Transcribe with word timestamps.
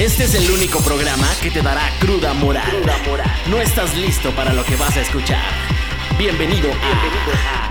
Este 0.00 0.24
es 0.24 0.34
el 0.34 0.50
único 0.50 0.80
programa 0.80 1.26
que 1.42 1.50
te 1.50 1.60
dará 1.60 1.82
cruda 2.00 2.32
moral. 2.34 2.82
No 3.50 3.60
estás 3.60 3.96
listo 3.96 4.30
para 4.34 4.54
lo 4.54 4.64
que 4.64 4.74
vas 4.76 4.96
a 4.96 5.02
escuchar. 5.02 5.44
Bienvenido 6.18 6.70
a, 6.72 7.70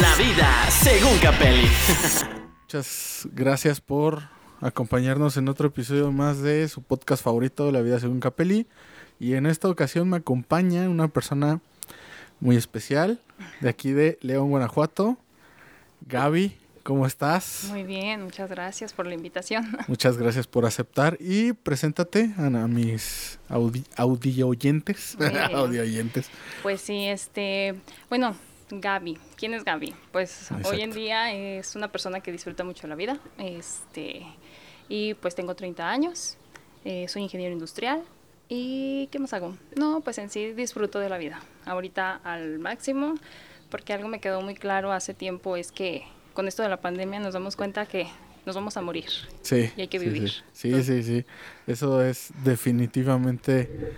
La 0.00 0.14
vida 0.14 0.70
según 0.70 1.18
Capelli. 1.18 1.68
Muchas 2.62 3.28
gracias 3.32 3.80
por 3.80 4.22
acompañarnos 4.60 5.36
en 5.36 5.48
otro 5.48 5.68
episodio 5.68 6.12
más 6.12 6.40
de 6.40 6.68
su 6.68 6.82
podcast 6.82 7.24
favorito, 7.24 7.70
La 7.72 7.80
vida 7.80 7.98
según 7.98 8.20
Capelli. 8.20 8.68
Y 9.18 9.34
en 9.34 9.46
esta 9.46 9.68
ocasión 9.68 10.08
me 10.08 10.18
acompaña 10.18 10.88
una 10.88 11.08
persona 11.08 11.60
muy 12.38 12.56
especial 12.56 13.20
de 13.60 13.68
aquí 13.68 13.90
de 13.90 14.18
León, 14.22 14.50
Guanajuato, 14.50 15.18
Gaby. 16.06 16.61
¿Cómo 16.82 17.06
estás? 17.06 17.66
Muy 17.68 17.84
bien, 17.84 18.24
muchas 18.24 18.50
gracias 18.50 18.92
por 18.92 19.06
la 19.06 19.14
invitación. 19.14 19.76
Muchas 19.86 20.18
gracias 20.18 20.48
por 20.48 20.66
aceptar 20.66 21.16
y 21.20 21.52
preséntate 21.52 22.34
a, 22.36 22.50
mis 22.66 23.38
audio 23.48 24.48
oyentes. 24.48 25.16
audio 25.54 25.82
oyentes. 25.82 26.28
Pues 26.64 26.80
sí, 26.80 27.06
este, 27.06 27.76
bueno, 28.08 28.34
Gaby. 28.70 29.16
¿Quién 29.36 29.54
es 29.54 29.64
Gaby? 29.64 29.94
Pues 30.10 30.48
hoy 30.64 30.80
en 30.80 30.90
día 30.90 31.32
es 31.32 31.76
una 31.76 31.92
persona 31.92 32.20
que 32.20 32.32
disfruta 32.32 32.64
mucho 32.64 32.88
la 32.88 32.96
vida. 32.96 33.20
Este, 33.38 34.26
y 34.88 35.14
pues 35.14 35.36
tengo 35.36 35.54
30 35.54 35.88
años. 35.88 36.36
Eh, 36.84 37.06
soy 37.06 37.22
ingeniero 37.22 37.52
industrial. 37.52 38.02
¿Y 38.48 39.06
qué 39.12 39.20
más 39.20 39.32
hago? 39.34 39.56
No, 39.76 40.00
pues 40.00 40.18
en 40.18 40.30
sí 40.30 40.52
disfruto 40.52 40.98
de 40.98 41.08
la 41.08 41.18
vida. 41.18 41.40
Ahorita 41.64 42.20
al 42.24 42.58
máximo, 42.58 43.14
porque 43.70 43.92
algo 43.92 44.08
me 44.08 44.20
quedó 44.20 44.40
muy 44.42 44.56
claro 44.56 44.90
hace 44.90 45.14
tiempo 45.14 45.56
es 45.56 45.70
que 45.70 46.04
con 46.32 46.48
esto 46.48 46.62
de 46.62 46.68
la 46.68 46.80
pandemia 46.80 47.20
nos 47.20 47.34
damos 47.34 47.56
cuenta 47.56 47.86
que 47.86 48.08
nos 48.44 48.54
vamos 48.56 48.76
a 48.76 48.82
morir. 48.82 49.08
Sí. 49.42 49.70
Y 49.76 49.82
hay 49.82 49.88
que 49.88 49.98
vivir. 49.98 50.32
Sí, 50.52 50.82
sí, 50.82 51.02
sí, 51.02 51.24
Eso 51.66 52.02
es 52.02 52.32
definitivamente, 52.44 53.96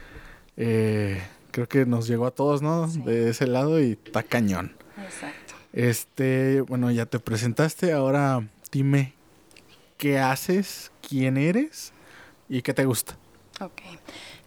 eh, 0.56 1.22
creo 1.50 1.68
que 1.68 1.86
nos 1.86 2.06
llegó 2.06 2.26
a 2.26 2.30
todos, 2.30 2.62
¿no? 2.62 2.86
De 2.88 3.30
ese 3.30 3.46
lado 3.46 3.80
y 3.80 3.98
está 4.04 4.22
cañón. 4.22 4.76
Exacto. 5.02 5.54
Este, 5.72 6.60
bueno, 6.62 6.90
ya 6.90 7.06
te 7.06 7.18
presentaste, 7.18 7.92
ahora 7.92 8.46
dime 8.70 9.14
qué 9.96 10.18
haces, 10.18 10.92
quién 11.06 11.36
eres 11.36 11.92
y 12.48 12.62
qué 12.62 12.74
te 12.74 12.84
gusta. 12.84 13.16
Ok. 13.60 13.80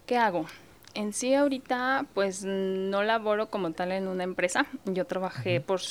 ¿Qué 0.05 0.17
hago? 0.17 0.45
En 0.93 1.13
sí 1.13 1.33
ahorita 1.33 2.05
pues 2.13 2.43
no 2.43 3.03
laboro 3.03 3.49
como 3.49 3.71
tal 3.71 3.91
en 3.91 4.07
una 4.07 4.23
empresa. 4.23 4.67
Yo 4.85 5.05
trabajé 5.05 5.61
por 5.61 5.81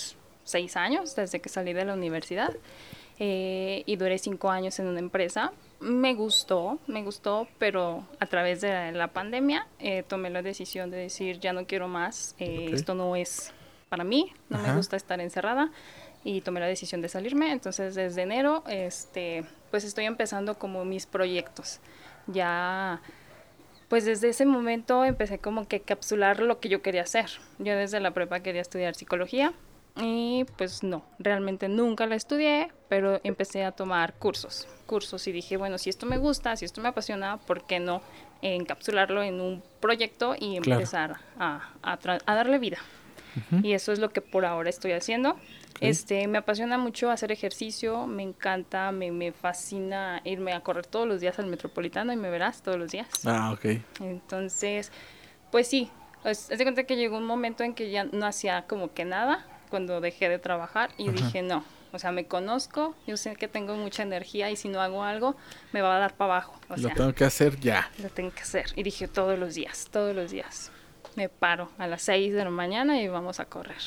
seis 0.47 0.77
años 0.77 1.15
desde 1.15 1.41
que 1.41 1.51
salí 1.51 1.75
de 1.75 1.85
la 1.85 1.93
universidad 1.93 2.55
eh, 3.19 3.83
y 3.85 3.97
duré 3.97 4.17
cinco 4.19 4.49
años 4.49 4.79
en 4.79 4.87
una 4.87 5.01
empresa. 5.01 5.53
Me 5.81 6.15
gustó, 6.15 6.79
me 6.87 7.03
gustó, 7.03 7.49
pero 7.59 8.07
a 8.21 8.27
través 8.27 8.63
de 8.63 8.93
la 8.93 9.09
pandemia 9.09 9.67
eh, 9.79 10.05
tomé 10.07 10.31
la 10.31 10.41
decisión 10.41 10.91
de 10.91 10.97
decir 10.99 11.41
ya 11.41 11.53
no 11.53 11.67
quiero 11.67 11.89
más, 11.89 12.35
eh, 12.39 12.71
esto 12.73 12.95
no 12.95 13.17
es 13.17 13.53
para 13.91 14.05
mí, 14.05 14.33
no 14.49 14.59
me 14.59 14.75
gusta 14.75 14.97
estar 14.97 15.21
encerrada 15.21 15.71
y 16.25 16.41
tomé 16.41 16.61
la 16.61 16.67
decisión 16.67 17.03
de 17.03 17.09
salirme. 17.09 17.51
Entonces 17.53 17.95
desde 17.95 18.23
enero, 18.23 18.63
este, 18.69 19.45
pues 19.71 19.85
estoy 19.85 20.05
empezando 20.05 20.59
como 20.59 20.85
mis 20.85 21.07
proyectos. 21.07 21.81
Ya 22.29 23.01
pues 23.89 24.05
desde 24.05 24.31
ese 24.31 24.47
momento 24.47 25.05
empecé 25.05 25.39
como 25.39 25.69
que 25.69 25.81
capsular 25.81 26.41
lo 26.41 26.61
que 26.61 26.69
yo 26.69 26.83
quería 26.83 27.03
hacer. 27.03 27.31
Yo 27.59 27.77
desde 27.77 28.01
la 28.01 28.13
prepa 28.13 28.41
quería 28.41 28.63
estudiar 28.63 28.95
psicología 28.95 29.53
y 29.97 30.45
pues 30.57 30.83
no, 30.83 31.05
realmente 31.19 31.69
nunca 31.69 32.07
la 32.07 32.17
estudié, 32.17 32.71
pero 32.89 33.21
empecé 33.25 33.65
a 33.65 33.73
tomar 33.73 34.15
cursos, 34.15 34.69
cursos 34.87 35.27
y 35.27 35.33
dije, 35.33 35.57
bueno, 35.57 35.79
si 35.79 35.91
esto 35.91 36.07
me 36.07 36.19
gusta, 36.19 36.55
si 36.57 36.65
esto 36.65 36.81
me 36.81 36.89
apasiona, 36.89 37.39
¿por 37.39 37.67
qué 37.67 37.81
no 37.81 38.03
encapsularlo 38.43 39.23
en 39.23 39.41
un 39.41 39.63
proyecto 39.81 40.35
y 40.39 40.57
empezar 40.57 41.17
a, 41.39 41.71
a, 41.83 42.35
darle 42.35 42.59
vida? 42.59 42.79
Y 43.63 43.73
eso 43.73 43.93
es 43.93 43.99
lo 43.99 44.11
que 44.11 44.23
por 44.23 44.47
ahora 44.47 44.71
estoy 44.71 44.93
haciendo. 44.93 45.39
Este, 45.81 46.27
me 46.27 46.39
apasiona 46.39 46.79
mucho 46.79 47.11
hacer 47.11 47.33
ejercicio, 47.33 48.07
me 48.07 48.23
encanta, 48.23 48.93
me, 48.93 49.11
me, 49.11 49.33
fascina 49.33 50.23
irme 50.25 50.55
a 50.55 50.61
correr 50.61 50.87
todos 50.87 51.07
los 51.07 51.21
días 51.21 51.39
al 51.39 51.47
metropolitano 51.47 52.15
y 52.15 52.17
me 52.17 52.31
verás 52.31 52.63
todos 52.63 52.79
los 52.79 52.91
días. 52.91 53.09
Ah, 53.27 53.53
ok. 53.53 53.83
Entonces, 54.01 54.91
pues 55.51 55.69
sí, 55.69 55.91
es, 56.25 56.49
de 56.49 56.63
cuenta 56.65 56.85
que 56.85 56.97
llegó 56.97 57.19
un 57.19 57.27
momento 57.27 57.63
en 57.63 57.75
que 57.75 57.91
ya 57.91 58.05
no 58.05 58.25
hacía 58.25 58.67
como 58.67 58.95
que 58.95 59.05
nada 59.05 59.45
cuando 59.67 60.01
dejé 60.01 60.29
de 60.29 60.39
trabajar 60.39 60.91
y 60.99 61.11
dije, 61.11 61.43
no, 61.43 61.65
o 61.93 61.99
sea, 61.99 62.13
me 62.13 62.27
conozco, 62.27 62.95
yo 63.07 63.17
sé 63.17 63.37
que 63.37 63.49
tengo 63.49 63.75
mucha 63.75 64.03
energía 64.03 64.51
y 64.51 64.57
si 64.57 64.69
no 64.69 64.81
hago 64.81 65.03
algo, 65.03 65.37
me 65.73 65.81
va 65.81 65.97
a 65.97 65.99
dar 65.99 66.15
para 66.15 66.35
abajo. 66.35 66.61
lo 66.77 66.91
tengo 66.91 67.13
que 67.15 67.25
hacer 67.25 67.59
ya. 67.59 67.91
Lo 68.03 68.11
tengo 68.11 68.31
que 68.31 68.43
hacer. 68.43 68.67
Y 68.77 68.83
dije, 68.83 69.09
todos 69.09 69.39
los 69.39 69.55
días, 69.55 69.89
todos 69.91 70.15
los 70.15 70.31
días. 70.31 70.71
Me 71.15 71.29
paro 71.29 71.71
a 71.79 71.87
las 71.87 72.03
6 72.03 72.35
de 72.35 72.45
la 72.45 72.51
mañana 72.51 73.01
y 73.01 73.09
vamos 73.09 73.41
a 73.41 73.47
correr. 73.47 73.81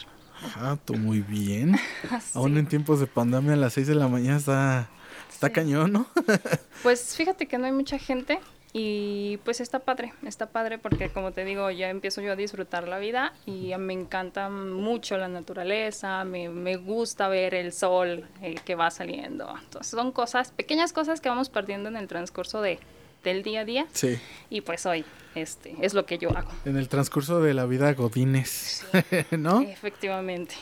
Ah, 0.55 0.77
tú 0.83 0.95
muy 0.95 1.21
bien. 1.21 1.77
Aún 2.33 2.57
en 2.57 2.65
tiempos 2.65 2.99
de 2.99 3.07
pandemia 3.07 3.53
a 3.53 3.57
las 3.57 3.73
6 3.73 3.87
de 3.87 3.95
la 3.95 4.07
mañana 4.07 4.37
está, 4.37 4.89
está 5.29 5.51
cañón, 5.51 5.91
¿no? 5.91 6.07
pues 6.83 7.15
fíjate 7.15 7.47
que 7.47 7.57
no 7.57 7.65
hay 7.65 7.73
mucha 7.73 7.99
gente 7.99 8.39
y 8.71 9.37
pues 9.45 9.61
está 9.61 9.79
padre, 9.79 10.13
está 10.25 10.47
padre 10.47 10.77
porque 10.77 11.09
como 11.09 11.31
te 11.31 11.43
digo, 11.43 11.71
ya 11.71 11.89
empiezo 11.89 12.21
yo 12.21 12.33
a 12.33 12.35
disfrutar 12.35 12.87
la 12.87 12.99
vida 12.99 13.33
y 13.45 13.73
me 13.77 13.93
encanta 13.93 14.49
mucho 14.49 15.17
la 15.17 15.27
naturaleza, 15.27 16.23
me, 16.23 16.49
me 16.49 16.75
gusta 16.75 17.27
ver 17.29 17.55
el 17.55 17.73
sol 17.73 18.27
eh, 18.41 18.55
que 18.63 18.75
va 18.75 18.91
saliendo. 18.91 19.51
Entonces 19.63 19.91
son 19.91 20.11
cosas, 20.11 20.51
pequeñas 20.51 20.93
cosas 20.93 21.19
que 21.19 21.29
vamos 21.29 21.49
perdiendo 21.49 21.89
en 21.89 21.97
el 21.97 22.07
transcurso 22.07 22.61
de, 22.61 22.79
del 23.23 23.41
día 23.41 23.61
a 23.61 23.65
día. 23.65 23.87
Sí. 23.91 24.19
Y 24.51 24.61
pues 24.61 24.85
hoy 24.85 25.03
este, 25.33 25.75
es 25.81 25.95
lo 25.95 26.05
que 26.05 26.19
yo 26.19 26.29
hago. 26.37 26.51
En 26.65 26.77
el 26.77 26.89
transcurso 26.89 27.41
de 27.41 27.55
la 27.55 27.65
vida 27.65 27.93
Godines, 27.93 28.85
¿no? 29.31 29.61
Efectivamente. 29.61 30.55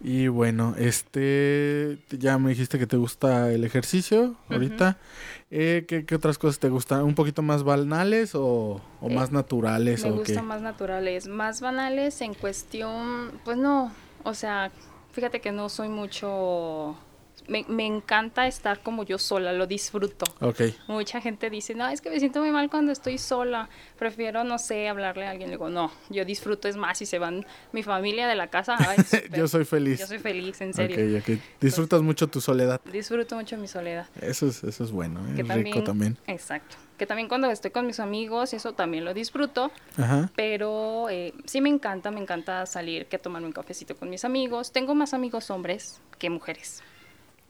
Y 0.00 0.28
bueno, 0.28 0.74
este, 0.78 1.98
ya 2.10 2.38
me 2.38 2.50
dijiste 2.50 2.78
que 2.78 2.86
te 2.86 2.96
gusta 2.96 3.50
el 3.52 3.64
ejercicio 3.64 4.36
ahorita. 4.48 4.96
Eh, 5.50 5.86
¿qué, 5.88 6.14
otras 6.14 6.38
cosas 6.38 6.60
te 6.60 6.68
gustan? 6.68 7.02
¿Un 7.02 7.14
poquito 7.14 7.42
más 7.42 7.64
banales 7.64 8.34
o, 8.34 8.80
o 9.00 9.10
eh, 9.10 9.14
más 9.14 9.32
naturales? 9.32 10.04
Me 10.04 10.12
gustan 10.12 10.46
más 10.46 10.62
naturales. 10.62 11.26
Más 11.26 11.60
banales 11.60 12.20
en 12.20 12.34
cuestión, 12.34 13.32
pues 13.44 13.56
no, 13.56 13.92
o 14.22 14.34
sea, 14.34 14.70
fíjate 15.12 15.40
que 15.40 15.50
no 15.50 15.68
soy 15.68 15.88
mucho 15.88 16.96
me, 17.48 17.64
me, 17.68 17.86
encanta 17.86 18.46
estar 18.46 18.82
como 18.82 19.04
yo 19.04 19.18
sola, 19.18 19.52
lo 19.52 19.66
disfruto. 19.66 20.26
Okay. 20.40 20.76
Mucha 20.86 21.20
gente 21.20 21.50
dice, 21.50 21.74
no, 21.74 21.88
es 21.88 22.00
que 22.00 22.10
me 22.10 22.18
siento 22.18 22.40
muy 22.40 22.50
mal 22.50 22.70
cuando 22.70 22.92
estoy 22.92 23.18
sola, 23.18 23.68
prefiero, 23.98 24.44
no 24.44 24.58
sé, 24.58 24.88
hablarle 24.88 25.26
a 25.26 25.30
alguien. 25.30 25.50
Le 25.50 25.56
digo, 25.56 25.68
no, 25.68 25.90
yo 26.10 26.24
disfruto, 26.24 26.68
es 26.68 26.76
más, 26.76 26.98
si 26.98 27.06
se 27.06 27.18
van 27.18 27.46
mi 27.72 27.82
familia 27.82 28.28
de 28.28 28.34
la 28.34 28.48
casa, 28.48 28.76
yo 29.36 29.48
soy 29.48 29.64
feliz. 29.64 29.98
Yo 30.00 30.06
soy 30.06 30.18
feliz, 30.18 30.60
en 30.60 30.74
serio. 30.74 31.18
Okay, 31.20 31.42
Disfrutas 31.60 32.02
mucho 32.02 32.28
tu 32.28 32.40
soledad. 32.40 32.80
Disfruto 32.92 33.36
mucho 33.36 33.56
mi 33.56 33.68
soledad. 33.68 34.06
Eso 34.20 34.46
es, 34.46 34.62
eso 34.62 34.84
es 34.84 34.90
bueno, 34.90 35.20
¿eh? 35.28 35.42
rico 35.42 35.82
también. 35.82 36.16
Exacto. 36.26 36.76
Que 36.98 37.06
también 37.06 37.28
cuando 37.28 37.48
estoy 37.48 37.70
con 37.70 37.86
mis 37.86 38.00
amigos, 38.00 38.52
eso 38.52 38.72
también 38.72 39.04
lo 39.04 39.14
disfruto. 39.14 39.70
Ajá. 39.96 40.30
Pero 40.34 41.08
eh, 41.08 41.32
sí 41.44 41.60
me 41.60 41.68
encanta, 41.68 42.10
me 42.10 42.20
encanta 42.20 42.66
salir, 42.66 43.06
que 43.06 43.18
tomarme 43.18 43.46
un 43.46 43.52
cafecito 43.52 43.96
con 43.96 44.10
mis 44.10 44.24
amigos. 44.24 44.72
Tengo 44.72 44.94
más 44.96 45.14
amigos 45.14 45.50
hombres 45.50 46.00
que 46.18 46.28
mujeres. 46.28 46.82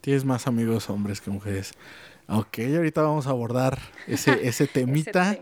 Tienes 0.01 0.25
más 0.25 0.47
amigos 0.47 0.89
hombres 0.91 1.21
que 1.21 1.31
mujeres. 1.31 1.73
Ok, 2.29 2.59
ahorita 2.77 3.03
vamos 3.03 3.27
a 3.27 3.31
abordar 3.31 3.79
ese, 4.07 4.33
ese 4.47 4.67
temita. 4.67 5.37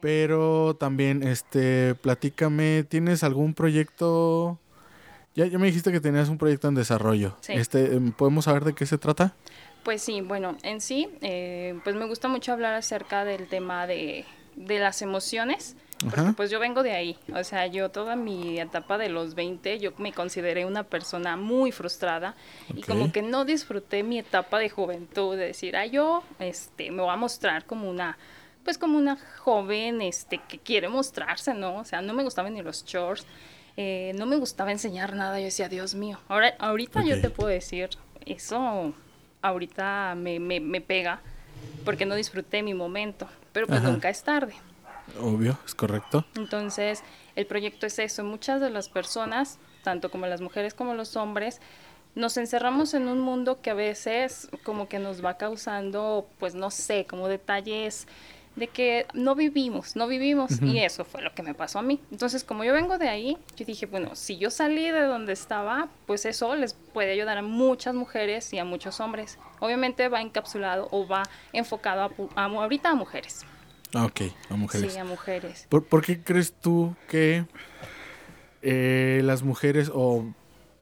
Pero 0.00 0.76
también, 0.76 1.22
este, 1.22 1.94
platícame, 1.94 2.84
¿tienes 2.84 3.22
algún 3.22 3.52
proyecto? 3.52 4.58
Ya, 5.34 5.46
ya 5.46 5.58
me 5.58 5.66
dijiste 5.66 5.92
que 5.92 6.00
tenías 6.00 6.28
un 6.28 6.38
proyecto 6.38 6.68
en 6.68 6.74
desarrollo. 6.74 7.36
Este, 7.48 7.94
em, 7.94 8.12
¿Podemos 8.12 8.46
saber 8.46 8.64
de 8.64 8.74
qué 8.74 8.86
se 8.86 8.96
trata? 8.96 9.34
Pues 9.82 10.00
sí, 10.00 10.22
bueno, 10.22 10.56
en 10.62 10.80
sí, 10.80 11.08
eh, 11.20 11.78
pues 11.84 11.96
me 11.96 12.06
gusta 12.06 12.28
mucho 12.28 12.52
hablar 12.52 12.74
acerca 12.74 13.24
del 13.26 13.46
tema 13.48 13.86
de, 13.86 14.24
de 14.56 14.78
las 14.78 15.02
emociones 15.02 15.76
porque 16.10 16.32
pues 16.36 16.50
yo 16.50 16.58
vengo 16.60 16.82
de 16.82 16.92
ahí, 16.92 17.18
o 17.34 17.42
sea, 17.44 17.66
yo 17.66 17.90
toda 17.90 18.16
mi 18.16 18.60
etapa 18.60 18.98
de 18.98 19.08
los 19.08 19.34
20, 19.34 19.78
yo 19.78 19.92
me 19.98 20.12
consideré 20.12 20.64
una 20.64 20.82
persona 20.84 21.36
muy 21.36 21.72
frustrada 21.72 22.34
y 22.74 22.82
como 22.82 23.12
que 23.12 23.22
no 23.22 23.44
disfruté 23.44 24.02
mi 24.02 24.18
etapa 24.18 24.58
de 24.58 24.70
juventud, 24.70 25.36
de 25.36 25.46
decir, 25.46 25.76
ah, 25.76 25.86
yo 25.86 26.22
este, 26.38 26.90
me 26.90 27.02
voy 27.02 27.12
a 27.12 27.16
mostrar 27.16 27.64
como 27.64 27.88
una, 27.88 28.18
pues 28.64 28.78
como 28.78 28.98
una 28.98 29.16
joven 29.38 30.02
este, 30.02 30.38
que 30.38 30.58
quiere 30.58 30.88
mostrarse, 30.88 31.54
¿no? 31.54 31.76
O 31.76 31.84
sea, 31.84 32.02
no 32.02 32.14
me 32.14 32.22
gustaban 32.22 32.54
ni 32.54 32.62
los 32.62 32.84
shorts, 32.84 33.26
eh, 33.76 34.12
no 34.16 34.26
me 34.26 34.36
gustaba 34.36 34.72
enseñar 34.72 35.14
nada, 35.14 35.38
yo 35.38 35.46
decía, 35.46 35.68
Dios 35.68 35.94
mío, 35.94 36.20
ahora, 36.28 36.54
ahorita 36.58 37.04
yo 37.04 37.20
te 37.20 37.30
puedo 37.30 37.48
decir, 37.48 37.90
eso 38.26 38.94
ahorita 39.42 40.14
me, 40.16 40.40
me, 40.40 40.60
me 40.60 40.80
pega 40.80 41.20
porque 41.84 42.06
no 42.06 42.14
disfruté 42.14 42.62
mi 42.62 42.74
momento, 42.74 43.28
pero 43.52 43.66
pues 43.66 43.82
nunca 43.82 44.08
es 44.08 44.22
tarde. 44.22 44.54
Obvio, 45.20 45.58
es 45.64 45.74
correcto. 45.74 46.24
Entonces, 46.36 47.02
el 47.36 47.46
proyecto 47.46 47.86
es 47.86 47.98
eso. 47.98 48.24
Muchas 48.24 48.60
de 48.60 48.70
las 48.70 48.88
personas, 48.88 49.58
tanto 49.82 50.10
como 50.10 50.26
las 50.26 50.40
mujeres 50.40 50.74
como 50.74 50.94
los 50.94 51.16
hombres, 51.16 51.60
nos 52.14 52.36
encerramos 52.36 52.94
en 52.94 53.08
un 53.08 53.20
mundo 53.20 53.60
que 53.60 53.70
a 53.70 53.74
veces 53.74 54.48
como 54.62 54.88
que 54.88 54.98
nos 54.98 55.24
va 55.24 55.36
causando, 55.36 56.26
pues 56.38 56.54
no 56.54 56.70
sé, 56.70 57.06
como 57.08 57.28
detalles 57.28 58.06
de 58.56 58.68
que 58.68 59.06
no 59.14 59.34
vivimos, 59.34 59.96
no 59.96 60.06
vivimos 60.06 60.62
y 60.62 60.78
eso 60.78 61.04
fue 61.04 61.22
lo 61.22 61.34
que 61.34 61.42
me 61.42 61.54
pasó 61.54 61.80
a 61.80 61.82
mí. 61.82 62.00
Entonces, 62.12 62.44
como 62.44 62.62
yo 62.62 62.72
vengo 62.72 62.98
de 62.98 63.08
ahí, 63.08 63.36
yo 63.56 63.64
dije, 63.64 63.86
bueno, 63.86 64.14
si 64.14 64.38
yo 64.38 64.50
salí 64.50 64.90
de 64.90 65.02
donde 65.02 65.32
estaba, 65.32 65.88
pues 66.06 66.24
eso 66.24 66.54
les 66.54 66.74
puede 66.74 67.12
ayudar 67.12 67.38
a 67.38 67.42
muchas 67.42 67.96
mujeres 67.96 68.52
y 68.52 68.58
a 68.58 68.64
muchos 68.64 69.00
hombres. 69.00 69.38
Obviamente 69.58 70.08
va 70.08 70.20
encapsulado 70.20 70.86
o 70.92 71.06
va 71.06 71.24
enfocado 71.52 72.12
a, 72.36 72.44
ahorita 72.44 72.90
a 72.90 72.94
mujeres. 72.94 73.44
Ah, 73.92 74.06
ok, 74.06 74.22
a 74.50 74.56
mujeres. 74.56 74.92
Sí, 74.92 74.98
a 74.98 75.04
mujeres. 75.04 75.66
¿Por, 75.68 76.04
qué 76.04 76.20
crees 76.22 76.52
tú 76.52 76.96
que 77.08 77.46
eh, 78.62 79.20
las 79.24 79.42
mujeres 79.42 79.90
o 79.92 80.32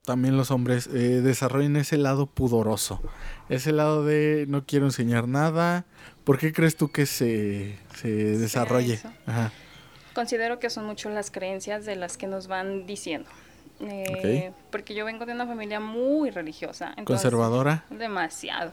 también 0.04 0.36
los 0.36 0.50
hombres 0.50 0.86
eh, 0.86 1.20
desarrollen 1.20 1.76
ese 1.76 1.96
lado 1.98 2.26
pudoroso? 2.26 3.02
Ese 3.48 3.72
lado 3.72 4.04
de 4.04 4.46
no 4.48 4.64
quiero 4.64 4.86
enseñar 4.86 5.28
nada, 5.28 5.84
¿Por 6.24 6.38
qué 6.38 6.52
crees 6.52 6.76
tú 6.76 6.90
que 6.90 7.06
se, 7.06 7.76
se 7.96 8.08
desarrolle? 8.08 9.00
Considero 10.14 10.58
que 10.58 10.70
son 10.70 10.86
mucho 10.86 11.10
las 11.10 11.30
creencias 11.30 11.84
de 11.84 11.96
las 11.96 12.16
que 12.16 12.26
nos 12.26 12.46
van 12.46 12.86
diciendo. 12.86 13.28
Eh, 13.80 14.52
porque 14.70 14.94
yo 14.94 15.04
vengo 15.04 15.26
de 15.26 15.32
una 15.32 15.46
familia 15.46 15.80
muy 15.80 16.30
religiosa. 16.30 16.94
¿Conservadora? 17.04 17.84
Demasiado. 17.90 18.72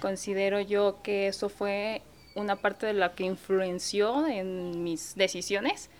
Considero 0.00 0.60
yo 0.60 1.00
que 1.02 1.26
eso 1.26 1.48
fue 1.48 2.02
una 2.34 2.56
parte 2.56 2.86
de 2.86 2.94
la 2.94 3.12
que 3.12 3.24
influenció 3.24 4.26
en 4.26 4.82
mis 4.82 5.14
decisiones 5.14 5.90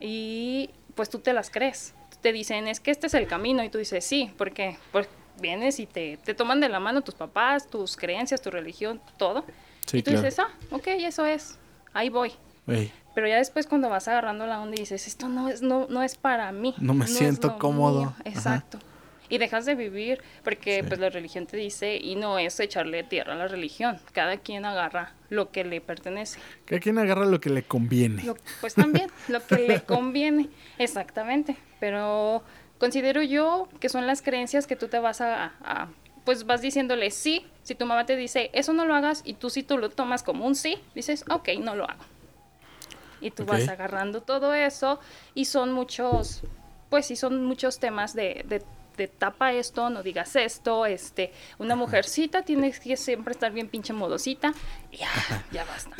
y 0.00 0.70
pues 0.94 1.10
tú 1.10 1.18
te 1.18 1.32
las 1.32 1.50
crees. 1.50 1.94
Te 2.20 2.32
dicen, 2.32 2.66
es 2.66 2.80
que 2.80 2.90
este 2.90 3.06
es 3.06 3.14
el 3.14 3.28
camino 3.28 3.62
y 3.62 3.68
tú 3.68 3.78
dices, 3.78 4.04
sí, 4.04 4.32
¿por 4.36 4.52
qué? 4.52 4.76
Porque 4.90 5.08
vienes 5.40 5.78
y 5.78 5.86
te, 5.86 6.16
te 6.16 6.34
toman 6.34 6.60
de 6.60 6.68
la 6.68 6.80
mano 6.80 7.02
tus 7.02 7.14
papás, 7.14 7.68
tus 7.68 7.96
creencias, 7.96 8.42
tu 8.42 8.50
religión, 8.50 9.00
todo 9.16 9.44
y 9.92 10.02
tú 10.02 10.10
dices, 10.10 10.38
ah, 10.38 10.48
ok, 10.70 10.86
eso 10.88 11.24
es, 11.24 11.58
ahí 11.92 12.08
voy. 12.08 12.32
Pero 13.14 13.26
ya 13.26 13.36
después 13.36 13.66
cuando 13.66 13.88
vas 13.88 14.06
agarrando 14.06 14.46
la 14.46 14.60
onda 14.60 14.76
y 14.76 14.80
dices, 14.80 15.06
esto 15.06 15.28
no 15.28 15.48
es, 15.48 15.62
no, 15.62 15.86
no 15.88 16.02
es 16.02 16.16
para 16.16 16.52
mí. 16.52 16.74
No 16.78 16.94
me 16.94 17.06
siento 17.06 17.58
cómodo. 17.58 18.14
Exacto. 18.24 18.78
Y 19.28 19.38
dejas 19.38 19.66
de 19.66 19.74
vivir 19.74 20.22
porque 20.42 20.82
pues 20.84 20.98
la 20.98 21.10
religión 21.10 21.46
te 21.46 21.56
dice, 21.56 21.96
y 21.96 22.14
no 22.14 22.38
es 22.38 22.58
echarle 22.60 23.02
tierra 23.02 23.34
a 23.34 23.36
la 23.36 23.48
religión, 23.48 23.98
cada 24.12 24.38
quien 24.38 24.64
agarra 24.64 25.12
lo 25.28 25.50
que 25.50 25.64
le 25.64 25.80
pertenece. 25.80 26.40
Cada 26.64 26.80
quien 26.80 26.98
agarra 26.98 27.26
lo 27.26 27.40
que 27.40 27.50
le 27.50 27.62
conviene. 27.62 28.24
pues 28.60 28.74
también, 28.74 29.10
lo 29.28 29.44
que 29.46 29.56
le 29.56 29.82
conviene, 29.82 30.48
exactamente. 30.78 31.56
Pero 31.80 32.42
considero 32.78 33.22
yo 33.22 33.68
que 33.80 33.88
son 33.88 34.06
las 34.06 34.22
creencias 34.22 34.66
que 34.66 34.76
tú 34.76 34.88
te 34.88 34.98
vas 34.98 35.20
a 35.20 35.88
pues 36.28 36.44
vas 36.44 36.60
diciéndole 36.60 37.10
sí. 37.10 37.46
Si 37.62 37.74
tu 37.74 37.86
mamá 37.86 38.04
te 38.04 38.14
dice, 38.14 38.50
eso 38.52 38.74
no 38.74 38.84
lo 38.84 38.94
hagas, 38.94 39.22
y 39.24 39.32
tú 39.32 39.48
sí 39.48 39.62
tú 39.62 39.78
lo 39.78 39.88
tomas 39.88 40.22
como 40.22 40.46
un 40.46 40.54
sí, 40.54 40.76
dices, 40.94 41.24
ok, 41.30 41.48
no 41.58 41.74
lo 41.74 41.88
hago. 41.88 42.04
Y 43.22 43.30
tú 43.30 43.46
vas 43.46 43.66
agarrando 43.66 44.20
todo 44.20 44.52
eso 44.52 45.00
y 45.34 45.46
son 45.46 45.72
muchos, 45.72 46.42
pues 46.90 47.06
sí, 47.06 47.16
son 47.16 47.46
muchos 47.46 47.78
temas 47.78 48.12
de, 48.12 48.44
de, 48.46 48.62
tapa 49.06 49.52
esto, 49.52 49.90
no 49.90 50.02
digas 50.02 50.34
esto, 50.34 50.86
este, 50.86 51.32
una 51.58 51.76
mujercita 51.76 52.42
tiene 52.42 52.72
que 52.72 52.96
siempre 52.96 53.32
estar 53.32 53.52
bien 53.52 53.68
pinche 53.68 53.92
modosita, 53.92 54.52
ya, 54.90 55.08
ya 55.52 55.64
basta. 55.64 55.94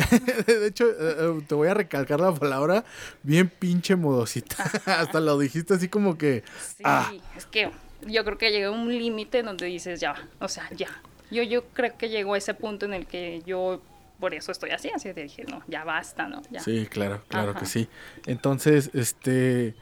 de 0.47 0.67
hecho, 0.67 0.89
eh, 0.89 0.95
eh, 0.99 1.41
te 1.47 1.55
voy 1.55 1.69
a 1.69 1.75
recalcar 1.75 2.19
la 2.19 2.33
palabra 2.35 2.85
bien 3.23 3.49
pinche 3.49 3.95
modosita. 3.95 4.57
Hasta 4.87 5.21
lo 5.21 5.39
dijiste 5.39 5.75
así 5.75 5.89
como 5.89 6.19
que... 6.19 6.43
Sí, 6.77 6.83
ah. 6.85 7.13
es 7.37 7.47
que 7.47 7.71
yo 8.07 8.25
creo 8.25 8.39
que 8.39 8.51
llegué 8.51 8.65
a 8.65 8.71
un 8.71 8.89
límite 8.89 9.43
donde 9.43 9.67
dices, 9.67 10.01
ya, 10.01 10.15
o 10.41 10.49
sea, 10.49 10.69
ya. 10.75 10.89
Yo, 11.31 11.43
yo 11.43 11.65
creo 11.67 11.97
que 11.97 12.09
llegó 12.09 12.35
a 12.35 12.39
ese 12.39 12.55
punto 12.55 12.87
en 12.87 12.95
el 12.95 13.07
que 13.07 13.43
yo 13.45 13.83
por 14.19 14.35
eso 14.35 14.51
estoy 14.53 14.71
así, 14.71 14.91
así 14.95 15.13
que 15.15 15.23
dije, 15.23 15.45
no, 15.45 15.63
ya 15.69 15.85
basta, 15.85 16.27
¿no? 16.27 16.43
Ya. 16.51 16.61
Sí, 16.61 16.87
claro, 16.91 17.23
claro 17.29 17.55
que 17.55 17.67
sí. 17.67 17.89
Entonces, 18.27 18.91
este, 18.95 19.75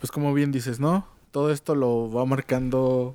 pues 0.00 0.10
como 0.10 0.34
bien 0.34 0.50
dices, 0.50 0.80
¿no? 0.80 1.06
Todo 1.36 1.52
esto 1.52 1.74
lo 1.74 2.10
va 2.10 2.24
marcando 2.24 3.14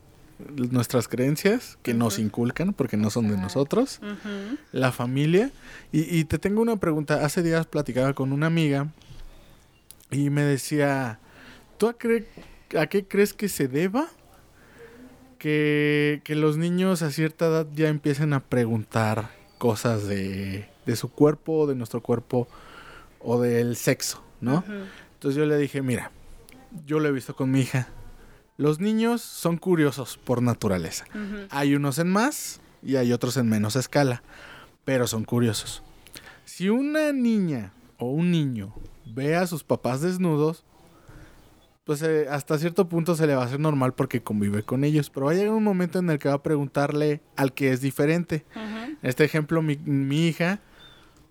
nuestras 0.55 1.07
creencias 1.07 1.79
que 1.81 1.95
nos 1.95 2.19
inculcan 2.19 2.71
porque 2.71 2.95
no 2.95 3.09
son 3.09 3.29
de 3.29 3.35
nosotros, 3.35 3.99
la 4.71 4.91
familia. 4.91 5.49
Y, 5.91 6.01
y, 6.19 6.25
te 6.25 6.37
tengo 6.37 6.61
una 6.61 6.75
pregunta. 6.75 7.25
Hace 7.25 7.41
días 7.41 7.65
platicaba 7.65 8.13
con 8.13 8.31
una 8.31 8.45
amiga 8.45 8.89
y 10.11 10.29
me 10.29 10.43
decía, 10.43 11.17
¿tú 11.79 11.87
a, 11.87 11.95
a 12.79 12.85
qué 12.85 13.07
crees 13.07 13.33
que 13.33 13.49
se 13.49 13.67
deba 13.67 14.07
que, 15.39 16.21
los 16.27 16.57
niños 16.57 17.01
a 17.01 17.09
cierta 17.09 17.47
edad 17.47 17.65
ya 17.73 17.87
empiecen 17.87 18.33
a 18.33 18.39
preguntar 18.41 19.31
cosas 19.57 20.07
de, 20.07 20.69
de 20.85 20.95
su 20.95 21.09
cuerpo, 21.11 21.65
de 21.65 21.73
nuestro 21.73 22.01
cuerpo 22.01 22.47
o 23.19 23.41
del 23.41 23.75
sexo, 23.75 24.23
¿no? 24.41 24.63
Entonces 25.15 25.35
yo 25.35 25.47
le 25.47 25.57
dije, 25.57 25.81
mira, 25.81 26.11
yo 26.85 26.99
lo 26.99 27.07
he 27.07 27.11
visto 27.11 27.35
con 27.35 27.49
mi 27.49 27.61
hija. 27.61 27.87
Los 28.61 28.79
niños 28.79 29.23
son 29.23 29.57
curiosos 29.57 30.19
por 30.23 30.43
naturaleza. 30.43 31.05
Hay 31.49 31.73
unos 31.73 31.97
en 31.97 32.11
más 32.11 32.61
y 32.83 32.95
hay 32.97 33.11
otros 33.11 33.35
en 33.37 33.49
menos 33.49 33.75
escala, 33.75 34.21
pero 34.85 35.07
son 35.07 35.23
curiosos. 35.23 35.81
Si 36.45 36.69
una 36.69 37.11
niña 37.11 37.71
o 37.97 38.11
un 38.11 38.29
niño 38.29 38.71
ve 39.03 39.35
a 39.35 39.47
sus 39.47 39.63
papás 39.63 40.01
desnudos, 40.01 40.63
pues 41.85 42.03
eh, 42.03 42.27
hasta 42.29 42.59
cierto 42.59 42.87
punto 42.87 43.15
se 43.15 43.25
le 43.25 43.33
va 43.33 43.41
a 43.41 43.45
hacer 43.47 43.59
normal 43.59 43.95
porque 43.95 44.21
convive 44.21 44.61
con 44.61 44.83
ellos, 44.83 45.09
pero 45.09 45.25
va 45.25 45.31
a 45.31 45.35
llegar 45.35 45.53
un 45.53 45.63
momento 45.63 45.97
en 45.97 46.11
el 46.11 46.19
que 46.19 46.29
va 46.29 46.35
a 46.35 46.43
preguntarle 46.43 47.19
al 47.35 47.53
que 47.53 47.71
es 47.71 47.81
diferente. 47.81 48.45
En 48.53 48.95
este 49.01 49.23
ejemplo, 49.23 49.63
mi, 49.63 49.77
mi, 49.77 50.27
hija, 50.27 50.59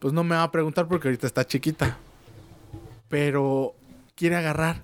pues 0.01 0.13
no 0.13 0.25
me 0.25 0.35
va 0.35 0.43
a 0.43 0.51
preguntar 0.51 0.89
porque 0.89 1.07
ahorita 1.07 1.29
está 1.29 1.47
chiquita, 1.47 1.97
pero 3.09 3.77
quiere 4.17 4.35
agarrar, 4.35 4.83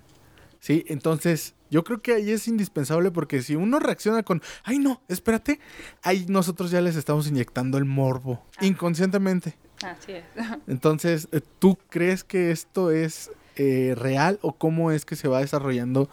¿sí? 0.66 0.84
Entonces, 0.88 1.54
yo 1.70 1.84
creo 1.84 2.02
que 2.02 2.12
ahí 2.12 2.32
es 2.32 2.48
indispensable 2.48 3.12
porque 3.12 3.40
si 3.40 3.54
uno 3.54 3.78
reacciona 3.78 4.24
con, 4.24 4.42
ay 4.64 4.80
no, 4.80 5.00
espérate, 5.06 5.60
ahí 6.02 6.26
nosotros 6.28 6.72
ya 6.72 6.80
les 6.80 6.96
estamos 6.96 7.28
inyectando 7.28 7.78
el 7.78 7.84
morbo, 7.84 8.42
inconscientemente. 8.60 9.54
Así 9.84 10.12
es. 10.12 10.24
Entonces, 10.66 11.28
eh, 11.30 11.40
¿tú 11.60 11.78
crees 11.88 12.24
que 12.24 12.50
esto 12.50 12.90
es 12.90 13.30
eh, 13.54 13.94
real 13.96 14.40
o 14.42 14.54
cómo 14.54 14.90
es 14.90 15.04
que 15.04 15.14
se 15.14 15.28
va 15.28 15.38
desarrollando 15.38 16.08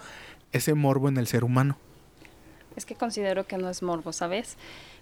ese 0.52 0.76
morbo 0.76 1.10
en 1.10 1.18
el 1.18 1.26
ser 1.26 1.44
humano? 1.44 1.80
Es 2.76 2.86
que 2.86 2.94
considero 2.94 3.48
que 3.48 3.58
no 3.58 3.72
es 3.72 3.82
morbo, 3.82 4.14
¿sabes? 4.14 4.58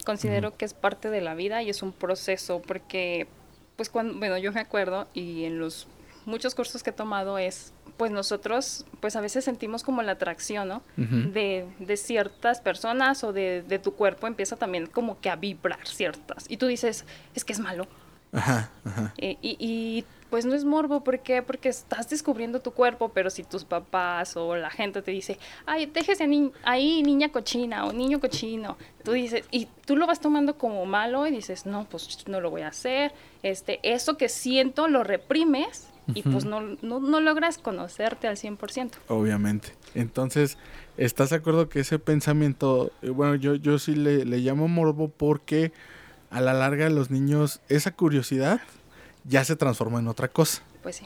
Considero 0.06 0.56
que 0.56 0.64
es 0.64 0.74
parte 0.74 1.10
de 1.10 1.20
la 1.20 1.36
vida 1.36 1.62
y 1.62 1.70
es 1.70 1.84
un 1.84 1.92
proceso 1.92 2.62
porque, 2.62 3.28
pues 3.76 3.90
cuando, 3.90 4.18
bueno, 4.18 4.38
yo 4.38 4.54
me 4.54 4.62
acuerdo 4.62 5.10
y 5.14 5.44
en 5.44 5.60
los 5.60 5.88
muchos 6.32 6.56
cursos 6.56 6.82
que 6.82 6.90
he 6.90 6.94
tomado 6.94 7.38
es, 7.38 7.74
pues 7.98 8.12
nosotros, 8.12 8.86
pues 9.00 9.16
a 9.16 9.22
veces 9.22 9.46
sentimos 9.46 9.84
como 9.84 10.02
la 10.02 10.14
atracción, 10.14 10.68
¿no? 10.68 10.82
de, 10.98 11.68
de, 11.78 11.98
ciertas 11.98 12.62
personas 12.62 13.24
o 13.24 13.34
de, 13.34 13.62
de, 13.62 13.78
tu 13.78 13.94
cuerpo 13.94 14.26
empieza 14.26 14.56
también 14.56 14.88
como 14.88 15.20
que 15.20 15.30
a 15.30 15.36
vibrar 15.36 15.88
ciertas. 15.88 16.46
Y 16.50 16.58
tú 16.58 16.66
dices, 16.66 17.06
es 17.36 17.46
que 17.46 17.54
es 17.54 17.60
malo. 17.60 17.88
Ajá, 18.32 18.72
ajá. 18.86 19.14
Eh, 19.18 19.38
y, 19.42 19.58
y 19.60 20.06
pues 20.32 20.46
no 20.46 20.56
es 20.56 20.64
morbo, 20.64 21.04
¿por 21.04 21.20
qué? 21.20 21.44
Porque 21.44 21.68
estás 21.68 22.10
descubriendo 22.10 22.62
tu 22.62 22.72
cuerpo, 22.72 23.10
pero 23.10 23.30
si 23.30 23.44
tus 23.44 23.66
papás 23.66 24.38
o 24.38 24.56
la 24.56 24.70
gente 24.70 25.02
te 25.02 25.12
dice, 25.12 25.38
ay, 25.66 25.88
déjese 25.88 26.28
ahí 26.64 27.04
niña 27.04 27.30
cochina 27.34 27.86
o 27.86 27.92
niño 27.92 28.22
cochino, 28.22 28.78
tú 29.04 29.12
dices, 29.12 29.44
y 29.52 29.68
tú 29.86 29.98
lo 29.98 30.08
vas 30.08 30.22
tomando 30.22 30.58
como 30.58 30.86
malo 30.86 31.28
y 31.28 31.32
dices, 31.32 31.66
no, 31.66 31.84
pues 31.84 32.26
no 32.28 32.40
lo 32.40 32.50
voy 32.50 32.62
a 32.62 32.70
hacer, 32.70 33.14
este, 33.44 33.82
eso 33.84 34.16
que 34.16 34.30
siento 34.30 34.88
lo 34.88 35.04
reprimes 35.04 35.91
y 36.14 36.24
pues 36.24 36.46
no, 36.46 36.62
no, 36.82 37.20
logras 37.20 37.58
conocerte 37.58 38.28
al 38.28 38.36
100%. 38.36 38.92
Obviamente. 39.08 39.74
Entonces, 39.94 40.58
¿estás 40.98 41.30
de 41.30 41.38
acuerdo 41.38 41.70
que 41.70 41.82
ese 41.82 42.00
pensamiento, 42.00 42.92
eh, 43.02 43.10
bueno, 43.10 43.36
yo, 43.36 43.56
yo 43.56 43.80
sí 43.80 43.96
le, 43.96 44.26
le 44.26 44.38
llamo 44.40 44.68
morbo 44.68 45.10
porque 45.10 45.72
a 46.32 46.42
la 46.42 46.54
larga 46.54 46.90
los 46.90 47.12
niños, 47.12 47.62
esa 47.70 47.92
curiosidad 47.92 48.62
ya 49.26 49.44
se 49.44 49.56
transforma 49.56 50.00
en 50.00 50.08
otra 50.08 50.30
cosa. 50.30 50.64
Pues 50.82 50.98
sí. 50.98 51.06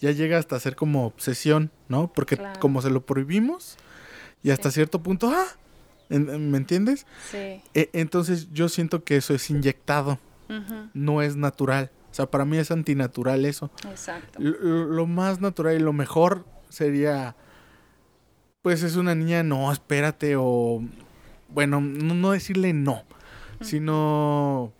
Ya 0.00 0.10
llega 0.10 0.38
hasta 0.38 0.58
ser 0.58 0.76
como 0.76 1.06
obsesión, 1.06 1.70
¿no? 1.88 2.12
Porque 2.12 2.38
como 2.58 2.82
se 2.82 2.90
lo 2.90 3.04
prohibimos 3.06 3.76
y 4.42 4.50
hasta 4.50 4.70
cierto 4.70 5.02
punto, 5.02 5.30
¡ah! 5.32 5.46
¿Me 6.08 6.56
entiendes? 6.56 7.06
Sí. 7.30 7.60
E, 7.74 7.90
entonces 7.92 8.48
yo 8.52 8.68
siento 8.68 9.04
que 9.04 9.16
eso 9.16 9.34
es 9.34 9.50
inyectado, 9.50 10.18
no 10.94 11.22
es 11.22 11.36
natural. 11.36 11.90
O 12.18 12.20
sea, 12.20 12.26
para 12.28 12.44
mí 12.44 12.58
es 12.58 12.72
antinatural 12.72 13.44
eso. 13.44 13.70
Exacto. 13.88 14.40
Lo, 14.40 15.06
más 15.06 15.40
natural 15.40 15.76
y 15.76 15.78
lo 15.78 15.92
mejor 15.92 16.44
sería, 16.68 17.36
pues 18.60 18.82
es 18.82 18.96
una 18.96 19.14
niña, 19.14 19.44
no, 19.44 19.70
espérate, 19.70 20.34
o, 20.36 20.82
bueno, 21.48 21.80
no, 21.80 22.32
decirle 22.32 22.72
no, 22.72 23.04
sino 23.60 24.72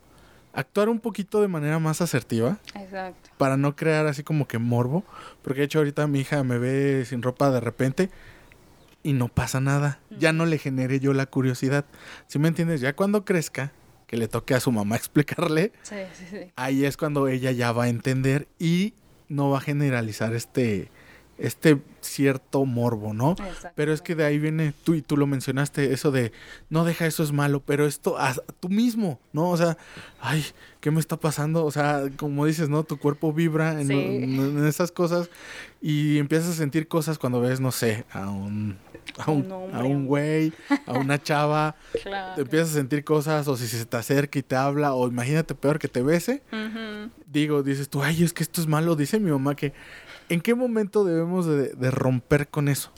actuar 0.53 0.89
un 0.89 0.99
poquito 0.99 1.41
de 1.41 1.47
manera 1.47 1.79
más 1.79 2.01
asertiva. 2.01 2.59
Exacto. 2.75 3.31
Para 3.39 3.57
no 3.57 3.77
crear 3.77 4.09
así 4.09 4.25
como 4.25 4.49
que 4.49 4.59
morbo. 4.59 5.05
Porque 5.43 5.61
de 5.61 5.67
hecho 5.67 5.79
ahorita 5.79 6.09
mi 6.09 6.19
hija 6.19 6.43
me 6.43 6.59
ve 6.59 7.05
sin 7.07 7.23
ropa 7.23 7.53
de 7.53 7.61
repente. 7.61 8.11
y 9.05 9.13
no 9.13 9.29
pasa 9.29 9.61
nada. 9.61 10.01
Ya 10.19 10.33
no 10.33 10.45
le 10.45 10.59
generé 10.59 10.99
yo 10.99 11.13
la 11.13 11.27
curiosidad. 11.27 11.85
¿Sí 12.27 12.41
me 12.41 12.49
entiendes? 12.49 12.81
Ya 12.81 12.97
cuando 12.97 13.25
crezca, 13.25 13.71
que 14.09 14.17
le 14.17 14.27
toque 14.27 14.55
a 14.55 14.61
su 14.61 14.73
mamá 14.73 14.97
explicarle, 14.97 15.71
ahí 16.57 16.85
es 16.85 16.97
cuando 16.97 17.29
ella 17.29 17.53
ya 17.53 17.71
va 17.71 17.85
a 17.85 17.89
entender 17.89 18.49
y 18.59 18.95
no 19.29 19.51
va 19.51 19.59
a 19.59 19.61
generalizar 19.61 20.35
este, 20.35 20.91
este 21.39 21.81
cierto 22.01 22.65
morbo, 22.65 23.15
¿no? 23.15 23.37
Pero 23.75 23.93
es 23.93 24.03
que 24.03 24.15
de 24.15 24.25
ahí 24.25 24.39
viene, 24.39 24.73
tú 24.85 24.95
y 24.95 25.03
tú 25.03 25.17
lo 25.17 25.27
mencionaste, 25.27 25.93
eso 25.93 26.11
de, 26.11 26.33
no 26.69 26.85
deja 26.85 27.07
eso 27.07 27.23
es 27.23 27.33
malo, 27.33 27.61
pero 27.65 27.87
esto, 27.87 28.17
tú 28.61 28.69
mismo, 28.69 29.21
¿no? 29.33 29.51
O 29.51 29.57
sea, 29.57 29.77
ay, 30.21 30.45
¿qué 30.81 30.91
me 30.91 31.01
está 31.01 31.17
pasando? 31.17 31.65
O 31.65 31.71
sea, 31.71 32.05
como 32.17 32.47
dices, 32.47 32.69
¿no? 32.69 32.85
Tu 32.85 32.99
cuerpo 32.99 33.33
vibra 33.33 33.81
en, 33.81 34.67
esas 34.67 34.93
cosas 34.93 35.31
y 35.81 36.19
empiezas 36.19 36.51
a 36.51 36.55
sentir 36.55 36.89
cosas 36.89 37.19
cuando 37.19 37.41
ves, 37.41 37.61
no 37.61 37.73
sé, 37.73 38.05
a 38.13 38.29
un... 38.31 38.77
A 39.17 39.31
un, 39.31 39.51
a 39.51 39.83
un 39.83 40.07
güey, 40.07 40.53
a 40.87 40.93
una 40.93 41.19
chava, 41.23 41.75
te 42.37 42.43
empiezas 42.43 42.71
a 42.71 42.75
sentir 42.75 43.05
cosas, 43.05 43.49
o 43.49 43.57
si 43.57 43.67
se 43.67 43.87
te 43.87 43.97
acerca 43.97 44.39
y 44.39 44.43
te 44.43 44.55
habla, 44.55 44.93
o 44.93 45.09
imagínate 45.09 45.55
peor 45.55 45.79
que 45.79 45.89
te 45.89 46.03
bese, 46.03 46.43
digo, 47.27 47.63
dices 47.63 47.89
tú, 47.89 48.03
ay, 48.03 48.23
es 48.23 48.35
que 48.35 48.43
esto 48.43 48.61
es 48.61 48.67
malo, 48.67 48.97
dice 48.97 49.19
mi 49.19 49.31
mamá 49.31 49.57
que 49.57 49.73
¿En 50.29 50.41
qué 50.41 50.55
momento 50.55 51.05
debemos 51.05 51.47
de, 51.47 51.91
romper 51.91 52.49
con 52.49 52.69
eso? 52.69 52.91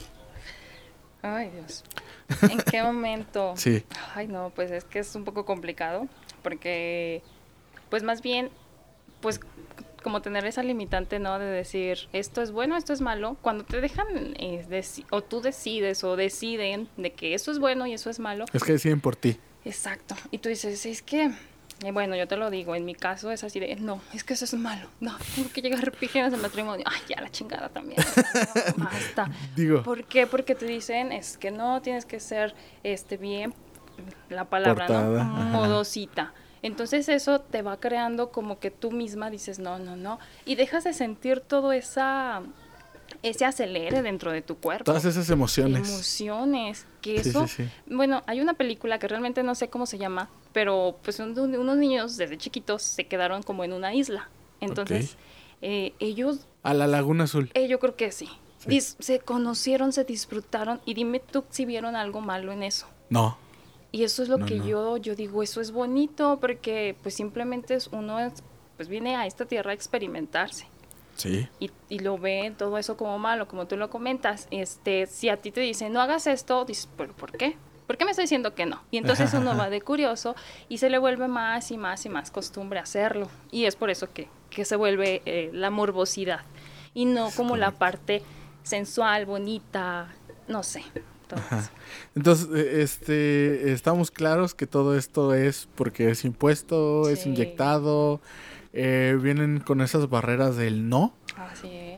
Ay, 1.21 1.49
Dios. 1.49 1.83
¿En 2.49 2.59
qué 2.59 2.81
momento? 2.83 3.53
sí. 3.57 3.83
Ay, 4.15 4.27
no, 4.27 4.51
pues 4.55 4.71
es 4.71 4.83
que 4.83 4.99
es 4.99 5.15
un 5.15 5.23
poco 5.23 5.45
complicado 5.45 6.07
porque, 6.41 7.21
pues 7.89 8.03
más 8.03 8.21
bien, 8.21 8.49
pues 9.21 9.39
como 10.01 10.21
tener 10.21 10.45
esa 10.45 10.63
limitante, 10.63 11.19
¿no? 11.19 11.37
De 11.39 11.45
decir, 11.45 12.09
esto 12.11 12.41
es 12.41 12.51
bueno, 12.51 12.75
esto 12.75 12.91
es 12.93 13.01
malo. 13.01 13.37
Cuando 13.41 13.63
te 13.63 13.81
dejan, 13.81 14.07
eh, 14.37 14.83
o 15.11 15.21
tú 15.21 15.41
decides 15.41 16.03
o 16.03 16.15
deciden 16.15 16.89
de 16.97 17.13
que 17.13 17.33
eso 17.33 17.51
es 17.51 17.59
bueno 17.59 17.85
y 17.85 17.93
eso 17.93 18.09
es 18.09 18.19
malo. 18.19 18.45
Es 18.51 18.63
que 18.63 18.73
deciden 18.73 18.99
por 18.99 19.15
ti. 19.15 19.37
Exacto. 19.63 20.15
Y 20.31 20.39
tú 20.39 20.49
dices, 20.49 20.85
es 20.85 21.01
que 21.01 21.31
bueno, 21.89 22.15
yo 22.15 22.27
te 22.27 22.37
lo 22.37 22.51
digo, 22.51 22.75
en 22.75 22.85
mi 22.85 22.93
caso 22.93 23.31
es 23.31 23.43
así 23.43 23.59
de, 23.59 23.75
no, 23.77 24.01
es 24.13 24.23
que 24.23 24.35
eso 24.35 24.45
es 24.45 24.53
malo, 24.53 24.87
no, 24.99 25.17
tengo 25.35 25.49
que 25.51 25.61
llegar 25.61 25.91
pígenas 25.91 26.31
al 26.33 26.41
matrimonio, 26.41 26.85
ay, 26.87 27.01
ya 27.09 27.19
la 27.21 27.31
chingada 27.31 27.69
también, 27.69 27.99
basta. 28.77 29.31
Digo. 29.55 29.81
¿Por 29.81 30.03
qué? 30.03 30.27
Porque 30.27 30.53
te 30.53 30.65
dicen, 30.65 31.11
es 31.11 31.37
que 31.37 31.49
no, 31.49 31.81
tienes 31.81 32.05
que 32.05 32.19
ser, 32.19 32.53
este, 32.83 33.17
bien, 33.17 33.55
la 34.29 34.45
palabra, 34.45 34.87
¿no? 34.87 35.23
Modosita. 35.23 36.33
Entonces 36.61 37.09
eso 37.09 37.41
te 37.41 37.63
va 37.63 37.77
creando 37.77 38.29
como 38.29 38.59
que 38.59 38.69
tú 38.69 38.91
misma 38.91 39.31
dices, 39.31 39.57
no, 39.57 39.79
no, 39.79 39.95
no, 39.95 40.19
y 40.45 40.55
dejas 40.55 40.83
de 40.83 40.93
sentir 40.93 41.39
todo 41.41 41.73
esa 41.73 42.43
ese 43.23 43.45
acelere 43.45 44.01
dentro 44.01 44.31
de 44.31 44.41
tu 44.41 44.57
cuerpo. 44.57 44.85
Todas 44.85 45.05
esas 45.05 45.29
emociones. 45.29 45.89
Emociones. 45.89 46.85
Que 47.01 47.15
eso. 47.17 47.45
Bueno, 47.87 48.23
hay 48.27 48.41
una 48.41 48.53
película 48.53 48.99
que 48.99 49.07
realmente 49.07 49.43
no 49.43 49.55
sé 49.55 49.69
cómo 49.69 49.85
se 49.85 49.97
llama, 49.97 50.29
pero 50.53 50.97
pues 51.03 51.19
unos 51.19 51.77
niños 51.77 52.17
desde 52.17 52.37
chiquitos 52.37 52.83
se 52.83 53.05
quedaron 53.05 53.43
como 53.43 53.63
en 53.63 53.73
una 53.73 53.93
isla. 53.93 54.29
Entonces, 54.59 55.17
eh, 55.61 55.93
ellos... 55.99 56.47
A 56.63 56.73
la 56.73 56.87
Laguna 56.87 57.23
Azul. 57.23 57.49
Eh, 57.53 57.67
yo 57.67 57.79
creo 57.79 57.95
que 57.95 58.11
sí. 58.11 58.29
se 58.99 59.19
conocieron, 59.19 59.93
se 59.93 60.03
disfrutaron 60.03 60.81
y 60.85 60.93
dime 60.93 61.19
tú 61.19 61.43
si 61.49 61.65
vieron 61.65 61.95
algo 61.95 62.21
malo 62.21 62.51
en 62.51 62.63
eso. 62.63 62.87
No. 63.09 63.37
Y 63.91 64.03
eso 64.03 64.23
es 64.23 64.29
lo 64.29 64.37
que 64.45 64.61
yo 64.61 64.95
yo 64.97 65.15
digo, 65.15 65.43
eso 65.43 65.59
es 65.59 65.71
bonito 65.71 66.37
porque 66.39 66.95
pues 67.01 67.13
simplemente 67.15 67.73
es 67.75 67.87
uno 67.87 68.17
pues 68.77 68.87
viene 68.87 69.15
a 69.15 69.25
esta 69.25 69.45
tierra 69.45 69.71
a 69.71 69.73
experimentarse. 69.73 70.65
Sí. 71.21 71.47
Y, 71.59 71.69
y, 71.89 71.99
lo 71.99 72.17
ve 72.17 72.53
todo 72.57 72.77
eso 72.77 72.97
como 72.97 73.19
malo, 73.19 73.47
como 73.47 73.67
tú 73.67 73.77
lo 73.77 73.89
comentas. 73.89 74.47
Este, 74.49 75.05
si 75.05 75.29
a 75.29 75.37
ti 75.37 75.51
te 75.51 75.61
dicen, 75.61 75.93
no 75.93 76.01
hagas 76.01 76.25
esto, 76.25 76.65
dices, 76.65 76.89
¿pero 76.97 77.13
por 77.13 77.31
qué? 77.31 77.57
¿Por 77.85 77.97
qué 77.97 78.05
me 78.05 78.11
está 78.11 78.23
diciendo 78.23 78.55
que 78.55 78.65
no? 78.65 78.81
Y 78.89 78.97
entonces 78.97 79.33
uno 79.35 79.55
va 79.55 79.69
de 79.69 79.81
curioso 79.81 80.35
y 80.69 80.79
se 80.79 80.89
le 80.89 80.97
vuelve 80.97 81.27
más 81.27 81.71
y 81.71 81.77
más 81.77 82.05
y 82.05 82.09
más 82.09 82.31
costumbre 82.31 82.79
hacerlo. 82.79 83.29
Y 83.51 83.65
es 83.65 83.75
por 83.75 83.89
eso 83.89 84.11
que, 84.11 84.29
que 84.49 84.65
se 84.65 84.75
vuelve 84.75 85.21
eh, 85.25 85.51
la 85.53 85.69
morbosidad 85.69 86.41
y 86.93 87.05
no 87.05 87.29
como 87.35 87.57
la 87.57 87.71
parte 87.71 88.23
sensual, 88.63 89.25
bonita, 89.25 90.07
no 90.47 90.63
sé. 90.63 90.83
Entonces, 92.15 92.49
e, 92.53 92.81
este, 92.81 93.71
estamos 93.71 94.11
claros 94.11 94.53
que 94.53 94.67
todo 94.67 94.97
esto 94.97 95.33
es 95.33 95.67
porque 95.75 96.09
es 96.09 96.25
impuesto, 96.25 97.09
es 97.09 97.25
inyectado, 97.25 98.21
eh, 98.73 99.17
vienen 99.21 99.59
con 99.59 99.81
esas 99.81 100.09
barreras 100.09 100.55
del 100.55 100.89
no. 100.89 101.13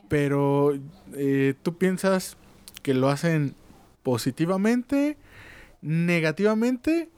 Pero 0.08 0.72
eh, 1.14 1.54
tú 1.62 1.76
piensas 1.78 2.36
que 2.82 2.94
lo 2.94 3.08
hacen 3.08 3.54
positivamente, 4.02 5.16
negativamente, 5.80 7.08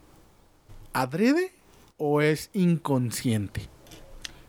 adrede 0.93 1.53
o 1.97 2.21
es 2.21 2.51
inconsciente. 2.53 3.63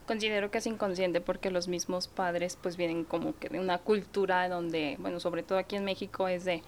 Considero 0.06 0.52
que 0.52 0.60
es 0.60 0.68
inconsciente 0.68 1.20
porque 1.20 1.52
los 1.52 1.68
mismos 1.68 2.08
padres 2.08 2.58
pues 2.62 2.78
vienen 2.78 3.04
como 3.04 3.38
que 3.38 3.50
de 3.50 3.60
una 3.60 3.80
cultura 3.80 4.48
donde, 4.48 4.96
bueno, 5.00 5.20
sobre 5.20 5.44
todo 5.44 5.58
aquí 5.58 5.76
en 5.76 5.84
México 5.84 6.28
es 6.28 6.46
de 6.46 6.64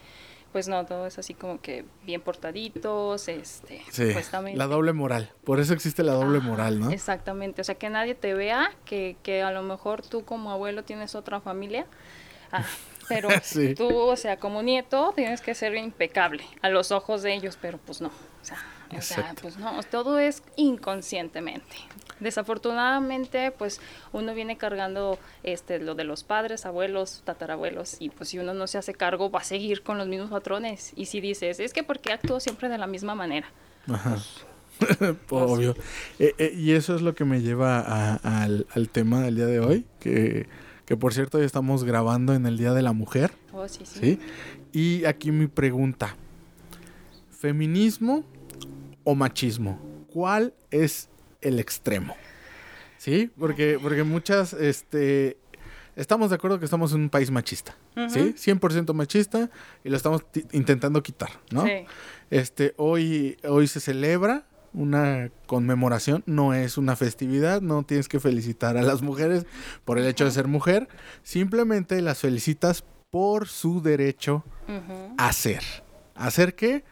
pues 0.52 0.68
no, 0.68 0.86
todo 0.86 1.06
es 1.06 1.20
así 1.20 1.34
como 1.34 1.62
que 1.62 1.86
bien 2.04 2.22
portaditos, 2.22 3.28
este, 3.28 3.82
sí, 3.92 4.14
la 4.56 4.68
doble 4.68 4.94
moral, 4.94 5.32
por 5.44 5.60
eso 5.60 5.74
existe 5.74 6.04
la 6.04 6.14
doble 6.14 6.40
moral, 6.40 6.80
¿no? 6.80 6.90
Exactamente, 6.92 7.62
o 7.62 7.64
sea, 7.64 7.76
que 7.76 7.90
nadie 7.90 8.16
te 8.16 8.34
vea, 8.34 8.72
que, 8.86 9.18
que 9.24 9.44
a 9.44 9.52
lo 9.52 9.62
mejor 9.62 10.02
tú 10.02 10.26
como 10.26 10.52
abuelo 10.52 10.84
tienes 10.84 11.16
otra 11.16 11.40
familia, 11.40 11.86
ah, 12.52 12.64
pero 13.08 13.30
tú, 13.78 13.96
o 13.96 14.16
sea, 14.16 14.38
como 14.38 14.64
nieto 14.64 15.14
tienes 15.16 15.42
que 15.42 15.54
ser 15.54 15.76
impecable 15.76 16.44
a 16.62 16.70
los 16.70 16.92
ojos 16.92 17.22
de 17.22 17.34
ellos, 17.34 17.58
pero 17.62 17.78
pues 17.78 18.02
no, 18.02 18.08
o 18.08 18.46
sea, 18.46 18.58
o 18.98 19.02
sea 19.02 19.36
pues 19.42 19.58
no, 19.58 19.82
todo 19.84 20.20
es 20.20 20.44
inconscientemente. 20.56 21.78
Desafortunadamente, 22.20 23.52
pues 23.52 23.80
uno 24.12 24.34
viene 24.34 24.58
cargando 24.58 25.18
este 25.44 25.80
lo 25.80 25.96
de 25.96 26.04
los 26.04 26.24
padres, 26.24 26.66
abuelos, 26.66 27.22
tatarabuelos 27.24 27.98
y 28.00 28.10
pues 28.10 28.30
si 28.30 28.40
uno 28.40 28.54
no 28.54 28.68
se 28.68 28.78
hace 28.78 28.94
cargo 28.94 29.32
va 29.32 29.40
a 29.40 29.44
seguir 29.44 29.84
con 29.84 29.98
los 29.98 30.08
mismos 30.08 30.30
patrones 30.30 30.92
y 30.96 31.06
si 31.06 31.22
dices, 31.22 31.60
es 31.60 31.72
que 31.72 31.84
porque 31.84 32.12
actúo 32.12 32.40
siempre 32.40 32.68
de 32.68 32.78
la 32.78 32.88
misma 32.88 33.16
manera. 33.16 33.48
Ajá. 33.88 34.18
Pues, 34.80 35.16
Obvio. 35.30 35.76
Eh, 36.20 36.34
eh, 36.38 36.54
y 36.56 36.72
eso 36.72 36.96
es 36.96 37.02
lo 37.02 37.16
que 37.16 37.26
me 37.26 37.42
lleva 37.42 38.16
al, 38.16 38.90
tema 38.92 39.22
del 39.22 39.36
día 39.36 39.46
de 39.46 39.60
hoy, 39.60 39.86
que, 40.00 40.48
que 40.86 40.98
por 40.98 41.14
cierto 41.14 41.40
ya 41.40 41.46
estamos 41.46 41.84
grabando 41.84 42.34
en 42.34 42.46
el 42.46 42.58
Día 42.58 42.74
de 42.74 42.82
la 42.82 42.94
Mujer. 42.94 43.32
Oh, 43.54 43.68
sí, 43.68 43.82
sí. 43.86 44.00
¿sí? 44.00 44.20
Y 44.72 45.06
aquí 45.06 45.32
mi 45.32 45.48
pregunta, 45.48 46.16
¿feminismo 47.32 48.24
o 49.10 49.16
machismo? 49.16 49.80
¿Cuál 50.14 50.54
es 50.70 51.10
el 51.42 51.60
extremo. 51.60 52.16
¿Sí? 52.98 53.32
Porque, 53.40 53.80
porque 53.82 54.04
muchas, 54.04 54.54
este, 54.54 55.38
estamos 55.96 56.30
de 56.30 56.36
acuerdo 56.36 56.60
que 56.60 56.66
estamos 56.66 56.92
en 56.94 57.02
un 57.02 57.10
país 57.10 57.32
machista, 57.32 57.76
¿sí? 58.10 58.36
100% 58.38 58.94
machista 58.94 59.50
y 59.84 59.90
lo 59.90 59.96
estamos 59.96 60.26
intentando 60.52 61.02
quitar, 61.02 61.30
¿no? 61.52 61.66
Sí. 61.66 61.86
Este, 62.30 62.74
hoy, 62.78 63.38
hoy 63.48 63.68
se 63.68 63.80
celebra 63.80 64.46
una 64.74 65.32
conmemoración, 65.48 66.24
no 66.26 66.54
es 66.54 66.78
una 66.78 66.96
festividad, 66.96 67.62
no 67.62 67.84
tienes 67.84 68.08
que 68.10 68.20
felicitar 68.20 68.78
a 68.78 68.84
las 68.84 69.02
mujeres 69.02 69.46
por 69.86 69.98
el 69.98 70.06
hecho 70.06 70.26
de 70.26 70.32
ser 70.32 70.48
mujer, 70.48 70.90
simplemente 71.24 72.02
las 72.02 72.20
felicitas 72.20 72.84
por 73.10 73.48
su 73.48 73.82
derecho 73.82 74.44
a 75.18 75.34
ser. 75.34 75.64
¿Hacer 76.16 76.54
qué? 76.54 76.84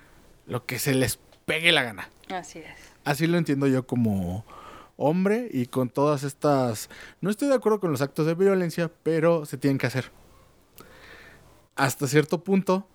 Lo 0.48 0.66
que 0.66 0.80
se 0.80 0.96
les 0.96 1.20
pegue 1.48 1.72
la 1.72 1.82
gana. 1.82 2.10
Así 2.30 2.60
es. 2.60 2.66
Así 3.06 3.26
lo 3.26 3.38
entiendo 3.38 3.68
yo 3.68 3.88
como 3.88 4.46
hombre 4.98 5.48
y 5.52 5.68
con 5.68 5.90
todas 5.90 6.24
estas... 6.24 6.90
No 7.22 7.30
estoy 7.30 7.48
de 7.48 7.56
acuerdo 7.56 7.80
con 7.80 7.90
los 7.90 8.02
actos 8.02 8.28
de 8.28 8.36
violencia, 8.36 8.92
pero 9.02 9.46
se 9.46 9.58
tienen 9.58 9.78
que 9.78 9.88
hacer. 9.88 10.12
Hasta 11.78 12.06
cierto 12.08 12.44
punto, 12.44 12.86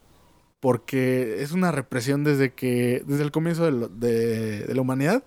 porque 0.61 1.43
es 1.43 1.53
una 1.53 1.73
represión 1.73 2.25
desde 2.25 2.53
que, 2.53 3.03
desde 3.07 3.23
el 3.23 3.31
comienzo 3.31 3.65
de, 3.65 4.67
la 4.69 4.81
humanidad, 4.83 5.25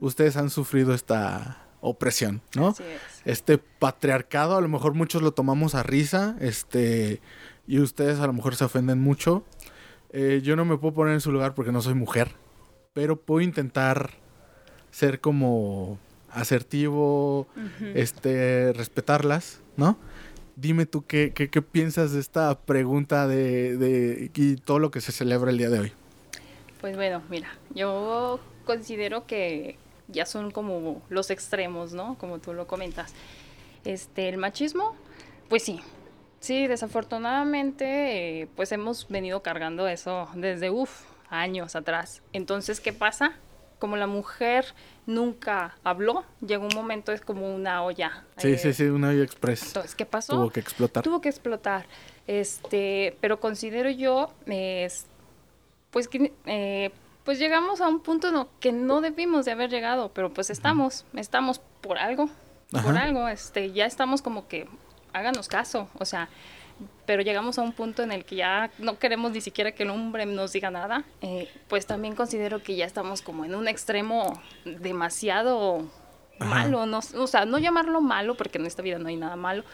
ustedes 0.00 0.36
han 0.36 0.48
sufrido 0.48 0.94
esta 0.94 1.66
opresión, 1.80 2.42
¿no? 2.54 2.76
Este 3.24 3.58
patriarcado, 3.58 4.56
a 4.56 4.60
lo 4.60 4.68
mejor 4.68 4.94
muchos 4.94 5.20
lo 5.20 5.32
tomamos 5.32 5.74
a 5.74 5.82
risa, 5.82 6.36
este, 6.38 7.20
y 7.66 7.80
ustedes 7.80 8.20
a 8.20 8.26
lo 8.28 8.34
mejor 8.34 8.54
se 8.54 8.64
ofenden 8.64 9.00
mucho. 9.00 9.44
Eh, 10.10 10.42
yo 10.44 10.54
no 10.54 10.64
me 10.64 10.76
puedo 10.76 10.94
poner 10.94 11.14
en 11.14 11.20
su 11.20 11.32
lugar 11.32 11.54
porque 11.54 11.72
no 11.72 11.80
soy 11.80 11.94
mujer 11.94 12.41
pero 12.92 13.16
puedo 13.16 13.40
intentar 13.40 14.10
ser 14.90 15.20
como 15.20 15.98
asertivo, 16.30 17.46
este, 17.94 18.72
respetarlas, 18.72 19.60
¿no? 19.76 19.98
Dime 20.56 20.86
tú 20.86 21.04
qué, 21.06 21.32
qué, 21.34 21.48
qué, 21.48 21.62
piensas 21.62 22.12
de 22.12 22.20
esta 22.20 22.58
pregunta 22.58 23.26
de, 23.26 23.76
de 23.76 24.30
y 24.34 24.56
todo 24.56 24.78
lo 24.78 24.90
que 24.90 25.00
se 25.00 25.12
celebra 25.12 25.50
el 25.50 25.58
día 25.58 25.70
de 25.70 25.78
hoy. 25.80 25.92
Pues 26.80 26.96
bueno, 26.96 27.22
mira, 27.30 27.48
yo 27.74 28.40
considero 28.64 29.26
que 29.26 29.76
ya 30.08 30.26
son 30.26 30.50
como 30.50 31.02
los 31.08 31.30
extremos, 31.30 31.94
¿no? 31.94 32.16
Como 32.18 32.38
tú 32.38 32.52
lo 32.52 32.66
comentas. 32.66 33.14
Este, 33.84 34.28
el 34.28 34.36
machismo, 34.36 34.94
pues 35.48 35.62
sí, 35.64 35.80
Sí, 36.42 36.66
desafortunadamente, 36.66 38.40
eh, 38.40 38.48
pues 38.56 38.72
hemos 38.72 39.06
venido 39.06 39.44
cargando 39.44 39.86
eso 39.86 40.28
desde, 40.34 40.70
uff, 40.70 41.04
años 41.32 41.74
atrás. 41.74 42.22
Entonces, 42.32 42.80
¿qué 42.80 42.92
pasa? 42.92 43.32
Como 43.78 43.96
la 43.96 44.06
mujer 44.06 44.66
nunca 45.06 45.76
habló, 45.82 46.24
llegó 46.40 46.66
un 46.66 46.74
momento, 46.74 47.10
es 47.10 47.20
como 47.20 47.52
una 47.52 47.82
olla. 47.82 48.24
Sí, 48.36 48.56
sí, 48.56 48.72
sí, 48.72 48.84
una 48.84 49.08
olla 49.08 49.24
express. 49.24 49.66
Entonces, 49.66 49.94
¿qué 49.96 50.06
pasó? 50.06 50.34
Tuvo 50.34 50.50
que 50.50 50.60
explotar. 50.60 51.02
Tuvo 51.02 51.20
que 51.20 51.28
explotar. 51.28 51.86
Este, 52.26 53.16
pero 53.20 53.40
considero 53.40 53.90
yo, 53.90 54.32
pues 55.90 56.08
que, 56.08 56.32
eh, 56.46 56.92
pues 57.24 57.38
llegamos 57.38 57.80
a 57.80 57.88
un 57.88 58.00
punto 58.00 58.28
en 58.28 58.46
que 58.60 58.72
no 58.72 59.00
debimos 59.00 59.44
de 59.44 59.52
haber 59.52 59.70
llegado, 59.70 60.12
pero 60.12 60.32
pues 60.32 60.50
estamos, 60.50 61.04
estamos 61.14 61.60
por 61.80 61.98
algo, 61.98 62.28
por 62.70 62.96
algo, 62.96 63.28
este, 63.28 63.72
ya 63.72 63.86
estamos 63.86 64.22
como 64.22 64.46
que, 64.48 64.68
háganos 65.12 65.48
caso, 65.48 65.88
o 65.98 66.04
sea, 66.04 66.28
pero 67.06 67.22
llegamos 67.22 67.58
a 67.58 67.62
un 67.62 67.72
punto 67.72 68.02
en 68.02 68.12
el 68.12 68.24
que 68.24 68.36
ya 68.36 68.70
no 68.78 68.98
queremos 68.98 69.32
ni 69.32 69.40
siquiera 69.40 69.72
que 69.72 69.82
el 69.82 69.90
hombre 69.90 70.26
nos 70.26 70.52
diga 70.52 70.70
nada, 70.70 71.04
eh, 71.20 71.48
pues 71.68 71.86
también 71.86 72.14
considero 72.14 72.62
que 72.62 72.76
ya 72.76 72.86
estamos 72.86 73.22
como 73.22 73.44
en 73.44 73.54
un 73.54 73.68
extremo 73.68 74.40
demasiado 74.64 75.88
malo, 76.38 76.86
no, 76.86 77.00
o 77.16 77.26
sea, 77.26 77.44
no 77.44 77.58
llamarlo 77.58 78.00
malo, 78.00 78.36
porque 78.36 78.58
en 78.58 78.66
esta 78.66 78.82
vida 78.82 78.98
no 78.98 79.08
hay 79.08 79.16
nada 79.16 79.36
malo, 79.36 79.64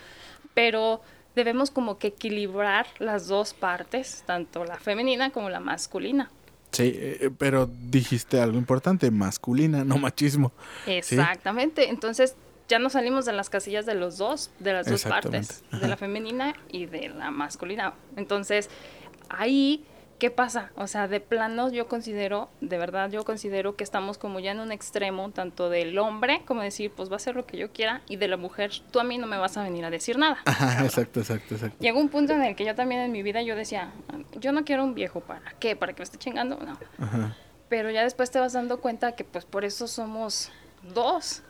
pero 0.55 1.01
debemos 1.35 1.71
como 1.71 1.99
que 1.99 2.09
equilibrar 2.09 2.87
las 2.99 3.29
dos 3.29 3.55
partes, 3.55 4.25
tanto 4.27 4.65
la 4.65 4.77
femenina 4.77 5.31
como 5.31 5.51
la 5.51 5.61
masculina. 5.61 6.31
Sí, 6.73 6.93
eh, 6.95 7.31
pero 7.39 7.67
dijiste 7.67 8.41
algo 8.41 8.59
importante, 8.59 9.11
masculina, 9.11 9.85
no 9.85 9.97
machismo. 9.97 10.53
Exactamente, 10.87 11.89
entonces 11.89 12.37
ya 12.69 12.79
no 12.79 12.91
salimos 12.91 13.25
de 13.25 13.33
las 13.33 13.51
casillas 13.51 13.87
de 13.87 13.95
los 13.95 14.19
dos, 14.19 14.51
de 14.59 14.73
las 14.75 14.87
dos 14.87 15.05
partes, 15.05 15.65
de 15.73 15.89
la 15.89 15.97
femenina 15.97 16.55
y 16.71 16.87
de 16.87 17.09
la 17.09 17.31
masculina. 17.31 17.95
Entonces, 18.17 18.69
ahí, 19.31 19.85
¿qué 20.19 20.31
pasa? 20.31 20.71
O 20.77 20.87
sea, 20.87 21.09
de 21.09 21.21
plano 21.21 21.71
yo 21.73 21.89
considero, 21.89 22.51
de 22.61 22.77
verdad 22.77 23.11
yo 23.11 23.25
considero 23.25 23.75
que 23.75 23.85
estamos 23.85 24.19
como 24.19 24.39
ya 24.39 24.53
en 24.53 24.61
un 24.61 24.71
extremo, 24.71 25.31
tanto 25.31 25.71
del 25.71 25.99
hombre, 25.99 26.43
como 26.45 26.61
decir, 26.61 26.93
pues 26.95 27.09
va 27.09 27.15
a 27.15 27.17
hacer 27.17 27.37
lo 27.37 27.47
que 27.47 27.57
yo 27.57 27.73
quiera, 27.73 28.03
y 28.07 28.17
de 28.17 28.29
la 28.29 28.37
mujer, 28.37 28.71
tú 28.91 29.01
a 29.01 29.05
mí 29.05 29.17
no 29.17 29.27
me 29.27 29.39
vas 29.39 29.57
a 29.57 29.63
venir 29.63 29.85
a 29.87 29.91
decir 29.91 30.19
nada. 30.19 30.39
Ajá, 30.45 30.85
exacto, 30.85 31.21
exacto, 31.21 31.55
exacto. 31.55 31.79
Llegó 31.81 31.99
un 31.99 32.11
punto 32.11 32.35
en 32.35 32.43
el 32.43 32.55
que 32.55 32.67
yo 32.67 32.75
también 32.75 33.01
en 33.01 33.13
mi 33.13 33.23
vida 33.23 33.41
yo 33.43 33.57
decía, 33.57 33.93
yo 34.39 34.53
no 34.53 34.65
quiero 34.65 34.85
un 34.85 34.95
viejo, 34.95 35.21
¿para 35.21 35.55
qué? 35.59 35.75
¿Para 35.75 35.95
que 35.95 36.01
me 36.01 36.05
esté 36.05 36.19
chingando? 36.19 36.57
No. 36.57 36.79
Ajá. 36.99 37.35
Pero 37.71 37.91
ya 37.91 38.03
después 38.03 38.31
te 38.31 38.39
vas 38.39 38.53
dando 38.53 38.81
cuenta 38.81 39.13
que 39.13 39.25
pues 39.25 39.45
por 39.47 39.65
eso 39.65 39.87
somos 39.89 40.51
dos. 40.95 41.43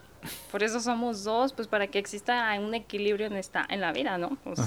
Por 0.51 0.63
eso 0.63 0.81
somos 0.81 1.25
dos, 1.25 1.53
pues 1.53 1.69
para 1.69 1.87
que 1.87 1.99
exista 1.99 2.55
un 2.59 2.75
equilibrio 2.75 3.27
en 3.27 3.37
esta, 3.37 3.67
en 3.69 3.81
la 3.81 3.93
vida, 3.93 4.19
¿no? 4.19 4.37
Pues, 4.45 4.61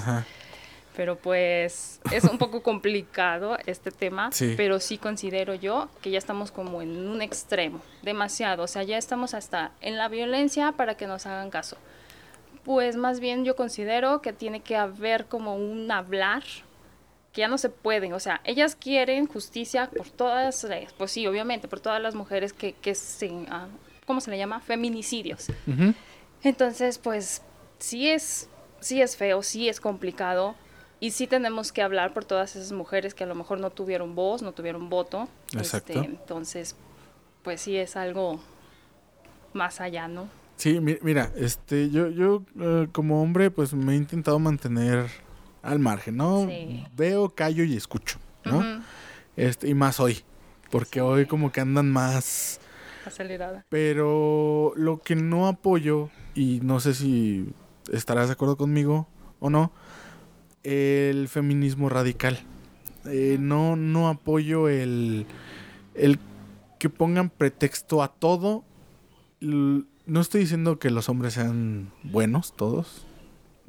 pero 0.96 1.16
pues 1.16 2.00
es 2.10 2.24
un 2.24 2.38
poco 2.38 2.62
complicado 2.62 3.56
este 3.66 3.90
tema, 3.90 4.30
pero 4.56 4.78
sí 4.80 4.98
considero 4.98 5.54
yo 5.54 5.88
que 6.02 6.10
ya 6.10 6.18
estamos 6.18 6.50
como 6.50 6.82
en 6.82 7.08
un 7.08 7.22
extremo, 7.22 7.80
demasiado, 8.02 8.64
o 8.64 8.66
sea, 8.66 8.82
ya 8.82 8.98
estamos 8.98 9.34
hasta 9.34 9.72
en 9.80 9.96
la 9.96 10.08
violencia 10.08 10.72
para 10.72 10.96
que 10.96 11.06
nos 11.06 11.26
hagan 11.26 11.50
caso. 11.50 11.76
Pues 12.64 12.96
más 12.96 13.20
bien 13.20 13.44
yo 13.44 13.56
considero 13.56 14.22
que 14.22 14.32
tiene 14.32 14.60
que 14.60 14.76
haber 14.76 15.26
como 15.26 15.56
un 15.56 15.90
hablar 15.90 16.44
que 17.32 17.40
ya 17.40 17.48
no 17.48 17.56
se 17.56 17.70
puede, 17.70 18.12
o 18.12 18.20
sea, 18.20 18.42
ellas 18.44 18.76
quieren 18.76 19.26
justicia 19.26 19.88
por 19.88 20.10
todas, 20.10 20.64
eh, 20.64 20.86
pues 20.98 21.12
sí, 21.12 21.26
obviamente, 21.26 21.66
por 21.66 21.80
todas 21.80 22.00
las 22.00 22.14
mujeres 22.14 22.52
que, 22.52 22.74
que 22.74 22.94
se 22.94 23.30
ah, 23.48 23.68
¿cómo 24.06 24.20
se 24.20 24.30
le 24.30 24.38
llama? 24.38 24.60
Feminicidios. 24.60 25.48
Entonces, 26.42 26.98
pues 26.98 27.42
sí 27.78 28.08
es, 28.08 28.48
sí 28.80 29.00
es 29.00 29.16
feo, 29.16 29.42
sí 29.42 29.68
es 29.68 29.80
complicado 29.80 30.54
y 31.00 31.10
sí 31.10 31.26
tenemos 31.26 31.72
que 31.72 31.82
hablar 31.82 32.14
por 32.14 32.24
todas 32.24 32.54
esas 32.56 32.72
mujeres 32.72 33.14
que 33.14 33.24
a 33.24 33.26
lo 33.26 33.34
mejor 33.34 33.58
no 33.58 33.70
tuvieron 33.70 34.14
voz, 34.14 34.42
no 34.42 34.52
tuvieron 34.52 34.88
voto. 34.88 35.28
Exacto. 35.52 35.92
Este, 35.94 36.06
entonces, 36.06 36.76
pues 37.42 37.60
sí 37.60 37.76
es 37.76 37.96
algo 37.96 38.40
más 39.52 39.80
allá, 39.80 40.08
¿no? 40.08 40.28
Sí, 40.56 40.78
mira, 40.80 41.32
este, 41.36 41.90
yo, 41.90 42.08
yo 42.08 42.44
eh, 42.60 42.86
como 42.92 43.20
hombre, 43.20 43.50
pues 43.50 43.74
me 43.74 43.94
he 43.94 43.96
intentado 43.96 44.38
mantener 44.38 45.06
al 45.62 45.80
margen, 45.80 46.16
¿no? 46.16 46.48
Veo, 46.94 47.30
callo 47.30 47.64
y 47.64 47.76
escucho, 47.76 48.18
¿no? 48.44 48.62
Este, 49.36 49.68
y 49.68 49.74
más 49.74 49.98
hoy, 49.98 50.22
porque 50.70 51.00
hoy 51.00 51.26
como 51.26 51.50
que 51.50 51.60
andan 51.60 51.90
más 51.90 52.60
acelerada. 53.06 53.64
Pero 53.68 54.72
lo 54.76 55.00
que 55.00 55.16
no 55.16 55.48
apoyo, 55.48 56.10
y 56.34 56.60
no 56.62 56.80
sé 56.80 56.94
si 56.94 57.52
estarás 57.90 58.28
de 58.28 58.34
acuerdo 58.34 58.56
conmigo 58.56 59.08
o 59.40 59.50
no, 59.50 59.72
el 60.62 61.28
feminismo 61.28 61.88
radical. 61.88 62.38
Eh, 63.06 63.36
no, 63.40 63.76
no 63.76 64.08
apoyo 64.08 64.68
el, 64.68 65.26
el 65.94 66.18
que 66.78 66.88
pongan 66.88 67.30
pretexto 67.30 68.02
a 68.02 68.08
todo. 68.08 68.64
No 69.40 70.20
estoy 70.20 70.42
diciendo 70.42 70.78
que 70.78 70.90
los 70.90 71.08
hombres 71.08 71.34
sean 71.34 71.90
buenos 72.04 72.54
todos, 72.56 73.06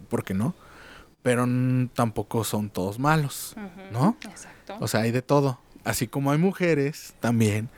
porque 0.09 0.33
no, 0.33 0.53
pero 1.23 1.47
tampoco 1.93 2.43
son 2.43 2.69
todos 2.69 2.99
malos, 2.99 3.55
¿no? 3.91 4.17
Exacto. 4.23 4.77
O 4.79 4.87
sea, 4.87 5.01
hay 5.01 5.11
de 5.11 5.23
todo. 5.23 5.59
Así 5.83 6.07
como 6.07 6.31
hay 6.31 6.37
mujeres 6.37 7.15
también 7.19 7.69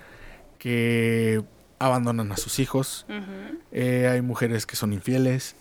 que 0.65 1.43
abandonan 1.77 2.31
a 2.31 2.37
sus 2.37 2.57
hijos, 2.57 3.05
eh, 3.71 4.09
hay 4.11 4.23
mujeres 4.23 4.65
que 4.65 4.75
son 4.75 4.93
infieles, 4.93 5.55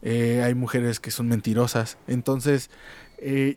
eh, 0.00 0.42
hay 0.44 0.54
mujeres 0.54 1.00
que 1.00 1.10
son 1.10 1.26
mentirosas. 1.26 1.98
Entonces, 2.06 2.70
eh, 3.18 3.56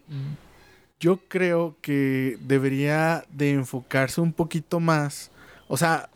yo 0.99 1.19
creo 1.27 1.75
que 1.83 2.39
debería 2.41 3.25
de 3.29 3.51
enfocarse 3.51 4.21
un 4.21 4.33
poquito 4.33 4.79
más, 4.79 5.29
o 5.67 5.77
sea, 5.77 6.09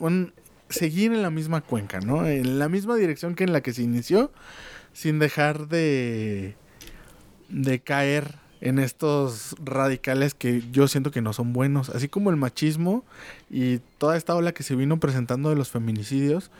seguir 0.69 1.13
en 1.13 1.21
la 1.21 1.29
misma 1.29 1.61
cuenca, 1.61 1.99
¿no? 1.99 2.25
En 2.25 2.57
la 2.57 2.67
misma 2.67 2.95
dirección 2.95 3.35
que 3.35 3.43
en 3.43 3.53
la 3.53 3.61
que 3.61 3.73
se 3.73 3.83
inició, 3.83 4.31
sin 4.93 5.19
dejar 5.19 5.67
de, 5.67 6.55
de 7.49 7.79
caer 7.81 8.33
en 8.61 8.77
estos 8.77 9.55
radicales 9.63 10.35
que 10.35 10.63
yo 10.71 10.87
siento 10.87 11.11
que 11.11 11.21
no 11.21 11.33
son 11.33 11.51
buenos, 11.51 11.89
así 11.89 12.07
como 12.07 12.29
el 12.29 12.37
machismo 12.37 13.03
y 13.49 13.79
toda 13.97 14.15
esta 14.15 14.35
ola 14.35 14.53
que 14.53 14.63
se 14.63 14.75
vino 14.75 14.99
presentando 14.99 15.49
de 15.49 15.55
los 15.55 15.69
feminicidios. 15.69 16.51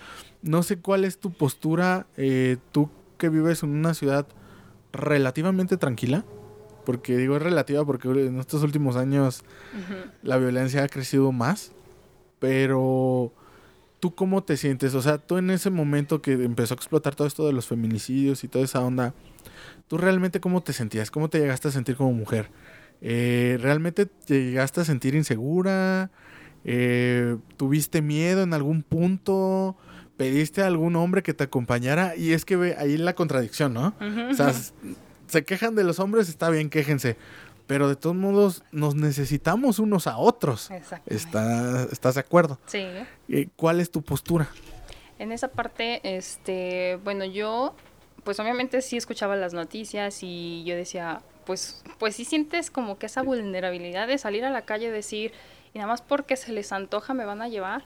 No 0.41 0.63
sé 0.63 0.77
cuál 0.77 1.05
es 1.05 1.19
tu 1.19 1.31
postura, 1.31 2.07
eh, 2.17 2.57
tú 2.71 2.89
que 3.19 3.29
vives 3.29 3.61
en 3.61 3.69
una 3.69 3.93
ciudad 3.93 4.25
relativamente 4.91 5.77
tranquila, 5.77 6.25
porque 6.85 7.15
digo 7.17 7.37
es 7.37 7.43
relativa 7.43 7.85
porque 7.85 8.09
en 8.09 8.39
estos 8.39 8.63
últimos 8.63 8.95
años 8.95 9.43
la 10.23 10.37
violencia 10.37 10.83
ha 10.83 10.87
crecido 10.87 11.31
más, 11.31 11.71
pero 12.39 13.31
¿tú 13.99 14.15
cómo 14.15 14.43
te 14.43 14.57
sientes? 14.57 14.95
O 14.95 15.03
sea, 15.03 15.19
tú 15.19 15.37
en 15.37 15.51
ese 15.51 15.69
momento 15.69 16.23
que 16.23 16.33
empezó 16.33 16.73
a 16.73 16.77
explotar 16.77 17.13
todo 17.13 17.27
esto 17.27 17.45
de 17.45 17.53
los 17.53 17.67
feminicidios 17.67 18.43
y 18.43 18.47
toda 18.47 18.65
esa 18.65 18.81
onda, 18.81 19.13
¿Tú 19.91 19.97
realmente 19.97 20.39
cómo 20.39 20.63
te 20.63 20.71
sentías? 20.71 21.11
¿Cómo 21.11 21.29
te 21.29 21.37
llegaste 21.37 21.67
a 21.67 21.71
sentir 21.71 21.97
como 21.97 22.13
mujer? 22.13 22.49
Eh, 23.01 23.57
¿Realmente 23.59 24.05
te 24.05 24.41
llegaste 24.41 24.79
a 24.79 24.85
sentir 24.85 25.15
insegura? 25.15 26.11
Eh, 26.63 27.35
¿Tuviste 27.57 28.01
miedo 28.01 28.43
en 28.43 28.53
algún 28.53 28.83
punto? 28.83 29.75
¿Pediste 30.15 30.61
a 30.61 30.67
algún 30.67 30.95
hombre 30.95 31.23
que 31.23 31.33
te 31.33 31.43
acompañara? 31.43 32.15
Y 32.15 32.31
es 32.31 32.45
que 32.45 32.55
ve 32.55 32.77
ahí 32.79 32.95
la 32.95 33.15
contradicción, 33.15 33.73
¿no? 33.73 33.93
O 34.29 34.33
sea, 34.33 34.53
se 35.27 35.43
quejan 35.43 35.75
de 35.75 35.83
los 35.83 35.99
hombres, 35.99 36.29
está 36.29 36.49
bien, 36.49 36.69
quéjense. 36.69 37.17
Pero 37.67 37.89
de 37.89 37.97
todos 37.97 38.15
modos, 38.15 38.63
nos 38.71 38.95
necesitamos 38.95 39.77
unos 39.77 40.07
a 40.07 40.15
otros. 40.15 40.71
¿Está, 41.05 41.83
¿Estás 41.91 42.13
de 42.13 42.21
acuerdo? 42.21 42.61
Sí. 42.67 42.87
Eh, 43.27 43.49
¿Cuál 43.57 43.81
es 43.81 43.91
tu 43.91 44.01
postura? 44.01 44.47
En 45.19 45.33
esa 45.33 45.49
parte, 45.49 45.99
este, 46.15 46.97
bueno, 47.03 47.25
yo 47.25 47.75
pues 48.23 48.39
obviamente 48.39 48.81
sí 48.81 48.97
escuchaba 48.97 49.35
las 49.35 49.53
noticias 49.53 50.19
y 50.21 50.63
yo 50.63 50.75
decía, 50.75 51.21
pues, 51.45 51.83
pues 51.97 52.15
sí 52.15 52.25
sientes 52.25 52.71
como 52.71 52.97
que 52.97 53.07
esa 53.07 53.21
vulnerabilidad 53.23 54.07
de 54.07 54.17
salir 54.17 54.45
a 54.45 54.49
la 54.49 54.63
calle 54.63 54.87
y 54.87 54.91
decir, 54.91 55.33
y 55.73 55.79
nada 55.79 55.87
más 55.87 56.01
porque 56.01 56.35
se 56.35 56.51
les 56.51 56.71
antoja 56.71 57.13
me 57.13 57.25
van 57.25 57.41
a 57.41 57.47
llevar, 57.47 57.83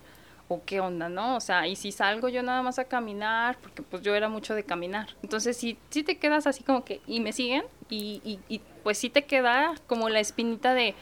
o 0.48 0.62
qué 0.64 0.80
onda, 0.80 1.08
¿no? 1.08 1.36
O 1.36 1.40
sea, 1.40 1.66
y 1.66 1.76
si 1.76 1.90
salgo 1.92 2.28
yo 2.28 2.42
nada 2.42 2.62
más 2.62 2.78
a 2.78 2.84
caminar, 2.84 3.58
porque 3.60 3.82
pues 3.82 4.02
yo 4.02 4.14
era 4.14 4.28
mucho 4.28 4.54
de 4.54 4.62
caminar. 4.62 5.08
Entonces 5.22 5.56
sí, 5.56 5.76
sí 5.90 6.02
te 6.02 6.18
quedas 6.18 6.46
así 6.46 6.62
como 6.62 6.84
que, 6.84 7.00
y 7.06 7.20
me 7.20 7.32
siguen, 7.32 7.64
y, 7.88 8.20
y, 8.24 8.38
y 8.48 8.60
pues 8.82 8.98
sí 8.98 9.10
te 9.10 9.24
queda 9.24 9.74
como 9.86 10.08
la 10.08 10.20
espinita 10.20 10.74
de, 10.74 10.94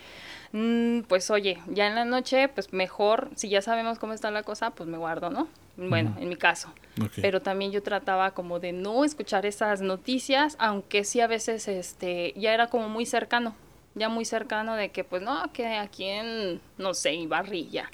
mm, 0.53 1.01
pues 1.03 1.31
oye, 1.31 1.59
ya 1.67 1.87
en 1.87 1.95
la 1.95 2.05
noche, 2.05 2.49
pues 2.49 2.73
mejor, 2.73 3.31
si 3.35 3.49
ya 3.51 3.61
sabemos 3.61 3.99
cómo 3.99 4.15
está 4.15 4.31
la 4.31 4.43
cosa, 4.43 4.71
pues 4.71 4.89
me 4.89 4.97
guardo, 4.97 5.29
¿no? 5.29 5.49
Bueno, 5.77 6.17
en 6.19 6.29
mi 6.29 6.37
caso. 6.37 6.73
Pero 7.17 7.43
también 7.43 7.73
yo 7.73 7.83
trataba 7.83 8.33
como 8.33 8.61
de 8.61 8.73
no 8.73 9.05
escuchar 9.05 9.47
esas 9.47 9.81
noticias, 9.81 10.57
aunque 10.61 11.05
sí 11.05 11.21
a 11.21 11.27
veces 11.27 11.67
este 11.67 12.33
ya 12.37 12.55
era 12.55 12.69
como 12.69 12.89
muy 12.89 13.05
cercano, 13.07 13.57
ya 13.95 14.09
muy 14.09 14.25
cercano 14.25 14.77
de 14.77 14.91
que 14.91 15.03
pues 15.03 15.23
no, 15.23 15.53
que 15.53 15.67
aquí 15.67 16.05
en, 16.05 16.61
no 16.79 16.95
sé, 16.95 17.15
Ibarrilla. 17.15 17.91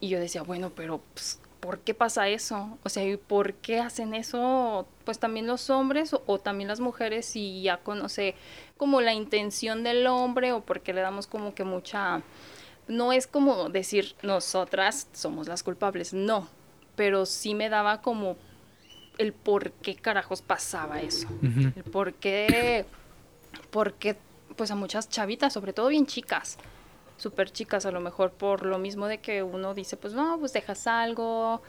Y 0.00 0.08
yo 0.08 0.18
decía, 0.20 0.42
bueno, 0.42 0.70
pero 0.74 1.00
pues, 1.14 1.40
¿por 1.60 1.78
qué 1.80 1.94
pasa 1.94 2.28
eso? 2.28 2.78
O 2.82 2.88
sea, 2.88 3.04
¿y 3.04 3.16
por 3.16 3.54
qué 3.54 3.80
hacen 3.80 4.14
eso? 4.14 4.86
Pues 5.04 5.18
también 5.18 5.46
los 5.46 5.70
hombres 5.70 6.14
o, 6.26 6.38
también 6.38 6.68
las 6.68 6.80
mujeres 6.80 7.26
si 7.26 7.62
ya 7.62 7.78
conoce 7.78 8.34
como 8.76 9.00
la 9.00 9.14
intención 9.14 9.82
del 9.82 10.06
hombre 10.06 10.52
o 10.52 10.60
porque 10.60 10.92
le 10.92 11.00
damos 11.00 11.26
como 11.26 11.54
que 11.54 11.64
mucha... 11.64 12.22
No 12.88 13.12
es 13.12 13.26
como 13.26 13.68
decir 13.68 14.14
nosotras 14.22 15.08
somos 15.12 15.48
las 15.48 15.64
culpables, 15.64 16.12
no, 16.12 16.48
pero 16.96 17.26
sí 17.26 17.54
me 17.54 17.68
daba 17.68 18.00
como 18.02 18.36
el 19.18 19.32
por 19.32 19.70
qué 19.72 19.94
carajos 19.94 20.42
pasaba 20.42 21.00
eso, 21.00 21.28
el 21.42 21.84
por 21.84 22.14
qué, 22.14 22.84
por 23.70 23.94
qué, 23.94 24.16
pues 24.56 24.70
a 24.70 24.74
muchas 24.74 25.08
chavitas, 25.08 25.52
sobre 25.52 25.72
todo 25.72 25.88
bien 25.88 26.06
chicas, 26.06 26.58
súper 27.16 27.50
chicas 27.50 27.86
a 27.86 27.90
lo 27.90 28.00
mejor 28.00 28.32
por 28.32 28.64
lo 28.66 28.78
mismo 28.78 29.06
de 29.06 29.18
que 29.18 29.42
uno 29.42 29.74
dice, 29.74 29.96
pues 29.96 30.14
no, 30.14 30.38
pues 30.38 30.52
dejas 30.52 30.86
algo. 30.86 31.62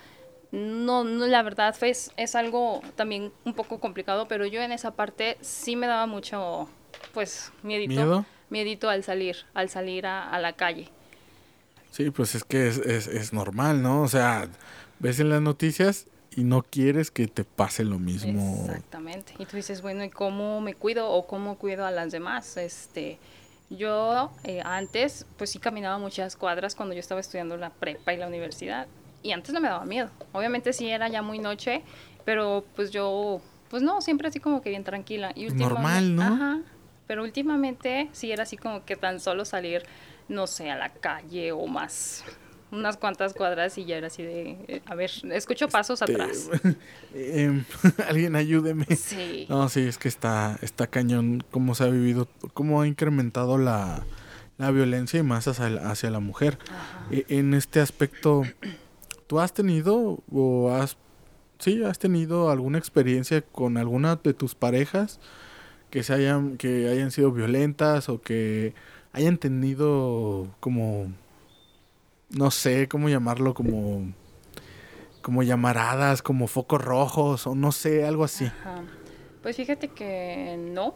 No, 0.51 1.03
no 1.03 1.25
la 1.27 1.43
verdad 1.43 1.75
es, 1.81 2.11
es 2.15 2.35
algo 2.35 2.81
también 2.95 3.33
un 3.43 3.53
poco 3.53 3.79
complicado, 3.79 4.27
pero 4.27 4.45
yo 4.45 4.61
en 4.61 4.71
esa 4.71 4.91
parte 4.91 5.37
sí 5.41 5.75
me 5.75 5.87
daba 5.87 6.05
mucho, 6.05 6.69
pues, 7.13 7.51
miedito. 7.63 7.93
¿Miedo? 7.93 8.25
Miedito 8.49 8.89
al 8.89 9.03
salir, 9.03 9.35
al 9.53 9.69
salir 9.69 10.05
a, 10.05 10.39
la 10.39 10.53
calle. 10.53 10.89
Sí, 11.91 12.11
pues 12.11 12.33
es 12.33 12.45
que 12.45 12.69
es, 12.69 12.77
es, 12.77 13.07
es 13.07 13.33
normal, 13.33 13.81
¿no? 13.81 14.03
O 14.03 14.07
sea, 14.07 14.47
ves 14.99 15.19
en 15.19 15.29
las 15.29 15.41
noticias 15.41 16.07
y 16.35 16.43
no 16.43 16.61
quieres 16.61 17.09
que 17.09 17.27
te 17.27 17.43
pase 17.43 17.83
lo 17.83 17.97
mismo. 17.97 18.65
Exactamente. 18.65 19.33
Y 19.39 19.45
tú 19.45 19.57
dices, 19.57 19.81
bueno, 19.81 20.03
¿y 20.03 20.09
cómo 20.09 20.61
me 20.61 20.75
cuido 20.75 21.09
o 21.09 21.25
cómo 21.25 21.57
cuido 21.57 21.85
a 21.85 21.91
las 21.91 22.11
demás? 22.11 22.57
Este, 22.57 23.17
yo 23.69 24.31
eh, 24.43 24.61
antes, 24.63 25.25
pues 25.37 25.49
sí 25.49 25.59
caminaba 25.59 25.97
muchas 25.97 26.35
cuadras 26.35 26.75
cuando 26.75 26.93
yo 26.93 26.99
estaba 26.99 27.19
estudiando 27.19 27.57
la 27.57 27.71
prepa 27.71 28.13
y 28.13 28.17
la 28.17 28.27
universidad. 28.27 28.87
Y 29.23 29.31
antes 29.31 29.51
no 29.51 29.59
me 29.59 29.67
daba 29.67 29.85
miedo. 29.85 30.11
Obviamente 30.31 30.73
sí 30.73 30.87
era 30.89 31.09
ya 31.09 31.23
muy 31.23 31.39
noche, 31.39 31.81
pero 32.23 32.63
pues 32.75 32.91
yo, 32.91 33.41
pues 33.69 33.81
no, 33.81 34.01
siempre 34.01 34.27
así 34.27 34.39
como 34.39 34.61
que 34.61 34.69
bien 34.69 34.83
tranquila. 34.83 35.31
Y 35.33 35.47
Normal, 35.49 36.15
¿no? 36.15 36.21
Ajá. 36.21 36.59
Pero 37.07 37.23
últimamente 37.23 38.09
sí 38.11 38.31
era 38.31 38.43
así 38.43 38.57
como 38.57 38.85
que 38.85 38.95
tan 38.95 39.19
solo 39.19 39.43
salir, 39.43 39.83
no 40.27 40.45
sé, 40.45 40.69
a 40.69 40.75
la 40.75 40.89
calle 40.89 41.51
o 41.51 41.65
más 41.65 42.23
unas 42.71 42.97
cuantas 42.97 43.33
cuadras 43.33 43.77
y 43.77 43.85
ya 43.85 43.97
era 43.97 44.07
así 44.07 44.23
de, 44.23 44.57
eh, 44.67 44.81
a 44.85 44.95
ver, 44.95 45.11
escucho 45.31 45.69
pasos 45.69 46.01
este, 46.01 46.13
atrás. 46.13 46.49
Em, 47.13 47.63
alguien 48.09 48.35
ayúdeme. 48.35 48.85
Sí. 48.95 49.45
No, 49.49 49.69
sí, 49.69 49.81
es 49.81 49.97
que 49.97 50.07
está, 50.07 50.57
está 50.61 50.87
cañón 50.87 51.43
cómo 51.51 51.75
se 51.75 51.85
ha 51.85 51.87
vivido, 51.87 52.27
cómo 52.53 52.81
ha 52.81 52.87
incrementado 52.87 53.57
la, 53.57 54.05
violencia 54.57 55.19
y 55.19 55.23
más 55.23 55.47
hacia, 55.47 56.09
la 56.09 56.19
mujer. 56.19 56.57
E, 57.11 57.25
en 57.29 57.53
este 57.53 57.79
aspecto, 57.79 58.43
¿tú 59.27 59.39
has 59.39 59.53
tenido 59.53 60.19
o 60.31 60.71
has, 60.71 60.97
sí, 61.59 61.83
has 61.83 61.99
tenido 61.99 62.49
alguna 62.49 62.77
experiencia 62.77 63.41
con 63.41 63.77
alguna 63.77 64.17
de 64.17 64.33
tus 64.33 64.55
parejas 64.55 65.19
que 65.89 66.03
se 66.03 66.13
hayan, 66.13 66.57
que 66.57 66.89
hayan 66.89 67.11
sido 67.11 67.31
violentas 67.31 68.09
o 68.09 68.21
que 68.21 68.73
hayan 69.13 69.37
tenido 69.37 70.47
como 70.59 71.07
no 72.29 72.51
sé 72.51 72.87
cómo 72.87 73.09
llamarlo, 73.09 73.53
como, 73.53 74.13
como 75.21 75.43
llamaradas, 75.43 76.21
como 76.21 76.47
focos 76.47 76.81
rojos, 76.83 77.47
o 77.47 77.55
no 77.55 77.71
sé, 77.71 78.05
algo 78.05 78.23
así. 78.23 78.49
Pues 79.41 79.55
fíjate 79.55 79.89
que 79.89 80.57
no, 80.59 80.95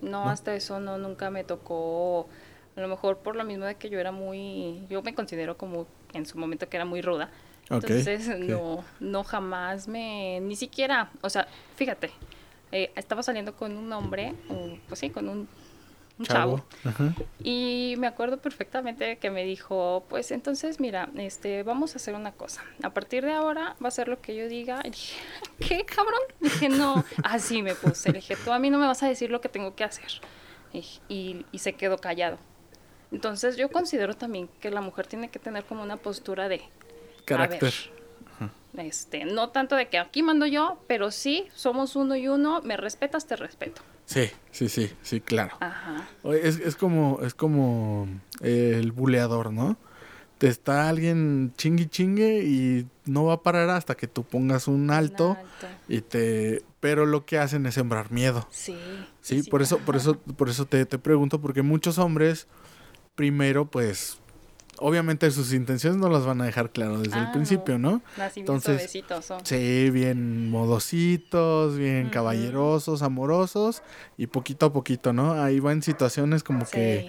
no, 0.00 0.28
hasta 0.28 0.54
eso 0.54 0.80
no, 0.80 0.98
nunca 0.98 1.30
me 1.30 1.44
tocó, 1.44 2.28
a 2.76 2.80
lo 2.80 2.88
mejor 2.88 3.18
por 3.18 3.36
lo 3.36 3.44
mismo 3.44 3.64
de 3.64 3.74
que 3.74 3.90
yo 3.90 3.98
era 3.98 4.12
muy, 4.12 4.86
yo 4.88 5.02
me 5.02 5.14
considero 5.14 5.56
como 5.56 5.86
en 6.12 6.26
su 6.26 6.38
momento 6.38 6.68
que 6.68 6.76
era 6.76 6.84
muy 6.84 7.02
ruda. 7.02 7.30
Entonces, 7.70 8.28
no, 8.38 8.82
no 8.98 9.24
jamás 9.24 9.88
me, 9.88 10.40
ni 10.40 10.56
siquiera, 10.56 11.10
o 11.20 11.28
sea, 11.28 11.46
fíjate, 11.76 12.10
eh, 12.72 12.90
estaba 12.96 13.22
saliendo 13.22 13.54
con 13.54 13.76
un 13.76 13.92
hombre, 13.92 14.34
pues 14.88 15.00
sí, 15.00 15.10
con 15.10 15.28
un 15.28 15.48
un 16.18 16.24
chavo. 16.24 16.64
Y 17.42 17.94
me 17.98 18.06
acuerdo 18.06 18.38
perfectamente 18.38 19.18
que 19.18 19.30
me 19.30 19.44
dijo, 19.44 20.04
pues 20.08 20.30
entonces 20.30 20.80
mira, 20.80 21.08
este, 21.16 21.62
vamos 21.62 21.94
a 21.94 21.96
hacer 21.96 22.14
una 22.14 22.32
cosa. 22.32 22.64
A 22.82 22.90
partir 22.90 23.24
de 23.24 23.32
ahora 23.32 23.76
va 23.82 23.88
a 23.88 23.92
ser 23.92 24.08
lo 24.08 24.20
que 24.20 24.34
yo 24.34 24.48
diga. 24.48 24.80
Y 24.84 24.90
dije, 24.90 25.16
¿qué 25.60 25.84
cabrón? 25.84 26.20
Dije, 26.40 26.68
no, 26.68 27.04
así 27.22 27.62
me 27.62 27.74
puse. 27.74 28.10
Le 28.10 28.18
dije, 28.18 28.36
tú 28.36 28.52
a 28.52 28.58
mí 28.58 28.70
no 28.70 28.78
me 28.78 28.86
vas 28.86 29.02
a 29.02 29.08
decir 29.08 29.30
lo 29.30 29.40
que 29.40 29.48
tengo 29.48 29.74
que 29.74 29.84
hacer. 29.84 30.20
Y, 30.72 31.44
y, 31.50 31.58
se 31.58 31.72
quedó 31.72 31.96
callado. 31.96 32.38
Entonces 33.10 33.56
yo 33.56 33.70
considero 33.70 34.14
también 34.14 34.50
que 34.60 34.70
la 34.70 34.82
mujer 34.82 35.06
tiene 35.06 35.30
que 35.30 35.38
tener 35.38 35.64
como 35.64 35.82
una 35.82 35.96
postura 35.96 36.48
de 36.48 36.60
carácter. 37.24 37.72
este, 38.76 39.24
no 39.24 39.48
tanto 39.48 39.76
de 39.76 39.88
que 39.88 39.98
aquí 39.98 40.22
mando 40.22 40.44
yo, 40.44 40.78
pero 40.86 41.10
sí 41.10 41.48
somos 41.54 41.96
uno 41.96 42.16
y 42.16 42.28
uno, 42.28 42.60
me 42.62 42.76
respetas, 42.76 43.26
te 43.26 43.36
respeto. 43.36 43.80
Sí, 44.08 44.30
sí, 44.52 44.70
sí, 44.70 44.90
sí, 45.02 45.20
claro. 45.20 45.54
Ajá. 45.60 46.08
Es, 46.24 46.58
es 46.60 46.76
como, 46.76 47.20
es 47.22 47.34
como 47.34 48.08
el 48.40 48.90
buleador, 48.92 49.52
¿no? 49.52 49.76
Te 50.38 50.48
está 50.48 50.88
alguien 50.88 51.52
chingue 51.58 51.90
chingue 51.90 52.42
y 52.42 52.86
no 53.04 53.24
va 53.24 53.34
a 53.34 53.42
parar 53.42 53.68
hasta 53.68 53.96
que 53.96 54.06
tú 54.06 54.22
pongas 54.22 54.66
un 54.66 54.90
alto, 54.90 55.36
y 55.88 56.00
te 56.00 56.62
pero 56.80 57.04
lo 57.04 57.26
que 57.26 57.38
hacen 57.38 57.66
es 57.66 57.74
sembrar 57.74 58.10
miedo. 58.10 58.48
Sí. 58.50 58.78
Sí, 59.20 59.42
por 59.42 59.60
eso 59.60 59.78
por 59.78 59.96
eso 59.96 60.16
por 60.16 60.48
eso 60.48 60.64
te, 60.64 60.86
te 60.86 60.98
pregunto 60.98 61.40
porque 61.40 61.60
muchos 61.60 61.98
hombres 61.98 62.46
primero 63.14 63.66
pues 63.66 64.17
obviamente 64.78 65.30
sus 65.30 65.52
intenciones 65.52 65.98
no 65.98 66.08
las 66.08 66.24
van 66.24 66.40
a 66.40 66.44
dejar 66.44 66.70
claro 66.70 66.98
desde 66.98 67.18
el 67.18 67.26
ah, 67.26 67.32
principio, 67.32 67.78
¿no? 67.78 68.02
Entonces, 68.36 68.90
sí, 69.44 69.90
bien 69.90 70.50
modositos, 70.50 71.76
bien 71.76 72.10
caballerosos, 72.10 73.02
amorosos 73.02 73.82
y 74.16 74.26
poquito 74.26 74.66
a 74.66 74.72
poquito, 74.72 75.12
¿no? 75.12 75.32
Ahí 75.32 75.60
va 75.60 75.72
en 75.72 75.82
situaciones 75.82 76.42
como 76.42 76.66
que 76.66 77.08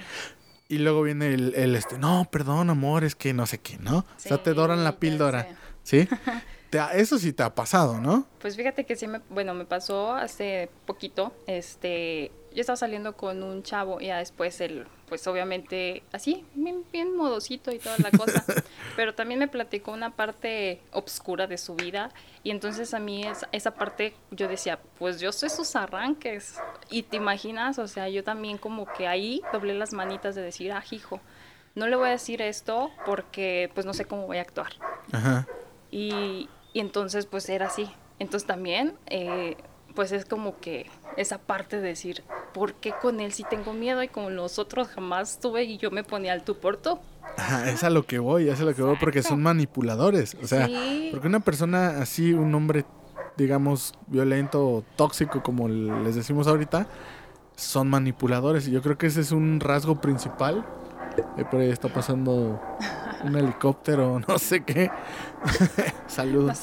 y 0.72 0.78
luego 0.78 1.02
viene 1.02 1.34
el, 1.34 1.56
el, 1.56 1.76
este, 1.76 1.98
no, 1.98 2.28
perdón, 2.32 2.70
amor, 2.70 3.04
es 3.04 3.16
que 3.16 3.34
no 3.34 3.48
sé 3.48 3.58
qué, 3.58 3.80
¿no? 3.80 3.98
o 3.98 4.06
sea, 4.18 4.42
te 4.42 4.54
doran 4.54 4.84
la 4.84 5.00
píldora, 5.00 5.48
¿sí? 5.84 6.08
eso 6.94 7.18
sí 7.18 7.34
te 7.34 7.42
ha 7.42 7.56
pasado, 7.56 8.00
¿no? 8.00 8.28
Pues 8.40 8.56
fíjate 8.56 8.86
que 8.86 8.96
sí 8.96 9.08
me, 9.08 9.20
bueno, 9.30 9.56
me 9.56 9.66
pasó 9.66 10.14
hace 10.14 10.70
poquito, 10.86 11.34
este, 11.48 12.32
yo 12.54 12.62
estaba 12.62 12.78
saliendo 12.78 13.16
con 13.16 13.44
un 13.44 13.64
chavo 13.64 14.02
y 14.02 14.08
ya 14.08 14.18
después 14.18 14.60
él, 14.62 14.88
pues 15.08 15.26
obviamente 15.28 16.04
así, 16.12 16.46
bien, 16.56 17.16
modosito 17.16 17.72
y 17.72 17.80
toda 17.80 17.98
la 18.00 18.12
cosa, 18.12 18.44
pero 18.96 19.14
también 19.14 19.40
me 19.40 19.48
platicó 19.48 19.92
una 19.92 20.16
parte 20.16 20.82
obscura 20.92 21.48
de 21.48 21.58
su 21.58 21.76
vida 21.76 22.12
y 22.44 22.52
entonces 22.52 22.94
a 22.94 23.00
mí 23.00 23.24
es, 23.26 23.46
esa 23.52 23.72
parte 23.72 24.14
yo 24.32 24.48
decía, 24.48 24.80
pues 24.98 25.20
yo 25.20 25.32
sé 25.32 25.50
sus 25.50 25.76
arranques 25.76 26.60
y 26.90 27.04
te 27.04 27.18
imaginas, 27.18 27.80
o 27.80 27.88
sea, 27.88 28.10
yo 28.10 28.24
también 28.24 28.58
como 28.58 28.86
que 28.92 29.08
ahí 29.08 29.42
doblé 29.54 29.74
las 29.74 29.94
manitas 29.94 30.36
de 30.36 30.42
decir, 30.42 30.72
ah, 30.72 30.84
hijo, 30.92 31.20
no 31.76 31.88
le 31.88 31.96
voy 31.96 32.08
a 32.08 32.12
decir 32.12 32.42
esto 32.42 32.92
porque 33.06 33.70
pues 33.74 33.86
no 33.86 33.94
sé 33.94 34.06
cómo 34.06 34.28
voy 34.28 34.38
a 34.38 34.42
actuar. 34.42 34.74
Ajá. 35.12 35.48
Y, 35.92 36.50
y 36.74 36.80
entonces 36.80 37.26
pues 37.26 37.48
era 37.50 37.68
así. 37.68 37.90
Entonces 38.20 38.46
también 38.46 38.98
eh, 39.08 39.56
pues 39.96 40.12
es 40.12 40.26
como 40.26 40.60
que 40.60 40.90
esa 41.18 41.38
parte 41.38 41.82
de 41.82 41.90
decir, 41.90 42.24
¿por 42.54 42.74
qué 42.76 42.94
con 43.02 43.20
él 43.20 43.32
sí 43.32 43.44
tengo 43.50 43.74
miedo 43.74 44.04
y 44.04 44.08
con 44.08 44.36
los 44.36 44.60
otros 44.60 44.88
jamás 44.90 45.40
tuve 45.40 45.64
y 45.64 45.78
yo 45.78 45.92
me 45.92 46.04
ponía 46.04 46.34
al 46.34 46.44
tu 46.44 46.56
por 46.56 46.80
Ajá, 47.38 47.70
es 47.70 47.84
a 47.84 47.90
lo 47.90 48.06
que 48.06 48.20
voy, 48.20 48.50
es 48.50 48.60
a 48.60 48.64
lo 48.64 48.74
que 48.74 48.82
voy 48.82 48.98
porque 49.00 49.24
son 49.24 49.42
manipuladores. 49.42 50.36
O 50.42 50.48
sea, 50.48 50.70
porque 51.12 51.28
una 51.28 51.40
persona 51.40 52.02
así, 52.02 52.34
un 52.34 52.54
hombre, 52.56 52.86
digamos, 53.38 53.94
violento 54.08 54.66
o 54.66 54.84
tóxico, 54.96 55.44
como 55.44 55.68
les 55.68 56.16
decimos 56.16 56.48
ahorita, 56.48 56.88
son 57.56 57.90
manipuladores. 57.90 58.68
Y 58.68 58.72
yo 58.72 58.82
creo 58.82 58.98
que 58.98 59.08
ese 59.08 59.22
es 59.22 59.32
un 59.32 59.60
rasgo 59.60 60.02
principal. 60.02 60.66
Eh, 61.38 61.46
por 61.50 61.62
ahí 61.62 61.70
está 61.70 61.90
pasando 61.90 62.62
un 63.24 63.36
helicóptero, 63.36 64.20
no 64.28 64.40
sé 64.40 64.62
qué. 64.64 64.92
Saludos. 66.08 66.62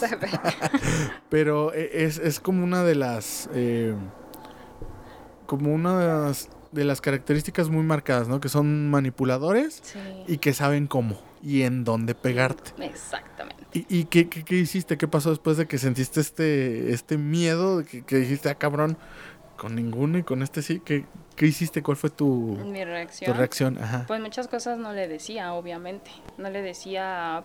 Pero 1.29 1.72
e, 1.72 2.05
es, 2.05 2.18
es, 2.18 2.40
como 2.40 2.64
una 2.64 2.83
de 2.83 2.94
las. 2.94 3.49
Eh, 3.55 3.94
como 5.46 5.72
una 5.72 5.98
de 5.98 6.06
las, 6.06 6.48
de 6.72 6.85
las, 6.85 7.00
características 7.00 7.68
muy 7.68 7.82
marcadas, 7.82 8.28
¿no? 8.28 8.40
Que 8.40 8.48
son 8.48 8.90
manipuladores 8.90 9.82
y 10.26 10.38
que 10.38 10.52
saben 10.52 10.87
cómo 10.87 11.20
y 11.42 11.62
en 11.62 11.85
dónde 11.85 12.14
pegarte. 12.14 12.72
Exactamente. 12.82 13.64
¿Y, 13.72 13.87
y 13.88 14.04
qué, 14.04 14.28
qué, 14.28 14.44
qué, 14.44 14.56
hiciste? 14.56 14.96
¿Qué 14.96 15.09
pasó 15.09 15.30
después 15.30 15.56
de 15.56 15.66
que 15.66 15.78
sentiste 15.78 16.20
este, 16.20 16.92
este 16.92 17.18
miedo? 17.18 17.85
Que, 17.85 18.02
que 18.04 18.16
dijiste, 18.16 18.48
ah, 18.48 18.54
cabrón, 18.56 18.96
con 19.56 19.74
ninguno 19.74 20.18
y 20.18 20.22
con 20.22 20.42
este 20.42 20.62
sí. 20.62 20.80
¿Qué, 20.85 21.04
¿Qué 21.37 21.46
hiciste? 21.46 21.82
¿Cuál 21.82 21.96
fue 21.96 22.11
tu, 22.11 22.59
Mi 22.64 22.85
reacción? 22.85 23.32
Tu 23.32 23.38
reacción? 23.38 23.78
Ajá. 23.78 24.04
Pues 24.06 24.20
muchas 24.20 24.48
cosas 24.48 24.78
no 24.78 24.92
le 24.92 25.06
decía, 25.06 25.52
obviamente. 25.52 26.11
No 26.38 26.48
le 26.50 26.62
decía 26.62 27.44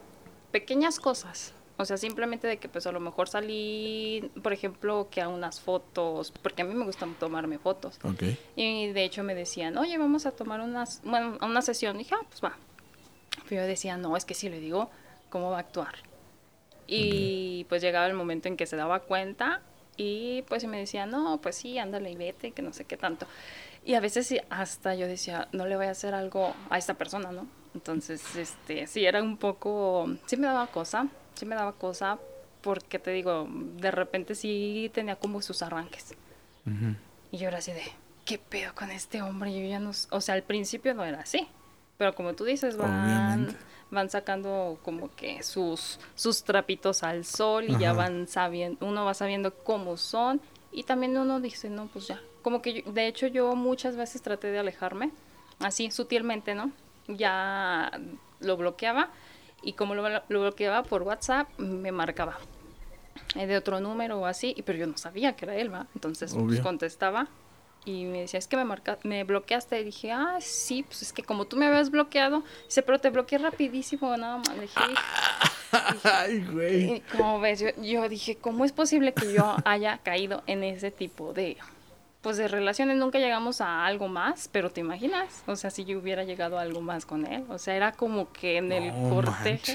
pequeñas 0.51 0.99
cosas. 0.99 1.53
O 1.81 1.85
sea, 1.85 1.97
simplemente 1.97 2.45
de 2.45 2.57
que 2.57 2.69
pues 2.69 2.85
a 2.85 2.91
lo 2.91 2.99
mejor 2.99 3.27
salí, 3.27 4.29
por 4.43 4.53
ejemplo, 4.53 5.07
que 5.09 5.19
a 5.19 5.27
unas 5.27 5.59
fotos, 5.59 6.31
porque 6.43 6.61
a 6.61 6.65
mí 6.65 6.75
me 6.75 6.85
gusta 6.85 7.07
tomarme 7.19 7.57
fotos. 7.57 7.99
Okay. 8.03 8.37
Y 8.55 8.89
de 8.91 9.03
hecho 9.03 9.23
me 9.23 9.33
decían, 9.33 9.75
oye, 9.79 9.97
vamos 9.97 10.27
a 10.27 10.31
tomar 10.31 10.61
unas, 10.61 11.01
bueno, 11.03 11.39
una 11.41 11.63
sesión. 11.63 11.95
Y 11.95 11.99
dije, 11.99 12.13
ah, 12.13 12.23
pues 12.29 12.43
va. 12.43 12.55
Pero 13.49 13.61
yo 13.61 13.67
decía, 13.67 13.97
no, 13.97 14.15
es 14.15 14.25
que 14.25 14.35
si 14.35 14.47
le 14.47 14.59
digo, 14.59 14.91
¿cómo 15.31 15.49
va 15.49 15.57
a 15.57 15.61
actuar? 15.61 15.95
Y 16.85 17.65
pues 17.67 17.81
llegaba 17.81 18.05
el 18.05 18.13
momento 18.13 18.47
en 18.47 18.57
que 18.57 18.67
se 18.67 18.75
daba 18.75 18.99
cuenta 18.99 19.61
y 19.97 20.43
pues 20.43 20.63
me 20.65 20.77
decía, 20.77 21.07
no, 21.07 21.41
pues 21.41 21.55
sí, 21.55 21.79
ándale 21.79 22.11
y 22.11 22.15
vete, 22.15 22.51
que 22.51 22.61
no 22.61 22.73
sé 22.73 22.85
qué 22.85 22.95
tanto. 22.95 23.25
Y 23.83 23.95
a 23.95 23.99
veces 24.01 24.35
hasta 24.51 24.93
yo 24.93 25.07
decía, 25.07 25.47
no 25.51 25.65
le 25.65 25.77
voy 25.77 25.87
a 25.87 25.91
hacer 25.91 26.13
algo 26.13 26.53
a 26.69 26.77
esta 26.77 26.93
persona, 26.93 27.31
¿no? 27.31 27.47
Entonces, 27.73 28.35
este, 28.35 28.85
sí, 28.85 29.03
era 29.03 29.23
un 29.23 29.37
poco, 29.37 30.07
sí 30.27 30.37
me 30.37 30.45
daba 30.45 30.67
cosa, 30.67 31.07
sí 31.41 31.47
me 31.47 31.56
daba 31.56 31.73
cosa, 31.73 32.19
porque 32.62 32.99
te 32.99 33.10
digo, 33.10 33.47
de 33.49 33.89
repente 33.89 34.36
sí 34.36 34.91
tenía 34.93 35.15
como 35.15 35.41
sus 35.41 35.63
arranques. 35.63 36.13
Y 37.32 37.38
yo 37.38 37.47
era 37.47 37.58
así 37.58 37.71
de, 37.71 37.82
¿qué 38.25 38.38
pedo 38.38 38.75
con 38.75 38.91
este 38.91 39.23
hombre? 39.23 39.51
Yo 39.51 39.67
ya 39.67 39.80
no, 39.80 39.89
o 40.12 40.21
sea, 40.21 40.36
al 40.36 40.43
principio 40.43 40.93
no 40.93 41.04
era 41.04 41.21
así, 41.21 41.47
pero 41.97 42.13
como 42.13 42.36
tú 42.36 42.45
dices, 42.45 42.77
van, 42.77 43.58
van 43.89 44.12
sacando 44.12 44.77
como 44.84 45.10
que 45.15 45.41
sus, 45.41 45.99
sus 46.13 46.43
trapitos 46.43 47.01
al 47.01 47.25
sol 47.25 47.65
y 47.67 47.75
ya 47.80 47.93
van 47.93 48.27
sabiendo, 48.27 48.86
uno 48.86 49.04
va 49.04 49.15
sabiendo 49.15 49.56
cómo 49.63 49.97
son 49.97 50.41
y 50.71 50.84
también 50.84 51.17
uno 51.17 51.39
dice, 51.39 51.71
no, 51.71 51.88
pues 51.88 52.06
ya, 52.06 52.21
como 52.43 52.62
que 52.62 52.84
de 52.84 53.08
hecho 53.08 53.25
yo 53.25 53.56
muchas 53.56 53.95
veces 53.95 54.21
traté 54.21 54.51
de 54.51 54.60
alejarme, 54.60 55.10
así 55.58 55.89
sutilmente, 55.89 56.54
¿no? 56.54 56.71
Ya 57.08 57.99
lo 58.41 58.58
bloqueaba 58.58 59.10
y 59.62 59.74
como 59.74 59.95
lo, 59.95 60.04
bloqueaba 60.28 60.84
por 60.84 61.04
WhatsApp, 61.04 61.47
me 61.58 61.91
marcaba 61.91 62.38
eh, 63.36 63.47
de 63.47 63.58
otro 63.58 63.80
número 63.80 64.19
o 64.19 64.26
así, 64.26 64.56
pero 64.65 64.78
yo 64.78 64.88
no 64.88 64.97
sabía 64.97 65.36
que 65.36 65.45
era 65.45 65.56
él, 65.56 65.74
¿va? 65.74 65.88
Entonces 65.95 66.34
pues, 66.34 66.60
contestaba 66.62 67.28
y 67.84 68.06
me 68.06 68.21
decía, 68.21 68.38
es 68.38 68.47
que 68.47 68.58
me, 68.58 68.65
marca, 68.65 69.00
me 69.04 69.24
bloqueaste. 69.24 69.80
Y 69.80 69.84
dije, 69.84 70.12
ah, 70.12 70.38
sí, 70.39 70.84
pues 70.84 71.02
es 71.02 71.13
que 71.13 71.24
como 71.24 71.45
tú 71.45 71.58
me 71.58 71.65
habías 71.65 71.89
bloqueado, 71.89 72.43
dice, 72.65 72.84
pero 72.84 73.00
te 73.00 73.10
bloqueé 73.10 73.39
rapidísimo, 73.39 74.15
nada 74.17 74.38
más. 74.38 74.56
Le 74.56 74.62
dije, 74.62 74.80
Ay, 76.04 76.45
güey. 76.52 77.02
Como 77.12 77.39
ves, 77.39 77.60
yo, 77.60 77.67
yo, 77.82 78.08
dije, 78.08 78.36
¿cómo 78.36 78.65
es 78.65 78.71
posible 78.71 79.13
que 79.13 79.34
yo 79.34 79.56
haya 79.65 80.00
caído 80.00 80.43
en 80.45 80.63
ese 80.63 80.91
tipo 80.91 81.34
de, 81.34 81.58
pues 82.21 82.38
de 82.38 82.47
relaciones? 82.47 82.97
Nunca 82.97 83.19
llegamos 83.19 83.62
a 83.62 83.86
algo 83.86 84.07
más, 84.07 84.47
pero 84.51 84.69
¿te 84.69 84.81
imaginas? 84.81 85.43
O 85.47 85.55
sea, 85.55 85.69
si 85.71 85.86
yo 85.86 85.99
hubiera 85.99 86.23
llegado 86.23 86.57
a 86.57 86.62
algo 86.62 86.81
más 86.81 87.05
con 87.05 87.25
él. 87.25 87.43
O 87.49 87.57
sea, 87.57 87.75
era 87.75 87.91
como 87.91 88.31
que 88.31 88.57
en 88.57 88.71
el 88.71 88.91
cortejo. 89.10 89.71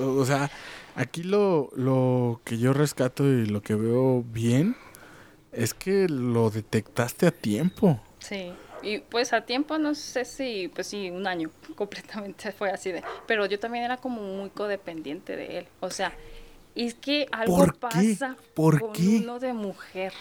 O 0.00 0.24
sea, 0.24 0.50
aquí 0.94 1.22
lo, 1.22 1.70
lo 1.74 2.40
que 2.44 2.58
yo 2.58 2.72
rescato 2.72 3.24
y 3.24 3.46
lo 3.46 3.60
que 3.60 3.74
veo 3.74 4.22
bien 4.22 4.76
es 5.52 5.74
que 5.74 6.08
lo 6.08 6.50
detectaste 6.50 7.26
a 7.26 7.30
tiempo. 7.32 8.00
Sí. 8.20 8.52
Y 8.82 8.98
pues 8.98 9.32
a 9.32 9.42
tiempo, 9.42 9.76
no 9.78 9.94
sé 9.94 10.24
si, 10.24 10.68
pues 10.68 10.86
sí, 10.86 11.10
un 11.10 11.26
año 11.26 11.50
completamente 11.74 12.52
fue 12.52 12.70
así 12.70 12.92
de... 12.92 13.02
Pero 13.26 13.46
yo 13.46 13.58
también 13.58 13.84
era 13.84 13.96
como 13.96 14.22
muy 14.22 14.50
codependiente 14.50 15.36
de 15.36 15.58
él. 15.58 15.66
O 15.80 15.90
sea, 15.90 16.12
es 16.74 16.94
que 16.94 17.26
algo 17.32 17.66
pasa 17.78 18.36
¿Por 18.54 18.80
con 18.80 18.92
qué? 18.92 19.20
uno 19.22 19.38
de 19.38 19.52
mujer. 19.52 20.12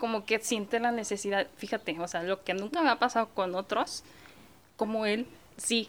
Como 0.00 0.24
que 0.24 0.40
siente 0.40 0.80
la 0.80 0.90
necesidad, 0.90 1.46
fíjate, 1.56 1.96
o 2.00 2.08
sea, 2.08 2.24
lo 2.24 2.42
que 2.42 2.54
nunca 2.54 2.82
me 2.82 2.90
ha 2.90 2.98
pasado 2.98 3.28
con 3.28 3.54
otros, 3.54 4.02
como 4.76 5.06
él, 5.06 5.26
sí, 5.56 5.88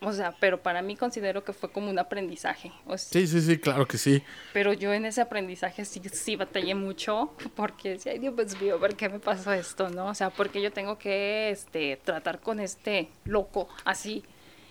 o 0.00 0.12
sea, 0.12 0.34
pero 0.40 0.62
para 0.62 0.82
mí 0.82 0.96
considero 0.96 1.44
que 1.44 1.52
fue 1.52 1.70
como 1.70 1.88
un 1.88 1.98
aprendizaje. 1.98 2.72
sí, 2.96 3.26
sí, 3.26 3.40
sí, 3.40 3.58
claro 3.58 3.86
que 3.86 3.96
sí. 3.96 4.22
Pero 4.52 4.72
yo 4.72 4.92
en 4.92 5.06
ese 5.06 5.20
aprendizaje 5.20 5.84
sí, 5.84 6.02
sí 6.12 6.36
batallé 6.36 6.74
mucho 6.74 7.32
porque 7.54 7.90
decía, 7.90 8.12
ay 8.12 8.18
Dios 8.18 8.60
mío, 8.60 8.78
¿por 8.78 8.94
qué 8.96 9.08
me 9.08 9.20
pasó 9.20 9.52
esto? 9.52 9.88
¿No? 9.88 10.06
O 10.06 10.14
sea, 10.14 10.30
porque 10.30 10.60
yo 10.60 10.72
tengo 10.72 10.98
que 10.98 11.50
este, 11.50 11.98
tratar 12.04 12.40
con 12.40 12.60
este 12.60 13.08
loco 13.24 13.68
así. 13.84 14.24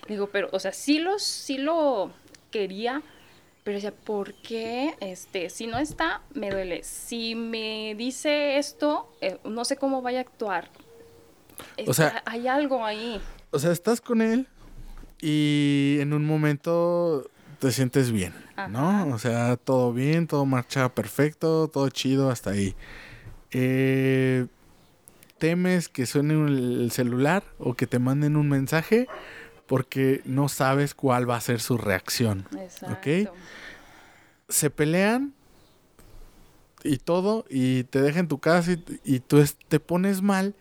Digo, 0.08 0.28
pero, 0.28 0.50
o 0.52 0.60
sea, 0.60 0.74
sí, 0.74 1.00
lo, 1.00 1.17
sí 1.17 1.58
lo 1.58 2.12
quería, 2.52 3.02
pero 3.63 3.76
decía, 3.76 3.93
¿por 3.93 4.34
qué? 4.36 4.95
Este, 4.99 5.49
si 5.49 5.67
no 5.67 5.78
está, 5.78 6.21
me 6.34 6.49
duele. 6.49 6.84
Si 6.84 7.36
me 7.36 7.95
dice 7.97 8.58
esto, 8.58 9.10
eh, 9.21 9.38
no 9.43 9.65
sé 9.65 9.78
cómo 9.78 10.02
vaya 10.02 10.19
a 10.19 10.21
actuar. 10.21 10.69
O 11.88 11.93
sea, 11.93 12.21
hay 12.26 12.47
algo 12.47 12.84
ahí 12.84 13.21
o 13.54 13.60
sea, 13.60 13.71
estás 13.71 14.02
con 14.02 14.21
él 14.21 14.47
y 15.21 15.97
en 15.99 16.12
un 16.12 16.26
momento 16.26 17.30
te 17.60 17.71
sientes 17.71 18.12
bien, 18.12 18.34
¿no? 18.69 19.08
O 19.13 19.19
sea, 19.19 19.58
todo 19.58 19.93
bien, 19.93 20.26
todo 20.26 20.45
marcha 20.45 20.89
perfecto, 20.89 21.67
todo 21.67 21.88
chido 21.89 22.32
hasta 22.32 22.49
ahí. 22.49 22.76
Eh, 23.52 24.47
temes 25.38 25.88
que 25.88 26.08
suene 26.08 26.34
el 26.34 26.89
celular 26.91 27.43
o 27.60 27.76
que 27.76 27.86
te 27.86 27.99
manden 27.99 28.36
un 28.36 28.49
mensaje 28.49 29.08
porque 29.74 30.22
no 30.26 30.50
sabes 30.50 30.94
cuál 30.94 31.28
va 31.28 31.36
a 31.36 31.42
ser 31.42 31.60
su 31.60 31.80
reacción. 31.80 32.46
Exacto. 32.56 33.34
Se 34.48 34.70
pelean 34.70 35.34
y 36.84 36.98
todo 36.98 37.44
y 37.50 37.86
te 37.86 38.00
dejan 38.00 38.28
tu 38.28 38.38
casa 38.38 38.74
y, 38.74 38.84
y 39.04 39.20
tú 39.20 39.44
te 39.70 39.80
pones 39.80 40.22
mal 40.22 40.54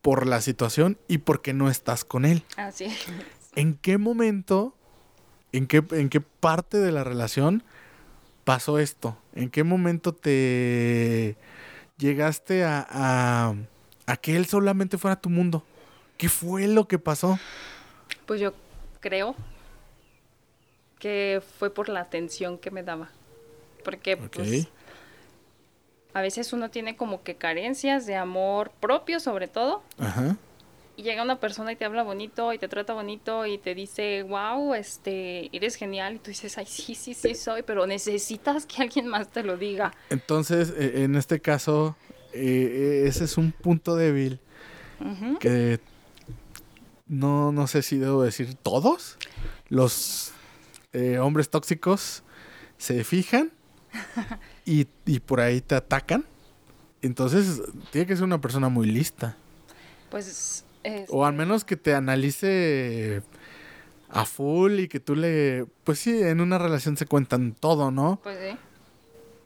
por 0.00 0.26
la 0.26 0.40
situación 0.40 0.96
y 1.06 1.18
porque 1.18 1.52
no 1.52 1.68
estás 1.68 2.02
con 2.02 2.24
él. 2.24 2.42
Así 2.56 2.86
¿En 3.56 3.74
qué 3.74 3.98
momento, 3.98 4.74
en 5.52 5.66
qué, 5.66 5.84
en 5.90 6.08
qué 6.08 6.22
parte 6.22 6.78
de 6.78 6.92
la 6.92 7.04
relación 7.04 7.62
pasó 8.44 8.78
esto? 8.78 9.18
¿En 9.34 9.50
qué 9.50 9.64
momento 9.64 10.14
te 10.14 11.36
llegaste 11.98 12.64
a, 12.64 12.86
a, 12.88 13.54
a 14.06 14.16
que 14.16 14.34
él 14.34 14.46
solamente 14.46 14.96
fuera 14.96 15.20
tu 15.20 15.28
mundo? 15.28 15.62
¿Qué 16.16 16.30
fue 16.30 16.68
lo 16.68 16.88
que 16.88 16.98
pasó? 16.98 17.38
Pues 18.30 18.40
yo 18.40 18.54
creo 19.00 19.34
que 21.00 21.42
fue 21.58 21.74
por 21.74 21.88
la 21.88 21.98
atención 21.98 22.58
que 22.58 22.70
me 22.70 22.84
daba. 22.84 23.10
Porque 23.84 24.16
pues, 24.16 24.68
a 26.14 26.20
veces 26.20 26.52
uno 26.52 26.70
tiene 26.70 26.96
como 26.96 27.24
que 27.24 27.34
carencias 27.34 28.06
de 28.06 28.14
amor 28.14 28.70
propio 28.78 29.18
sobre 29.18 29.48
todo. 29.48 29.82
Ajá. 29.98 30.36
Y 30.96 31.02
llega 31.02 31.24
una 31.24 31.40
persona 31.40 31.72
y 31.72 31.74
te 31.74 31.84
habla 31.84 32.04
bonito 32.04 32.52
y 32.52 32.58
te 32.58 32.68
trata 32.68 32.92
bonito 32.92 33.46
y 33.46 33.58
te 33.58 33.74
dice, 33.74 34.22
wow, 34.22 34.74
este, 34.74 35.50
eres 35.50 35.74
genial. 35.74 36.14
Y 36.14 36.18
tú 36.20 36.30
dices, 36.30 36.56
ay, 36.56 36.66
sí, 36.66 36.94
sí, 36.94 37.14
sí 37.14 37.34
soy, 37.34 37.62
pero 37.64 37.84
necesitas 37.88 38.64
que 38.64 38.80
alguien 38.82 39.08
más 39.08 39.28
te 39.32 39.42
lo 39.42 39.56
diga. 39.56 39.92
Entonces, 40.08 40.72
e, 40.78 41.02
en 41.02 41.16
este 41.16 41.40
caso, 41.40 41.96
e, 42.32 42.44
e, 42.44 43.08
ese 43.08 43.24
es 43.24 43.36
un 43.36 43.50
punto 43.50 43.96
débil 43.96 44.38
que 45.40 45.80
no, 47.10 47.50
no 47.50 47.66
sé 47.66 47.82
si 47.82 47.98
debo 47.98 48.22
decir 48.22 48.54
todos. 48.54 49.18
Los 49.68 50.30
eh, 50.92 51.18
hombres 51.18 51.50
tóxicos 51.50 52.22
se 52.78 53.02
fijan 53.02 53.50
y, 54.64 54.84
por 55.18 55.40
ahí 55.40 55.60
te 55.60 55.74
atacan, 55.74 56.24
entonces 57.02 57.62
tiene 57.90 58.06
que 58.06 58.14
ser 58.14 58.24
una 58.24 58.40
persona 58.40 58.68
muy 58.68 58.86
lista. 58.86 59.36
Pues... 60.08 60.64
O 61.08 61.26
al 61.26 61.34
menos 61.34 61.64
que 61.64 61.76
te 61.76 61.94
analice 61.94 63.22
a 64.08 64.24
full 64.24 64.78
y 64.78 64.88
que 64.88 64.98
tú 64.98 65.14
le... 65.14 65.66
Pues 65.84 65.98
sí, 65.98 66.22
en 66.22 66.40
una 66.40 66.56
relación 66.56 66.96
se 66.96 67.04
cuentan 67.04 67.52
todo, 67.52 67.90
¿no? 67.90 68.18
Pues 68.22 68.38
sí. 68.38 68.56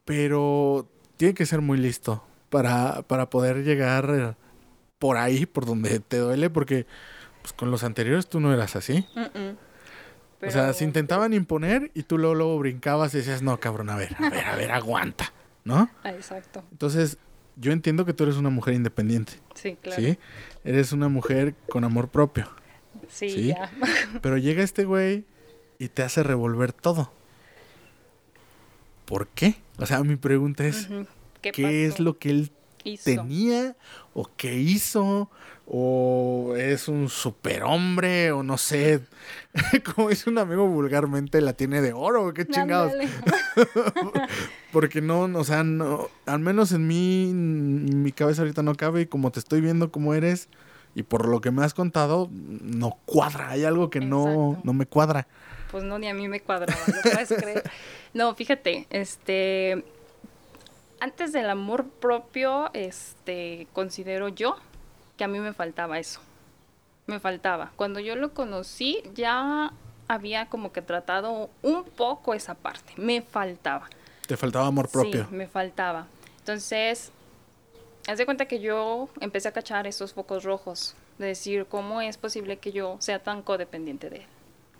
Pero 0.04 0.88
tiene 1.16 1.34
que 1.34 1.44
ser 1.44 1.60
muy 1.60 1.78
listo 1.78 2.22
para, 2.50 3.02
para 3.02 3.30
poder 3.30 3.64
llegar 3.64 4.36
por 5.00 5.16
ahí, 5.16 5.44
por 5.44 5.66
donde 5.66 5.98
te 5.98 6.18
duele, 6.18 6.50
porque 6.50 6.86
pues, 7.44 7.52
con 7.52 7.70
los 7.70 7.84
anteriores 7.84 8.26
tú 8.26 8.40
no 8.40 8.54
eras 8.54 8.74
así. 8.74 9.06
O 10.40 10.50
sea, 10.50 10.72
se 10.72 10.84
intentaban 10.84 11.34
imponer 11.34 11.90
y 11.92 12.04
tú 12.04 12.16
luego, 12.16 12.34
luego 12.34 12.58
brincabas 12.58 13.12
y 13.14 13.18
decías, 13.18 13.42
no, 13.42 13.60
cabrón, 13.60 13.90
a 13.90 13.96
ver, 13.96 14.16
a 14.18 14.30
ver, 14.30 14.46
a 14.46 14.56
ver, 14.56 14.72
aguanta, 14.72 15.30
¿no? 15.62 15.90
Exacto. 16.04 16.64
Entonces, 16.72 17.18
yo 17.56 17.72
entiendo 17.72 18.06
que 18.06 18.14
tú 18.14 18.24
eres 18.24 18.36
una 18.36 18.48
mujer 18.48 18.72
independiente. 18.72 19.34
Sí, 19.54 19.76
claro. 19.78 20.00
Sí, 20.00 20.18
eres 20.64 20.92
una 20.92 21.08
mujer 21.08 21.54
con 21.68 21.84
amor 21.84 22.08
propio. 22.08 22.48
Sí, 23.10 23.48
ya. 23.48 23.70
Pero 24.22 24.38
llega 24.38 24.62
este 24.62 24.86
güey 24.86 25.26
y 25.78 25.88
te 25.88 26.02
hace 26.02 26.22
revolver 26.22 26.72
todo. 26.72 27.12
¿Por 29.04 29.28
qué? 29.28 29.56
O 29.76 29.84
sea, 29.84 30.02
mi 30.02 30.16
pregunta 30.16 30.64
es, 30.64 30.88
¿qué, 31.42 31.84
es 31.84 32.00
lo 32.00 32.18
que 32.18 32.30
él 32.30 32.52
tenía 33.02 33.76
o 34.12 34.30
qué 34.36 34.54
hizo 34.54 35.30
o 35.66 36.54
es 36.58 36.88
un 36.88 37.08
superhombre 37.08 38.32
o 38.32 38.42
no 38.42 38.58
sé, 38.58 39.00
como 39.94 40.10
dice 40.10 40.28
un 40.28 40.38
amigo 40.38 40.66
vulgarmente, 40.66 41.40
la 41.40 41.54
tiene 41.54 41.80
de 41.80 41.92
oro, 41.92 42.34
qué 42.34 42.46
chingados. 42.46 42.92
Porque 44.72 45.00
no, 45.00 45.22
o 45.22 45.44
sea, 45.44 45.64
no, 45.64 46.08
al 46.26 46.40
menos 46.40 46.72
en 46.72 46.86
mí, 46.86 47.32
mi 47.32 48.12
cabeza 48.12 48.42
ahorita 48.42 48.62
no 48.62 48.74
cabe 48.74 49.02
y 49.02 49.06
como 49.06 49.30
te 49.30 49.40
estoy 49.40 49.60
viendo 49.60 49.90
como 49.90 50.14
eres 50.14 50.48
y 50.94 51.02
por 51.02 51.26
lo 51.26 51.40
que 51.40 51.50
me 51.50 51.64
has 51.64 51.74
contado, 51.74 52.28
no 52.32 52.98
cuadra, 53.04 53.50
hay 53.50 53.64
algo 53.64 53.90
que 53.90 54.00
no, 54.00 54.60
no 54.62 54.72
me 54.72 54.86
cuadra. 54.86 55.26
Pues 55.70 55.82
no, 55.82 55.98
ni 55.98 56.08
a 56.08 56.14
mí 56.14 56.28
me 56.28 56.40
cuadra 56.40 56.72
¿lo 56.86 57.10
puedes 57.10 57.28
creer? 57.30 57.62
No, 58.14 58.32
fíjate, 58.36 58.86
este, 58.90 59.84
antes 61.04 61.32
del 61.32 61.50
amor 61.50 61.86
propio, 61.86 62.70
este, 62.72 63.66
considero 63.74 64.28
yo 64.28 64.56
que 65.18 65.24
a 65.24 65.28
mí 65.28 65.38
me 65.38 65.52
faltaba 65.52 65.98
eso. 65.98 66.20
Me 67.06 67.20
faltaba. 67.20 67.72
Cuando 67.76 68.00
yo 68.00 68.16
lo 68.16 68.32
conocí, 68.32 69.02
ya 69.14 69.74
había 70.08 70.46
como 70.46 70.72
que 70.72 70.80
tratado 70.80 71.50
un 71.62 71.84
poco 71.84 72.32
esa 72.32 72.54
parte, 72.54 72.94
me 72.96 73.20
faltaba. 73.20 73.90
Te 74.26 74.38
faltaba 74.38 74.66
amor 74.66 74.88
propio. 74.88 75.26
Sí, 75.28 75.34
me 75.34 75.46
faltaba. 75.46 76.06
Entonces, 76.38 77.12
haz 78.08 78.16
de 78.16 78.24
cuenta 78.24 78.46
que 78.46 78.60
yo 78.60 79.10
empecé 79.20 79.48
a 79.48 79.52
cachar 79.52 79.86
esos 79.86 80.14
focos 80.14 80.42
rojos, 80.42 80.96
de 81.18 81.26
decir, 81.26 81.66
¿cómo 81.66 82.00
es 82.00 82.16
posible 82.16 82.56
que 82.56 82.72
yo 82.72 82.96
sea 83.00 83.18
tan 83.18 83.42
codependiente 83.42 84.08
de 84.08 84.16
él? 84.16 84.26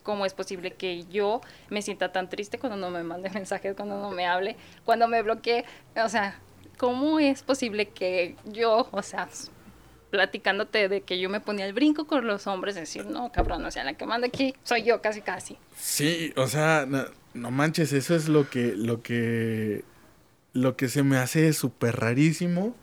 ¿Cómo 0.05 0.27
es 0.27 0.35
posible 0.35 0.75
que 0.75 1.05
yo 1.07 1.41
me 1.71 1.83
sienta 1.83 2.13
tan 2.13 2.29
triste 2.29 2.59
cuando 2.59 2.77
no 2.77 2.91
me 2.91 3.03
mande 3.03 3.31
mensajes, 3.35 3.75
cuando 3.75 3.99
no 3.99 4.13
me 4.13 4.27
hable, 4.27 4.57
cuando 4.85 5.09
me 5.09 5.21
bloquee? 5.23 5.65
O 5.97 6.09
sea, 6.09 6.39
¿cómo 6.77 7.19
es 7.19 7.43
posible 7.43 7.89
que 7.89 8.37
yo, 8.45 8.87
o 8.93 9.03
sea, 9.03 9.29
platicándote 10.11 10.89
de 10.89 11.01
que 11.01 11.19
yo 11.19 11.29
me 11.29 11.41
ponía 11.41 11.67
el 11.67 11.73
brinco 11.73 12.07
con 12.07 12.27
los 12.27 12.47
hombres, 12.47 12.77
decir, 12.77 13.07
no, 13.07 13.33
cabrón, 13.33 13.65
o 13.65 13.71
sea, 13.73 13.83
la 13.83 13.95
que 13.95 14.07
manda 14.07 14.29
aquí 14.29 14.55
soy 14.63 14.85
yo 14.85 15.03
casi 15.03 15.23
casi. 15.23 15.59
Sí, 15.77 16.33
o 16.37 16.47
sea, 16.47 16.87
no, 16.87 17.51
manches, 17.51 17.93
eso 17.93 18.15
es 18.15 18.29
lo 18.29 18.49
que, 18.49 18.75
lo 18.77 19.03
que, 19.03 19.85
lo 20.53 20.77
que 20.77 20.89
se 20.89 21.03
me 21.03 21.17
hace 21.17 21.53
súper 21.53 21.97
rarísimo, 21.97 22.77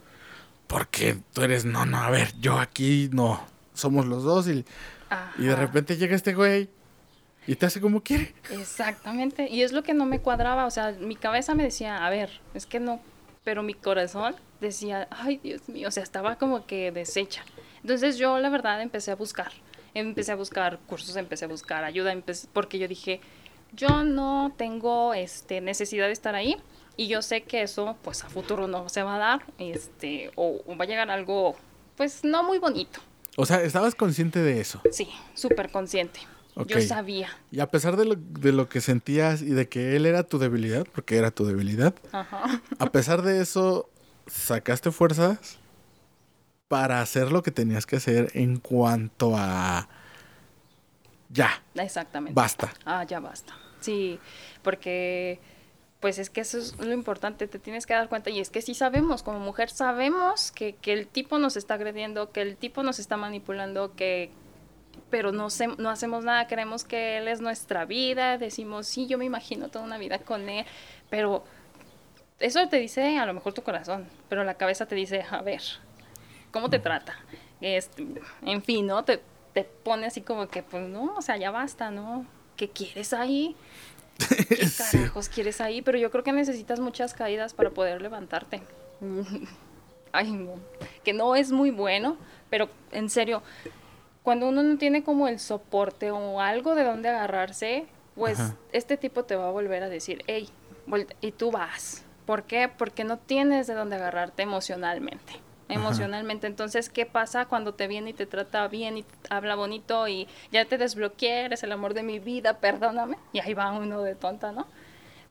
porque 0.68 1.20
tú 1.32 1.44
eres, 1.44 1.64
no, 1.64 1.86
no, 1.86 2.00
a 2.00 2.10
ver, 2.10 2.34
yo 2.42 2.60
aquí 2.60 3.10
no, 3.14 3.48
somos 3.76 4.08
los 4.08 4.24
dos 4.24 4.50
y, 4.50 4.66
y 5.38 5.46
de 5.46 5.56
repente 5.56 5.96
llega 5.98 6.18
este 6.18 6.34
güey 6.34 6.68
y 7.48 7.56
te 7.56 7.66
hace 7.66 7.82
como 7.82 8.02
quiere. 8.02 8.34
Exactamente, 8.52 9.48
y 9.50 9.64
es 9.64 9.72
lo 9.72 9.84
que 9.84 9.94
no 9.94 10.06
me 10.06 10.20
cuadraba, 10.20 10.66
o 10.66 10.72
sea, 10.72 10.92
mi 11.00 11.16
cabeza 11.16 11.56
me 11.56 11.64
decía, 11.64 12.06
a 12.06 12.10
ver, 12.10 12.42
es 12.54 12.66
que 12.66 12.80
no, 12.80 13.02
pero 13.44 13.64
mi 13.64 13.74
corazón 13.74 14.36
decía, 14.60 15.08
ay 15.12 15.40
Dios 15.44 15.68
mío, 15.68 15.88
o 15.88 15.92
sea, 15.92 16.04
estaba 16.04 16.36
como 16.36 16.66
que 16.66 16.92
deshecha. 16.92 17.44
Entonces 17.82 18.18
yo 18.18 18.38
la 18.40 18.50
verdad 18.50 18.82
empecé 18.82 19.12
a 19.12 19.16
buscar, 19.16 19.52
empecé 19.94 20.32
a 20.32 20.36
buscar 20.36 20.80
cursos, 20.88 21.16
empecé 21.16 21.46
a 21.46 21.48
buscar 21.48 21.84
ayuda, 21.84 22.14
porque 22.54 22.78
yo 22.78 22.88
dije, 22.88 23.22
yo 23.74 24.04
no 24.04 24.54
tengo 24.58 25.14
este, 25.14 25.62
necesidad 25.62 26.08
de 26.08 26.14
estar 26.14 26.36
ahí 26.36 26.58
y 26.98 27.08
yo 27.08 27.22
sé 27.22 27.42
que 27.42 27.64
eso 27.64 27.98
pues 28.04 28.24
a 28.24 28.30
futuro 28.30 28.68
no 28.68 28.90
se 28.90 29.02
va 29.02 29.16
a 29.16 29.20
dar, 29.20 29.46
este, 29.58 30.32
o, 30.36 30.62
va 30.80 30.84
a 30.84 30.88
llegar 30.88 31.10
algo 31.10 31.56
pues 31.98 32.24
no 32.24 32.44
muy 32.44 32.60
bonito. 32.60 33.00
O 33.38 33.46
sea, 33.46 33.62
¿estabas 33.64 33.96
consciente 33.96 34.40
de 34.40 34.60
eso? 34.60 34.82
Sí, 34.92 35.10
súper 35.34 35.72
consciente. 35.72 36.20
Yo 36.68 36.82
sabía. 36.82 37.30
Y 37.52 37.60
a 37.60 37.72
pesar 37.72 37.96
de 37.98 38.06
lo, 38.06 38.16
de 38.16 38.52
lo, 38.52 38.68
que 38.68 38.82
sentías 38.82 39.42
y 39.42 39.50
de 39.52 39.68
que 39.68 39.96
él 39.96 40.06
era 40.06 40.24
tu 40.24 40.38
debilidad, 40.38 40.86
porque 40.94 41.18
era 41.18 41.32
tu 41.32 41.46
debilidad, 41.46 41.96
a 42.12 42.92
pesar 42.92 43.22
de 43.22 43.42
eso, 43.42 43.90
sacaste 44.28 44.92
fuerzas 44.92 45.60
para 46.68 47.02
hacer 47.02 47.32
lo 47.32 47.42
que 47.42 47.52
tenías 47.52 47.86
que 47.86 47.98
hacer 47.98 48.32
en 48.34 48.58
cuanto 48.58 49.34
a... 49.36 49.90
Ya. 51.30 51.64
Exactamente. 51.76 52.36
Basta. 52.36 52.74
Ah, 52.86 53.06
ya 53.06 53.20
basta. 53.20 53.54
Sí, 53.80 54.20
porque 54.62 55.40
pues 56.02 56.18
es 56.18 56.30
que 56.30 56.42
eso 56.42 56.58
es 56.58 56.78
lo 56.80 56.94
importante, 56.94 57.48
te 57.48 57.60
tienes 57.60 57.86
que 57.86 57.94
dar 57.94 58.10
cuenta 58.10 58.32
y 58.32 58.40
es 58.40 58.50
que 58.50 58.62
sí 58.62 58.74
sabemos, 58.74 59.22
como 59.22 59.40
mujer 59.40 59.70
sabemos 59.70 60.52
que, 60.52 60.74
que 60.74 60.94
el 60.94 61.08
tipo 61.08 61.38
nos 61.38 61.56
está 61.56 61.76
agrediendo, 61.76 62.32
que 62.32 62.42
el 62.42 62.58
tipo 62.58 62.82
nos 62.82 62.98
está 62.98 63.18
manipulando, 63.18 63.96
que, 63.96 64.32
pero 65.12 65.32
no, 65.32 65.50
no 65.78 65.90
hacemos 65.90 66.24
nada, 66.24 66.48
creemos 66.48 66.84
que 66.84 67.18
él 67.18 67.28
es 67.28 67.42
nuestra 67.42 67.86
vida, 67.86 68.38
decimos, 68.38 68.88
sí, 68.88 69.06
yo 69.08 69.18
me 69.18 69.26
imagino 69.26 69.68
toda 69.68 69.86
una 69.86 69.98
vida 69.98 70.18
con 70.20 70.50
él, 70.50 70.66
pero 71.10 71.44
eso 72.40 72.68
te 72.70 72.78
dice 72.78 73.20
a 73.20 73.26
lo 73.26 73.34
mejor 73.34 73.54
tu 73.54 73.62
corazón, 73.62 74.08
pero 74.30 74.44
la 74.44 74.56
cabeza 74.56 74.88
te 74.88 74.96
dice, 74.96 75.24
a 75.30 75.42
ver, 75.42 75.62
¿cómo 76.52 76.70
te 76.70 76.80
trata? 76.80 77.16
Este, 77.60 78.08
en 78.44 78.64
fin, 78.64 78.88
¿no? 78.88 79.04
Te, 79.04 79.22
te 79.54 79.64
pone 79.64 80.08
así 80.08 80.22
como 80.22 80.48
que, 80.48 80.64
pues 80.64 80.88
no, 80.88 81.16
o 81.16 81.22
sea, 81.22 81.38
ya 81.38 81.52
basta, 81.52 81.92
¿no? 81.92 82.26
¿Qué 82.56 82.70
quieres 82.70 83.14
ahí? 83.14 83.56
¿Qué 84.50 84.68
carajos 84.78 85.30
quieres 85.30 85.62
ahí? 85.62 85.82
Pero 85.82 85.98
yo 85.98 86.10
creo 86.10 86.24
que 86.24 86.32
necesitas 86.32 86.80
muchas 86.80 87.14
caídas 87.14 87.54
para 87.54 87.70
poder 87.70 88.02
levantarte. 88.02 88.62
Ay, 90.12 90.32
no. 90.32 90.56
Que 91.04 91.14
no 91.14 91.36
es 91.36 91.52
muy 91.52 91.72
bueno, 91.72 92.18
pero 92.50 92.70
en 92.92 93.10
serio, 93.10 93.44
cuando 94.24 94.50
uno 94.50 94.64
no 94.64 94.78
tiene 94.78 95.04
como 95.04 95.28
el 95.28 95.40
soporte 95.40 96.12
o 96.12 96.40
algo 96.40 96.76
de 96.76 96.84
donde 96.84 97.10
agarrarse, 97.10 97.86
pues 98.16 98.40
este 98.72 98.98
tipo 98.98 99.24
te 99.24 99.36
va 99.36 99.48
a 99.48 99.52
volver 99.52 99.84
a 99.84 99.90
decir, 99.90 100.24
hey, 100.28 100.50
y 101.22 101.32
tú 101.32 101.52
vas. 101.52 102.04
¿Por 102.26 102.44
qué? 102.44 102.70
Porque 102.70 103.04
no 103.04 103.18
tienes 103.18 103.68
de 103.68 103.74
dónde 103.74 103.96
agarrarte 103.96 104.44
emocionalmente. 104.44 105.34
Emocionalmente. 105.70 106.48
Entonces, 106.48 106.90
¿qué 106.90 107.06
pasa 107.06 107.46
cuando 107.46 107.74
te 107.74 107.88
viene 107.88 108.10
y 108.10 108.14
te 108.14 108.26
trata 108.26 108.68
bien 108.68 108.98
y 108.98 109.06
habla 109.30 109.56
bonito 109.56 110.08
y 110.08 110.28
ya 110.52 110.66
te 110.66 110.78
desbloqueé, 110.78 111.46
eres 111.46 111.64
el 111.64 111.72
amor 111.72 111.94
de 111.94 112.04
mi 112.04 112.20
vida, 112.20 112.58
perdóname? 112.60 113.18
Y 113.34 113.40
ahí 113.40 113.54
va 113.54 113.72
uno 113.72 114.02
de 114.02 114.16
tonta, 114.16 114.52
¿no? 114.52 114.68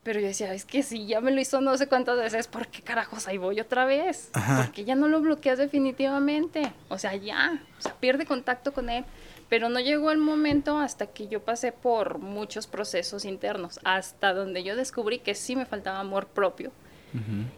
Pero 0.03 0.19
yo 0.19 0.27
decía, 0.27 0.51
es 0.53 0.65
que 0.65 0.81
si 0.81 1.05
ya 1.05 1.21
me 1.21 1.29
lo 1.29 1.39
hizo 1.39 1.61
no 1.61 1.77
sé 1.77 1.87
cuántas 1.87 2.17
veces, 2.17 2.47
¿por 2.47 2.67
qué 2.67 2.81
carajos 2.81 3.27
ahí 3.27 3.37
voy 3.37 3.59
otra 3.59 3.85
vez? 3.85 4.31
Porque 4.57 4.83
ya 4.83 4.95
no 4.95 5.07
lo 5.07 5.21
bloqueas 5.21 5.59
definitivamente. 5.59 6.73
O 6.89 6.97
sea, 6.97 7.15
ya, 7.15 7.61
o 7.77 7.81
sea, 7.81 7.93
pierde 7.93 8.25
contacto 8.25 8.73
con 8.73 8.89
él. 8.89 9.05
Pero 9.47 9.69
no 9.69 9.79
llegó 9.79 10.11
el 10.11 10.17
momento 10.17 10.79
hasta 10.79 11.07
que 11.07 11.27
yo 11.27 11.43
pasé 11.43 11.71
por 11.71 12.17
muchos 12.17 12.67
procesos 12.67 13.25
internos, 13.25 13.79
hasta 13.83 14.33
donde 14.33 14.63
yo 14.63 14.75
descubrí 14.75 15.19
que 15.19 15.35
sí 15.35 15.55
me 15.55 15.65
faltaba 15.65 15.99
amor 15.99 16.27
propio. 16.27 16.71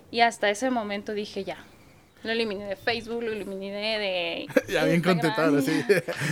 Y 0.10 0.22
hasta 0.22 0.50
ese 0.50 0.72
momento 0.72 1.14
dije, 1.14 1.44
ya, 1.44 1.64
lo 2.24 2.32
eliminé 2.32 2.66
de 2.66 2.76
Facebook, 2.76 3.22
lo 3.22 3.32
eliminé 3.32 4.00
de... 4.00 4.48
ya 4.74 4.86
bien 4.86 5.04
contentado, 5.04 5.62
sí. 5.62 5.84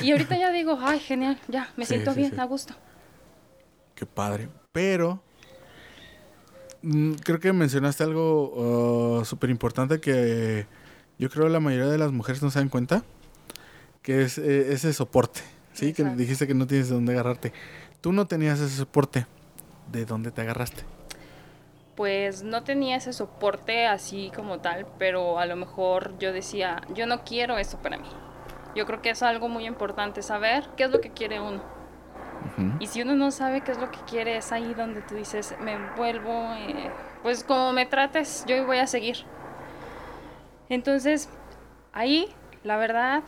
y 0.02 0.12
ahorita 0.12 0.36
ya 0.38 0.52
digo, 0.52 0.80
ay, 0.82 1.00
genial, 1.00 1.38
ya, 1.48 1.72
me 1.78 1.86
siento 1.86 2.16
bien, 2.16 2.38
a 2.40 2.46
gusto. 2.46 2.74
Qué 3.94 4.08
padre. 4.08 4.50
Pero 4.72 5.22
creo 7.24 7.40
que 7.40 7.54
mencionaste 7.54 8.04
algo 8.04 9.20
uh, 9.20 9.26
súper 9.26 9.50
importante 9.50 10.00
que 10.00 10.66
yo 11.20 11.30
creo 11.30 11.48
la 11.50 11.60
mayoría 11.60 11.88
de 11.88 11.98
las 11.98 12.12
mujeres 12.12 12.42
no 12.42 12.50
se 12.50 12.60
dan 12.60 12.70
cuenta, 12.70 13.04
que 14.02 14.24
es 14.24 14.38
eh, 14.38 14.74
ese 14.74 14.92
soporte, 14.94 15.42
¿sí? 15.74 15.94
Que 15.94 16.04
dijiste 16.04 16.48
que 16.48 16.54
no 16.54 16.66
tienes 16.66 16.90
de 16.90 16.96
dónde 16.96 17.14
agarrarte. 17.14 17.54
Tú 18.02 18.12
no 18.12 18.26
tenías 18.26 18.60
ese 18.60 18.76
soporte, 18.76 19.28
¿de 19.92 20.06
dónde 20.06 20.32
te 20.32 20.42
agarraste? 20.42 20.84
Pues 21.96 22.42
no 22.42 22.64
tenía 22.64 22.96
ese 22.96 23.14
soporte 23.14 23.86
así 23.86 24.32
como 24.36 24.60
tal, 24.60 24.88
pero 24.98 25.38
a 25.38 25.46
lo 25.46 25.56
mejor 25.56 26.18
yo 26.18 26.34
decía, 26.34 26.82
yo 26.96 27.06
no 27.06 27.24
quiero 27.24 27.60
eso 27.60 27.78
para 27.78 27.98
mí. 27.98 28.08
Yo 28.76 28.88
creo 28.88 29.02
que 29.04 29.12
es 29.12 29.22
algo 29.22 29.50
muy 29.50 29.68
importante 29.68 30.24
saber 30.24 30.64
qué 30.78 30.86
es 30.86 30.90
lo 30.90 31.02
que 31.02 31.12
quiere 31.12 31.40
uno 31.40 31.81
y 32.80 32.88
si 32.88 33.02
uno 33.02 33.16
no 33.16 33.32
sabe 33.32 33.62
qué 33.62 33.72
es 33.72 33.78
lo 33.78 33.92
que 33.92 34.00
quiere, 34.10 34.38
es 34.38 34.52
ahí 34.52 34.74
donde 34.74 35.02
tú 35.02 35.16
dices, 35.16 35.56
me 35.62 35.78
vuelvo, 35.96 36.54
eh, 36.56 36.92
pues 37.24 37.44
como 37.44 37.74
me 37.74 37.86
trates, 37.86 38.44
yo 38.48 38.66
voy 38.66 38.78
a 38.78 38.88
seguir. 38.88 39.18
Entonces, 40.70 41.30
ahí, 41.94 42.28
la 42.64 42.78
verdad, 42.78 43.24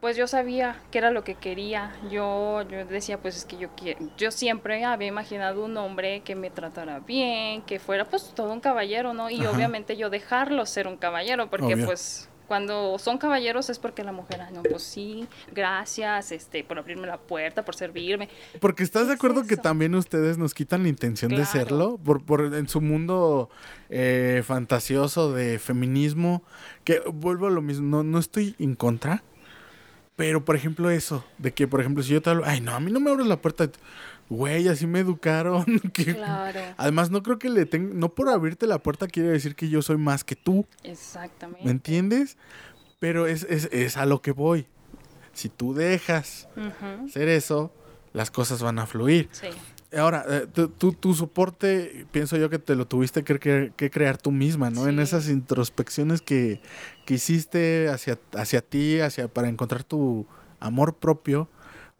pues 0.00 0.16
yo 0.16 0.26
sabía 0.26 0.76
que 0.90 0.98
era 0.98 1.10
lo 1.10 1.24
que 1.24 1.34
quería. 1.34 1.92
Yo, 2.10 2.62
yo 2.62 2.84
decía, 2.84 3.18
pues 3.18 3.36
es 3.36 3.44
que 3.44 3.56
yo 3.56 3.68
yo 4.16 4.30
siempre 4.30 4.84
había 4.84 5.08
imaginado 5.08 5.64
un 5.64 5.76
hombre 5.76 6.20
que 6.20 6.34
me 6.34 6.50
tratara 6.50 7.00
bien, 7.00 7.62
que 7.62 7.78
fuera 7.78 8.04
pues 8.04 8.32
todo 8.34 8.52
un 8.52 8.60
caballero, 8.60 9.14
¿no? 9.14 9.30
Y 9.30 9.44
obviamente 9.46 9.96
yo 9.96 10.10
dejarlo 10.10 10.66
ser 10.66 10.86
un 10.86 10.96
caballero, 10.96 11.48
porque 11.50 11.76
pues 11.76 12.27
cuando 12.48 12.98
son 12.98 13.18
caballeros 13.18 13.68
es 13.68 13.78
porque 13.78 14.02
la 14.02 14.10
mujer, 14.10 14.40
no, 14.52 14.62
pues 14.62 14.82
sí, 14.82 15.28
gracias, 15.54 16.32
este, 16.32 16.64
por 16.64 16.78
abrirme 16.78 17.06
la 17.06 17.18
puerta, 17.18 17.62
por 17.62 17.76
servirme. 17.76 18.30
Porque 18.58 18.82
estás 18.82 19.06
de 19.06 19.12
acuerdo 19.12 19.44
que 19.44 19.58
también 19.58 19.94
ustedes 19.94 20.38
nos 20.38 20.54
quitan 20.54 20.82
la 20.82 20.88
intención 20.88 21.30
de 21.34 21.44
serlo, 21.44 21.98
por, 21.98 22.24
por 22.24 22.54
en 22.54 22.66
su 22.66 22.80
mundo 22.80 23.50
eh, 23.90 24.42
fantasioso 24.46 25.32
de 25.34 25.58
feminismo, 25.58 26.42
que 26.84 27.00
vuelvo 27.12 27.48
a 27.48 27.50
lo 27.50 27.60
mismo, 27.60 27.86
no, 27.86 28.02
no 28.02 28.18
estoy 28.18 28.56
en 28.58 28.74
contra, 28.74 29.22
pero 30.16 30.44
por 30.44 30.56
ejemplo 30.56 30.90
eso, 30.90 31.24
de 31.36 31.52
que 31.52 31.68
por 31.68 31.80
ejemplo 31.80 32.02
si 32.02 32.14
yo 32.14 32.22
te 32.22 32.30
hablo, 32.30 32.44
ay 32.46 32.62
no, 32.62 32.74
a 32.74 32.80
mí 32.80 32.90
no 32.90 32.98
me 32.98 33.10
abres 33.10 33.26
la 33.26 33.40
puerta, 33.40 33.70
güey, 34.28 34.68
así 34.68 34.86
me 34.86 35.00
educaron. 35.00 35.64
claro. 35.92 36.60
Además, 36.76 37.10
no 37.10 37.22
creo 37.22 37.38
que 37.38 37.48
le 37.48 37.66
tenga, 37.66 37.94
no 37.94 38.14
por 38.14 38.28
abrirte 38.28 38.66
la 38.66 38.82
puerta 38.82 39.06
quiere 39.06 39.30
decir 39.30 39.54
que 39.54 39.68
yo 39.68 39.82
soy 39.82 39.96
más 39.96 40.24
que 40.24 40.36
tú. 40.36 40.66
Exactamente. 40.82 41.64
¿Me 41.64 41.70
entiendes? 41.70 42.36
Pero 42.98 43.26
es, 43.26 43.44
es, 43.44 43.68
es 43.72 43.96
a 43.96 44.06
lo 44.06 44.22
que 44.22 44.32
voy. 44.32 44.66
Si 45.32 45.48
tú 45.48 45.72
dejas 45.72 46.48
hacer 47.06 47.28
eso, 47.28 47.72
las 48.12 48.30
cosas 48.30 48.62
van 48.62 48.78
a 48.80 48.86
fluir. 48.86 49.28
Sí. 49.30 49.48
Ahora, 49.96 50.24
eh, 50.28 50.46
tu, 50.52 50.92
tu, 50.92 51.14
soporte, 51.14 52.06
pienso 52.10 52.36
yo 52.36 52.50
que 52.50 52.58
te 52.58 52.74
lo 52.74 52.86
tuviste 52.86 53.24
que, 53.24 53.72
que, 53.74 53.90
crear 53.90 54.18
tú 54.18 54.30
misma, 54.32 54.68
¿no? 54.68 54.86
En 54.86 54.98
esas 54.98 55.30
introspecciones 55.30 56.20
que, 56.20 56.60
que 57.06 57.14
hiciste 57.14 57.88
hacia, 57.88 58.18
hacia 58.34 58.60
ti, 58.60 59.00
hacia, 59.00 59.28
para 59.28 59.48
encontrar 59.48 59.84
tu 59.84 60.26
amor 60.60 60.96
propio 60.96 61.48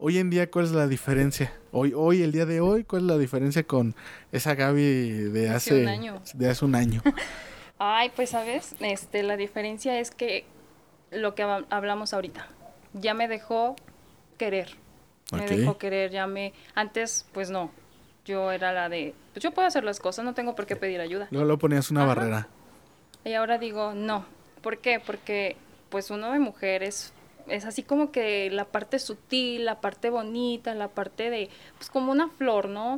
Hoy 0.01 0.17
en 0.17 0.29
día, 0.29 0.49
¿cuál 0.49 0.63
es 0.63 0.71
la 0.71 0.87
diferencia? 0.87 1.51
Hoy, 1.73 1.91
hoy, 1.93 2.23
el 2.23 2.31
día 2.31 2.45
de 2.45 2.61
hoy, 2.61 2.85
¿cuál 2.85 3.01
es 3.01 3.07
la 3.09 3.17
diferencia 3.17 3.63
con 3.63 3.95
esa 4.31 4.55
Gaby 4.55 4.83
de 5.29 5.49
hace, 5.49 5.81
un 5.81 5.89
año? 5.89 6.21
De 6.35 6.49
hace 6.49 6.63
un 6.63 6.73
año. 6.73 7.01
Ay, 7.79 8.09
pues 8.15 8.29
sabes, 8.29 8.77
este, 8.79 9.23
la 9.23 9.35
diferencia 9.35 9.99
es 9.99 10.11
que 10.11 10.45
lo 11.11 11.35
que 11.35 11.43
hablamos 11.43 12.13
ahorita, 12.13 12.47
ya 12.93 13.13
me 13.13 13.27
dejó 13.27 13.75
querer. 14.37 14.69
Me 15.33 15.45
dejó 15.45 15.77
querer, 15.77 16.11
ya 16.11 16.27
me... 16.27 16.53
Antes, 16.75 17.25
pues 17.33 17.49
no. 17.51 17.69
Yo 18.23 18.53
era 18.53 18.71
la 18.71 18.87
de, 18.87 19.13
pues 19.33 19.43
yo 19.43 19.51
puedo 19.51 19.67
hacer 19.67 19.83
las 19.83 19.99
cosas, 19.99 20.23
no 20.23 20.33
tengo 20.33 20.55
por 20.55 20.65
qué 20.65 20.77
pedir 20.77 21.01
ayuda. 21.01 21.27
Luego 21.29 21.45
lo 21.45 21.59
ponías 21.59 21.91
una 21.91 22.05
barrera. 22.05 22.47
Y 23.25 23.33
ahora 23.33 23.57
digo, 23.57 23.93
no. 23.93 24.25
¿Por 24.61 24.77
qué? 24.77 25.01
Porque 25.05 25.57
pues 25.89 26.09
uno 26.09 26.31
de 26.31 26.39
mujer 26.39 26.83
es, 26.83 27.11
así 27.65 27.83
como 27.83 28.11
que 28.11 28.49
la 28.51 28.65
parte 28.65 28.99
sutil, 28.99 29.65
la 29.65 29.81
parte 29.81 30.09
bonita, 30.09 30.73
la 30.75 30.87
parte 30.87 31.29
de, 31.29 31.49
pues 31.77 31.89
como 31.89 32.11
una 32.11 32.29
flor, 32.29 32.69
¿no? 32.69 32.97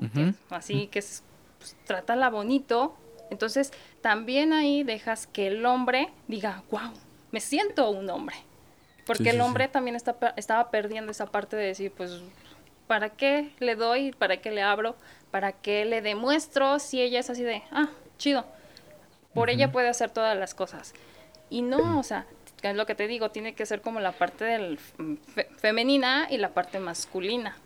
así 0.49 0.87
que 0.87 0.99
es, 0.99 1.23
pues, 1.57 1.75
trátala 1.85 2.29
bonito. 2.29 2.95
Entonces 3.29 3.71
también 4.01 4.53
ahí 4.53 4.83
dejas 4.83 5.27
que 5.27 5.47
el 5.47 5.65
hombre 5.65 6.09
diga, 6.27 6.63
wow, 6.71 6.91
me 7.31 7.39
siento 7.39 7.89
un 7.89 8.09
hombre. 8.09 8.35
Porque 9.05 9.31
el 9.31 9.41
hombre 9.41 9.67
también 9.67 9.95
está, 9.95 10.15
estaba 10.37 10.69
perdiendo 10.69 11.11
esa 11.11 11.25
parte 11.25 11.55
de 11.55 11.65
decir, 11.65 11.91
pues, 11.91 12.21
¿para 12.87 13.09
qué 13.09 13.51
le 13.59 13.75
doy? 13.75 14.11
¿Para 14.11 14.37
qué 14.37 14.51
le 14.51 14.61
abro? 14.61 14.95
¿Para 15.31 15.53
qué 15.53 15.85
le 15.85 16.01
demuestro 16.01 16.79
si 16.79 17.01
ella 17.01 17.19
es 17.19 17.29
así 17.29 17.43
de, 17.43 17.63
ah, 17.71 17.89
chido? 18.17 18.45
Por 19.33 19.49
ella 19.49 19.71
puede 19.71 19.87
hacer 19.87 20.11
todas 20.11 20.37
las 20.37 20.53
cosas. 20.53 20.93
Y 21.49 21.61
no, 21.61 21.99
o 21.99 22.03
sea, 22.03 22.25
es 22.69 22.75
lo 22.75 22.85
que 22.85 22.95
te 22.95 23.07
digo, 23.07 23.31
tiene 23.31 23.53
que 23.53 23.65
ser 23.65 23.81
como 23.81 23.99
la 23.99 24.11
parte 24.11 24.45
del 24.45 24.77
femenina 25.57 26.27
y 26.29 26.37
la 26.37 26.49
parte 26.53 26.79
masculina. 26.79 27.57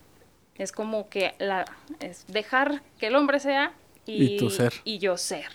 Es 0.57 0.71
como 0.71 1.09
que 1.09 1.35
la 1.37 1.65
es 1.99 2.25
dejar 2.27 2.81
que 2.97 3.07
el 3.07 3.15
hombre 3.15 3.39
sea 3.39 3.73
y, 4.05 4.43
y, 4.43 4.49
ser. 4.49 4.73
y 4.83 4.99
yo 4.99 5.17
ser. 5.17 5.47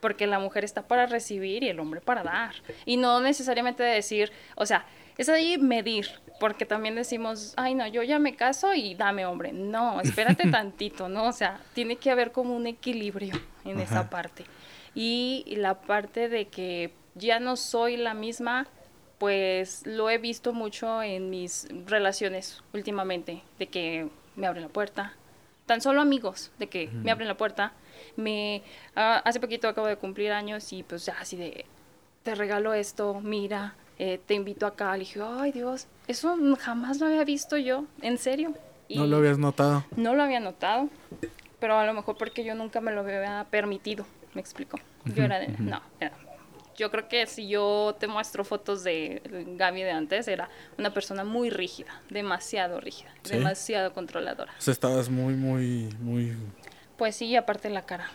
Porque 0.00 0.26
la 0.26 0.38
mujer 0.38 0.64
está 0.64 0.82
para 0.82 1.06
recibir 1.06 1.62
y 1.62 1.68
el 1.68 1.80
hombre 1.80 2.00
para 2.00 2.22
dar. 2.22 2.54
Y 2.84 2.96
no 2.96 3.20
necesariamente 3.20 3.82
decir, 3.82 4.32
o 4.56 4.66
sea, 4.66 4.84
es 5.18 5.28
ahí 5.28 5.58
medir, 5.58 6.08
porque 6.38 6.64
también 6.64 6.94
decimos, 6.94 7.52
ay 7.56 7.74
no, 7.74 7.86
yo 7.88 8.04
ya 8.04 8.20
me 8.20 8.36
caso 8.36 8.72
y 8.74 8.94
dame 8.94 9.26
hombre. 9.26 9.52
No, 9.52 10.00
espérate 10.02 10.50
tantito, 10.50 11.08
¿no? 11.08 11.24
O 11.24 11.32
sea, 11.32 11.60
tiene 11.74 11.96
que 11.96 12.10
haber 12.10 12.32
como 12.32 12.56
un 12.56 12.66
equilibrio 12.66 13.34
en 13.64 13.80
esa 13.80 14.08
parte. 14.08 14.44
Y 14.94 15.44
la 15.56 15.80
parte 15.80 16.28
de 16.28 16.46
que 16.46 16.92
ya 17.14 17.40
no 17.40 17.56
soy 17.56 17.96
la 17.96 18.14
misma, 18.14 18.66
pues 19.18 19.86
lo 19.86 20.08
he 20.10 20.18
visto 20.18 20.52
mucho 20.52 21.02
en 21.02 21.30
mis 21.30 21.68
relaciones 21.86 22.62
últimamente, 22.72 23.42
de 23.58 23.66
que 23.66 24.08
me 24.36 24.46
abren 24.46 24.62
la 24.62 24.68
puerta, 24.68 25.12
tan 25.66 25.80
solo 25.80 26.00
amigos, 26.00 26.50
de 26.58 26.68
que 26.68 26.88
me 26.88 27.10
abren 27.10 27.28
la 27.28 27.36
puerta. 27.36 27.72
Me 28.16 28.62
ah, 28.96 29.20
hace 29.24 29.40
poquito 29.40 29.68
acabo 29.68 29.86
de 29.86 29.96
cumplir 29.96 30.32
años 30.32 30.72
y 30.72 30.82
pues 30.82 31.04
ya 31.04 31.16
así 31.20 31.36
de 31.36 31.66
te 32.22 32.34
regalo 32.34 32.74
esto, 32.74 33.20
mira, 33.20 33.74
eh, 33.98 34.20
te 34.24 34.34
invito 34.34 34.66
acá. 34.66 34.92
Le 34.92 35.00
dije, 35.00 35.20
ay 35.22 35.52
Dios, 35.52 35.86
eso 36.06 36.36
jamás 36.58 37.00
lo 37.00 37.06
había 37.06 37.24
visto 37.24 37.56
yo, 37.56 37.84
en 38.02 38.18
serio. 38.18 38.54
¿No 38.88 39.06
lo 39.06 39.18
habías 39.18 39.38
notado? 39.38 39.84
No 39.96 40.14
lo 40.14 40.22
había 40.22 40.40
notado, 40.40 40.88
pero 41.60 41.78
a 41.78 41.84
lo 41.84 41.92
mejor 41.92 42.16
porque 42.16 42.44
yo 42.44 42.54
nunca 42.54 42.80
me 42.80 42.92
lo 42.92 43.00
había 43.00 43.46
permitido, 43.50 44.06
me 44.34 44.40
explico. 44.40 44.78
Yo 45.04 45.24
era 45.24 45.38
de, 45.38 45.48
no, 45.58 45.80
yo 46.78 46.90
creo 46.90 47.08
que 47.08 47.26
si 47.26 47.48
yo 47.48 47.96
te 47.98 48.06
muestro 48.06 48.44
fotos 48.44 48.84
de 48.84 49.20
Gaby 49.56 49.82
de 49.82 49.90
antes, 49.90 50.28
era 50.28 50.48
una 50.78 50.94
persona 50.94 51.24
muy 51.24 51.50
rígida, 51.50 52.00
demasiado 52.08 52.80
rígida, 52.80 53.12
demasiado 53.24 53.92
controladora. 53.92 54.54
O 54.56 54.60
sea, 54.60 54.72
estabas 54.72 55.10
muy, 55.10 55.34
muy, 55.34 55.88
muy... 56.00 56.36
Pues 56.96 57.16
sí, 57.16 57.34
aparte 57.36 57.68
la 57.68 57.84
cara. 57.84 58.10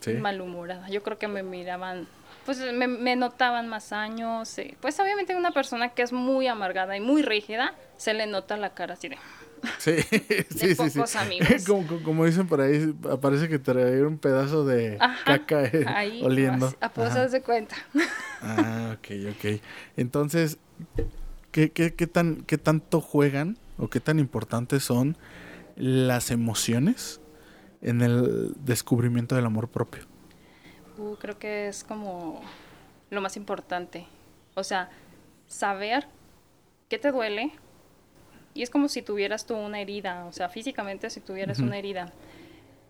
Sí. 0.00 0.14
Malhumorada. 0.14 0.88
Yo 0.88 1.02
creo 1.02 1.18
que 1.18 1.28
me 1.28 1.42
miraban 1.42 2.08
pues 2.44 2.58
me, 2.72 3.16
notaban 3.16 3.68
más 3.68 3.92
años. 3.92 4.58
Eh, 4.58 4.76
pues 4.80 4.98
obviamente 4.98 5.36
una 5.36 5.52
persona 5.52 5.90
que 5.90 6.02
es 6.02 6.12
muy 6.12 6.46
amargada 6.46 6.96
y 6.96 7.00
muy 7.00 7.22
rígida, 7.22 7.74
se 7.96 8.14
le 8.14 8.26
nota 8.26 8.56
la 8.56 8.70
cara 8.70 8.94
así 8.94 9.08
de... 9.08 9.18
Sí, 9.78 10.02
sí, 10.50 10.74
sí, 10.74 11.18
Amigos. 11.18 11.64
Como, 12.04 12.24
dicen 12.24 12.46
por 12.46 12.60
ahí, 12.60 12.94
parece 13.20 13.48
que 13.48 13.58
trae 13.58 14.02
un 14.04 14.18
pedazo 14.18 14.64
de 14.64 14.98
caca 15.24 15.64
eh, 15.64 15.84
ahí, 15.86 16.22
oliendo. 16.22 16.72
A 16.80 16.90
pues 16.90 17.32
de 17.32 17.42
cuenta. 17.42 17.76
Ah, 18.42 18.96
ok, 18.96 19.34
ok. 19.36 19.60
Entonces, 19.96 20.58
¿qué, 21.50 21.70
qué, 21.70 21.94
qué, 21.94 22.06
tan, 22.06 22.42
¿qué 22.42 22.58
tanto 22.58 23.00
juegan 23.00 23.58
o 23.78 23.88
qué 23.88 24.00
tan 24.00 24.18
importantes 24.18 24.84
son 24.84 25.16
las 25.76 26.30
emociones 26.30 27.20
en 27.82 28.02
el 28.02 28.52
descubrimiento 28.64 29.34
del 29.34 29.46
amor 29.46 29.68
propio? 29.68 30.10
creo 31.18 31.38
que 31.38 31.68
es 31.68 31.84
como 31.84 32.40
lo 33.10 33.20
más 33.20 33.36
importante. 33.36 34.06
O 34.54 34.64
sea, 34.64 34.90
saber 35.46 36.06
qué 36.88 36.98
te 36.98 37.10
duele. 37.10 37.52
Y 38.54 38.62
es 38.62 38.70
como 38.70 38.88
si 38.88 39.02
tuvieras 39.02 39.46
tú 39.46 39.54
una 39.54 39.80
herida, 39.80 40.24
o 40.26 40.32
sea, 40.32 40.48
físicamente 40.48 41.10
si 41.10 41.20
tuvieras 41.20 41.60
una 41.60 41.78
herida. 41.78 42.12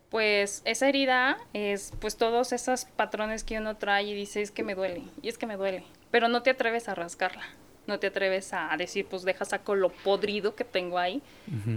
Pues 0.09 0.61
esa 0.65 0.89
herida 0.89 1.37
es 1.53 1.93
pues 2.01 2.17
todos 2.17 2.51
esos 2.51 2.85
patrones 2.85 3.43
que 3.43 3.57
uno 3.59 3.77
trae 3.77 4.03
y 4.03 4.13
dice 4.13 4.41
es 4.41 4.51
que 4.51 4.63
me 4.63 4.75
duele, 4.75 5.03
y 5.21 5.29
es 5.29 5.37
que 5.37 5.45
me 5.45 5.55
duele. 5.55 5.83
Pero 6.09 6.27
no 6.27 6.41
te 6.41 6.49
atreves 6.49 6.89
a 6.89 6.95
rascarla, 6.95 7.43
no 7.87 7.99
te 7.99 8.07
atreves 8.07 8.51
a 8.53 8.75
decir 8.77 9.05
pues 9.05 9.23
deja 9.23 9.45
saco 9.45 9.75
lo 9.75 9.89
podrido 9.89 10.55
que 10.55 10.65
tengo 10.65 10.97
ahí 10.97 11.21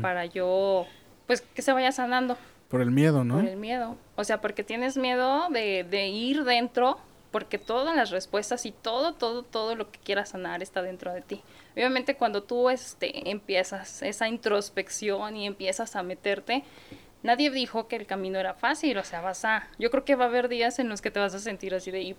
para 0.03 0.27
yo 0.27 0.87
pues 1.27 1.43
que 1.43 1.63
se 1.63 1.73
vaya 1.73 1.93
sanando. 1.93 2.37
Por 2.69 2.81
el 2.81 2.91
miedo, 2.91 3.23
¿no? 3.23 3.37
Por 3.37 3.47
el 3.47 3.57
miedo. 3.57 3.97
O 4.17 4.25
sea, 4.25 4.41
porque 4.41 4.65
tienes 4.65 4.97
miedo 4.97 5.49
de, 5.51 5.87
de 5.89 6.09
ir 6.09 6.43
dentro, 6.45 6.99
porque 7.31 7.59
todas 7.59 7.95
las 7.95 8.11
respuestas 8.11 8.67
y 8.67 8.73
todo, 8.73 9.15
todo, 9.15 9.43
todo 9.43 9.77
lo 9.77 9.91
que 9.91 10.01
quieras 10.01 10.31
sanar 10.31 10.63
está 10.63 10.83
dentro 10.83 11.13
de 11.13 11.21
ti. 11.23 11.43
Obviamente 11.75 12.17
cuando 12.17 12.43
tú 12.43 12.71
este, 12.71 13.31
empiezas 13.31 14.03
esa 14.03 14.29
introspección 14.29 15.37
y 15.37 15.47
empiezas 15.47 15.97
a 15.97 16.03
meterte, 16.03 16.63
nadie 17.23 17.51
dijo 17.51 17.89
que 17.89 17.97
el 17.97 18.07
camino 18.07 18.39
era 18.39 18.55
fácil, 18.55 18.97
o 18.99 19.05
sea, 19.05 19.21
vas 19.21 19.45
a... 19.45 19.69
Yo 19.79 19.91
creo 19.91 20.05
que 20.05 20.15
va 20.15 20.27
a 20.27 20.29
haber 20.29 20.49
días 20.49 20.79
en 20.79 20.89
los 20.89 21.03
que 21.03 21.11
te 21.11 21.19
vas 21.19 21.35
a 21.35 21.41
sentir 21.41 21.75
así 21.75 21.91
de, 21.91 22.03
y 22.03 22.17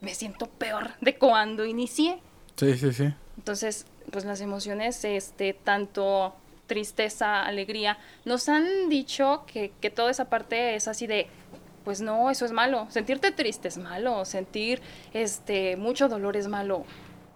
me 0.00 0.14
siento 0.14 0.46
peor 0.46 0.90
de 1.00 1.16
cuando 1.16 1.64
inicié. 1.64 2.20
Sí, 2.56 2.76
sí, 2.76 2.92
sí. 2.92 3.14
Entonces, 3.36 3.86
pues 4.10 4.24
las 4.24 4.40
emociones, 4.40 5.04
este, 5.04 5.54
tanto 5.54 6.34
tristeza, 6.66 7.42
alegría. 7.42 7.98
Nos 8.24 8.48
han 8.48 8.88
dicho 8.88 9.44
que, 9.46 9.72
que 9.80 9.90
toda 9.90 10.10
esa 10.10 10.28
parte 10.28 10.76
es 10.76 10.86
así 10.86 11.06
de, 11.06 11.26
pues 11.84 12.00
no, 12.00 12.30
eso 12.30 12.44
es 12.44 12.52
malo. 12.52 12.86
Sentirte 12.90 13.32
triste 13.32 13.68
es 13.68 13.78
malo, 13.78 14.24
sentir 14.24 14.82
este 15.14 15.76
mucho 15.76 16.08
dolor 16.08 16.36
es 16.36 16.46
malo. 16.46 16.84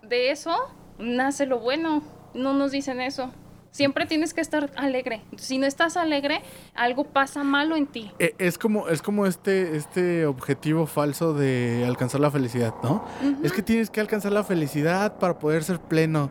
De 0.02 0.30
eso 0.30 0.72
nace 1.02 1.46
lo 1.46 1.58
bueno. 1.58 2.02
No 2.34 2.54
nos 2.54 2.72
dicen 2.72 3.00
eso. 3.00 3.30
Siempre 3.72 4.04
tienes 4.04 4.34
que 4.34 4.42
estar 4.42 4.70
alegre. 4.76 5.22
Si 5.36 5.56
no 5.56 5.66
estás 5.66 5.96
alegre, 5.96 6.42
algo 6.74 7.04
pasa 7.04 7.42
malo 7.42 7.74
en 7.74 7.86
ti. 7.86 8.12
E, 8.18 8.34
es 8.36 8.58
como, 8.58 8.88
es 8.88 9.00
como 9.00 9.24
este, 9.24 9.76
este 9.76 10.26
objetivo 10.26 10.86
falso 10.86 11.32
de 11.32 11.82
alcanzar 11.88 12.20
la 12.20 12.30
felicidad, 12.30 12.74
¿no? 12.82 13.02
Es 13.42 13.50
que 13.50 13.62
tienes 13.62 13.88
que 13.88 14.00
alcanzar 14.02 14.32
la 14.32 14.44
felicidad 14.44 15.18
para 15.18 15.38
poder 15.38 15.64
ser 15.64 15.80
pleno. 15.80 16.30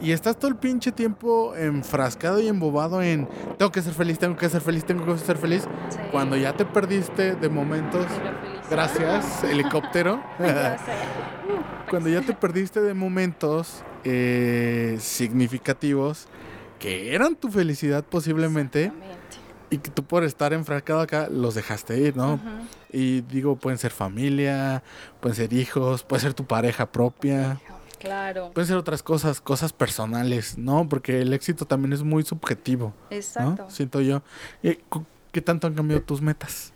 Y 0.00 0.10
estás 0.10 0.36
todo 0.36 0.50
el 0.50 0.56
pinche 0.56 0.90
tiempo 0.90 1.54
enfrascado 1.54 2.40
y 2.40 2.48
embobado 2.48 3.00
en 3.02 3.28
tengo 3.56 3.70
que 3.70 3.82
ser 3.82 3.94
feliz, 3.94 4.18
tengo 4.18 4.36
que 4.36 4.48
ser 4.48 4.60
feliz, 4.60 4.84
tengo 4.84 5.06
que 5.06 5.16
ser 5.18 5.38
feliz. 5.38 5.68
Cuando 6.10 6.36
ya 6.36 6.54
te 6.54 6.64
perdiste 6.64 7.36
de 7.36 7.48
momentos. 7.48 8.06
Gracias, 8.68 9.44
helicóptero. 9.50 10.20
Cuando 11.88 12.08
ya 12.08 12.20
te 12.20 12.32
perdiste 12.32 12.80
de 12.80 12.94
momentos 12.94 13.84
eh, 14.04 14.96
significativos 15.00 16.26
que 16.78 17.14
eran 17.14 17.36
tu 17.36 17.50
felicidad 17.50 18.04
posiblemente. 18.04 18.92
Y 19.72 19.78
que 19.78 19.90
tú 19.90 20.02
por 20.02 20.24
estar 20.24 20.52
enfrascado 20.52 20.98
acá 20.98 21.28
los 21.30 21.54
dejaste 21.54 21.96
ir, 21.96 22.16
¿no? 22.16 22.40
Y 22.92 23.20
digo, 23.20 23.54
pueden 23.54 23.78
ser 23.78 23.92
familia, 23.92 24.82
pueden 25.20 25.36
ser 25.36 25.52
hijos, 25.52 26.02
puede 26.02 26.22
ser 26.22 26.34
tu 26.34 26.44
pareja 26.44 26.90
propia. 26.90 27.60
Claro. 28.00 28.50
Pueden 28.52 28.66
ser 28.66 28.76
otras 28.76 29.04
cosas, 29.04 29.40
cosas 29.40 29.72
personales, 29.72 30.58
¿no? 30.58 30.88
Porque 30.88 31.20
el 31.20 31.32
éxito 31.32 31.66
también 31.66 31.92
es 31.92 32.02
muy 32.02 32.24
subjetivo. 32.24 32.94
Exacto. 33.10 33.66
Siento 33.68 34.00
yo. 34.00 34.22
¿Qué 35.30 35.40
tanto 35.40 35.68
han 35.68 35.74
cambiado 35.74 36.02
tus 36.02 36.20
metas? 36.20 36.72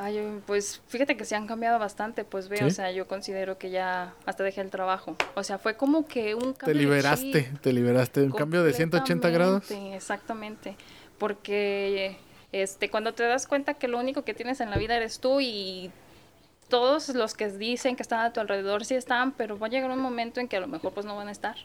Ay, 0.00 0.40
pues 0.46 0.80
fíjate 0.86 1.16
que 1.16 1.24
se 1.24 1.34
han 1.34 1.48
cambiado 1.48 1.80
bastante, 1.80 2.24
pues 2.24 2.48
veo, 2.48 2.68
o 2.68 2.70
sea, 2.70 2.92
yo 2.92 3.08
considero 3.08 3.58
que 3.58 3.70
ya 3.70 4.14
hasta 4.26 4.44
dejé 4.44 4.60
el 4.60 4.70
trabajo. 4.70 5.16
O 5.34 5.42
sea, 5.42 5.58
fue 5.58 5.76
como 5.76 6.06
que 6.06 6.36
un 6.36 6.52
cambio. 6.52 6.66
Te 6.66 6.74
liberaste, 6.74 7.52
te 7.60 7.72
liberaste, 7.72 8.22
un 8.22 8.30
cambio 8.30 8.62
de 8.62 8.72
180 8.72 9.28
grados. 9.30 9.68
Exactamente. 9.72 10.76
Porque 11.18 12.16
este, 12.52 12.90
cuando 12.90 13.12
te 13.12 13.24
das 13.24 13.48
cuenta 13.48 13.74
que 13.74 13.88
lo 13.88 13.98
único 13.98 14.22
que 14.22 14.34
tienes 14.34 14.60
en 14.60 14.70
la 14.70 14.78
vida 14.78 14.94
eres 14.94 15.18
tú 15.18 15.40
y 15.40 15.90
todos 16.68 17.08
los 17.08 17.34
que 17.34 17.48
dicen 17.48 17.96
que 17.96 18.02
están 18.02 18.20
a 18.20 18.32
tu 18.32 18.38
alrededor 18.38 18.84
sí 18.84 18.94
están, 18.94 19.32
pero 19.32 19.58
va 19.58 19.66
a 19.66 19.70
llegar 19.70 19.90
un 19.90 19.98
momento 19.98 20.38
en 20.38 20.46
que 20.46 20.58
a 20.58 20.60
lo 20.60 20.68
mejor 20.68 20.92
pues 20.92 21.06
no 21.06 21.16
van 21.16 21.26
a 21.26 21.32
estar. 21.32 21.56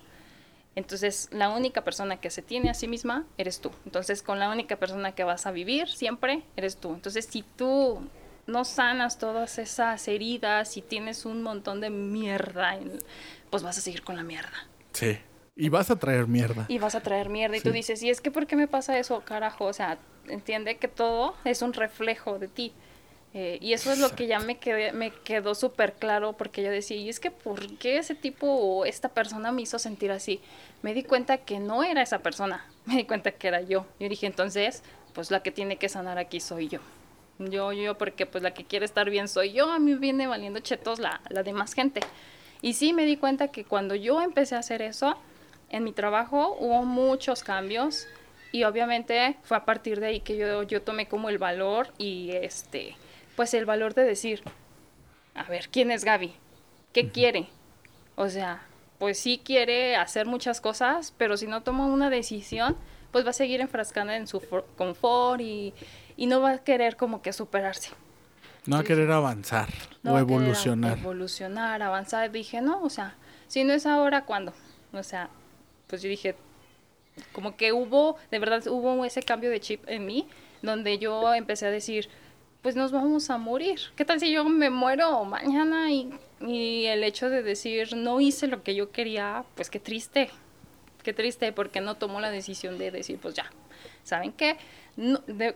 Entonces, 0.76 1.30
la 1.32 1.50
única 1.50 1.84
persona 1.84 2.20
que 2.20 2.32
se 2.32 2.42
tiene 2.42 2.72
a 2.72 2.74
sí 2.74 2.88
misma 2.88 3.26
eres 3.38 3.60
tú. 3.60 3.70
Entonces, 3.86 4.24
con 4.24 4.40
la 4.40 4.50
única 4.50 4.78
persona 4.78 5.12
que 5.12 5.24
vas 5.24 5.46
a 5.46 5.52
vivir 5.52 5.88
siempre 5.88 6.42
eres 6.56 6.78
tú. 6.78 6.96
Entonces, 6.96 7.28
si 7.30 7.44
tú 7.44 8.02
no 8.48 8.66
sanas 8.66 9.18
todas 9.18 9.58
esas 9.58 10.08
heridas 10.08 10.78
y 10.78 10.82
tienes 10.82 11.26
un 11.26 11.44
montón 11.44 11.82
de 11.82 11.89
mierda, 11.89 12.78
pues 13.50 13.64
vas 13.64 13.78
a 13.78 13.82
seguir 13.82 14.04
con 14.04 14.16
la 14.16 14.24
mierda. 14.24 14.68
Sí. 14.94 15.18
Y 15.56 15.70
vas 15.70 15.91
a 15.91 15.98
traer 15.98 16.28
mierda. 16.28 16.66
Y 16.68 16.80
vas 16.80 16.96
a 16.96 17.02
traer 17.02 17.30
mierda. 17.30 17.56
Y 17.58 17.62
tú 17.62 17.72
dices, 17.72 18.02
¿y 18.02 18.10
es 18.10 18.22
que 18.22 18.32
por 18.32 18.48
qué 18.48 18.56
me 18.56 18.68
pasa 18.68 18.98
eso, 18.98 19.22
carajo? 19.22 19.66
O 19.66 19.74
sea, 19.74 20.00
entiende 20.28 20.78
que 20.78 20.88
todo 20.88 21.36
es 21.46 21.62
un 21.62 21.74
reflejo 21.74 22.39
de 22.39 22.48
ti. 22.48 22.74
Eh, 23.36 23.58
y 23.62 23.74
eso 23.74 23.91
es 23.91 23.98
lo 23.98 24.10
que 24.12 24.28
ya 24.28 24.39
me, 24.39 24.60
quedé, 24.60 24.94
me 24.94 25.12
quedó 25.12 25.56
súper 25.56 25.94
claro 25.94 26.34
porque 26.34 26.62
yo 26.62 26.70
decía, 26.70 26.98
y 26.98 27.10
es 27.10 27.20
que 27.20 27.32
¿por 27.32 27.78
qué 27.78 27.98
ese 27.98 28.14
tipo 28.14 28.48
o 28.48 28.86
esta 28.86 29.10
persona 29.10 29.52
me 29.52 29.64
hizo 29.64 29.80
sentir 29.80 30.12
así? 30.12 30.39
Me 30.84 30.94
di 30.94 31.04
cuenta 31.04 31.38
que 31.38 31.60
no 31.60 31.84
era 31.84 32.04
esa 32.04 32.20
persona, 32.20 32.68
me 32.86 32.96
di 32.96 33.06
cuenta 33.06 33.32
que 33.32 33.48
era 33.48 33.62
yo. 33.62 33.88
Yo 34.00 34.08
dije, 34.08 34.28
entonces, 34.28 34.84
pues 35.14 35.32
la 35.32 35.41
que 35.41 35.52
tiene 35.52 35.78
que 35.78 35.89
sanar 35.89 36.20
aquí 36.20 36.39
soy 36.39 36.68
yo. 36.68 36.80
Yo, 37.40 37.74
yo, 37.74 37.98
porque 37.98 38.26
pues 38.26 38.44
la 38.44 38.54
que 38.54 38.64
quiere 38.64 38.86
estar 38.86 39.10
bien 39.10 39.28
soy 39.28 39.54
yo, 39.54 39.72
a 39.72 39.80
mí 39.80 39.96
viene 39.96 40.28
valiendo 40.28 40.60
chetos 40.60 41.00
la, 41.00 41.22
la 41.30 41.44
demás 41.44 41.74
gente. 41.74 42.02
Y 42.62 42.74
sí 42.74 42.94
me 42.94 43.06
di 43.06 43.18
cuenta 43.18 43.50
que 43.50 43.66
cuando 43.66 43.96
yo 43.96 44.22
empecé 44.22 44.56
a 44.56 44.60
hacer 44.60 44.82
eso, 44.82 45.18
en 45.70 45.84
mi 45.84 45.92
trabajo 45.92 46.56
hubo 46.60 46.84
muchos 46.84 47.44
cambios 47.44 48.08
y 48.52 48.64
obviamente 48.64 49.38
fue 49.44 49.58
a 49.58 49.66
partir 49.66 50.00
de 50.00 50.08
ahí 50.08 50.20
que 50.22 50.38
yo, 50.38 50.64
yo 50.64 50.82
tomé 50.82 51.08
como 51.08 51.30
el 51.30 51.40
valor 51.40 51.92
y 51.98 52.32
este 52.32 52.96
pues 53.36 53.54
el 53.54 53.66
valor 53.66 53.94
de 53.94 54.04
decir, 54.04 54.44
a 55.34 55.44
ver, 55.44 55.70
¿quién 55.70 55.92
es 55.92 56.06
Gaby? 56.06 56.34
¿Qué 56.92 57.10
quiere? 57.10 57.48
O 58.16 58.30
sea, 58.30 58.62
pues 59.00 59.20
sí 59.20 59.42
quiere 59.44 59.96
hacer 59.96 60.28
muchas 60.28 60.62
cosas, 60.62 61.14
pero 61.18 61.38
si 61.38 61.48
no 61.48 61.64
toma 61.64 61.88
una 61.88 62.10
decisión, 62.10 62.78
pues 63.12 63.26
va 63.26 63.32
a 63.32 63.34
seguir 63.34 63.62
enfrascando 63.62 64.14
en 64.14 64.28
su 64.28 64.42
confort 64.78 65.42
y, 65.42 65.74
no 66.18 66.41
va 66.41 66.51
a 66.51 66.57
querer 66.59 66.95
como 66.95 67.22
que 67.22 67.34
superarse. 67.34 67.89
No 68.66 68.78
va 68.78 68.82
a 68.82 68.86
querer 68.86 69.11
avanzar 69.11 69.70
o 70.05 70.18
evolucionar. 70.18 70.97
evolucionar, 70.97 71.82
avanzar. 71.82 72.32
Dije, 72.32 72.61
no, 72.61 72.82
o 72.82 72.89
sea, 72.89 73.16
si 73.47 73.64
no 73.64 73.74
es 73.74 73.86
ahora, 73.86 74.24
¿cuándo? 74.26 74.53
O 74.93 75.03
sea, 75.03 75.30
pues 75.88 76.01
yo 76.01 76.09
dije, 76.09 76.36
como 77.32 77.55
que 77.55 77.74
hubo, 77.74 78.18
de 78.32 78.39
verdad 78.39 78.66
hubo 78.68 79.03
ese 79.05 79.22
cambio 79.22 79.49
de 79.49 79.59
chip 79.59 79.84
en 79.88 80.05
mí, 80.05 80.28
donde 80.61 80.97
yo 80.97 81.34
empecé 81.34 81.66
a 81.66 81.72
decir, 81.72 82.09
pues 82.61 82.76
nos 82.76 82.91
vamos 82.91 83.30
a 83.30 83.38
morir. 83.38 83.80
¿Qué 83.95 84.05
tal 84.05 84.20
si 84.20 84.32
yo 84.32 84.45
me 84.45 84.70
muero 84.70 85.24
mañana 85.26 85.91
y, 85.91 86.09
el 86.39 87.03
hecho 87.03 87.30
de 87.30 87.43
decir 87.43 87.95
no 87.95 88.20
hice 88.20 88.47
lo 88.47 88.64
que 88.64 88.76
yo 88.76 88.91
quería, 88.91 89.45
pues 89.55 89.70
qué 89.70 89.80
triste, 89.80 90.30
qué 91.03 91.14
triste 91.14 91.51
porque 91.53 91.80
no 91.80 91.95
tomó 91.95 92.20
la 92.20 92.32
decisión 92.32 92.78
de 92.78 92.91
decir 92.91 93.18
pues 93.22 93.34
ya, 93.34 93.51
¿saben 94.03 94.34
qué? 94.34 94.57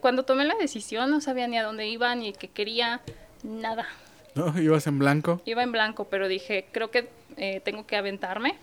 Cuando 0.01 0.23
tomé 0.23 0.45
la 0.45 0.55
decisión 0.55 1.11
no 1.11 1.21
sabía 1.21 1.47
ni 1.47 1.57
a 1.57 1.63
dónde 1.63 1.87
iba 1.87 2.13
ni 2.15 2.33
qué 2.33 2.47
quería, 2.47 3.01
nada. 3.43 3.87
¿No? 4.35 4.57
¿Ibas 4.59 4.87
en 4.87 4.99
blanco? 4.99 5.41
Iba 5.45 5.63
en 5.63 5.71
blanco, 5.71 6.05
pero 6.05 6.27
dije, 6.27 6.67
creo 6.71 6.91
que 6.91 7.09
eh, 7.37 7.61
tengo 7.63 7.85
que 7.85 7.95
aventarme 7.95 8.57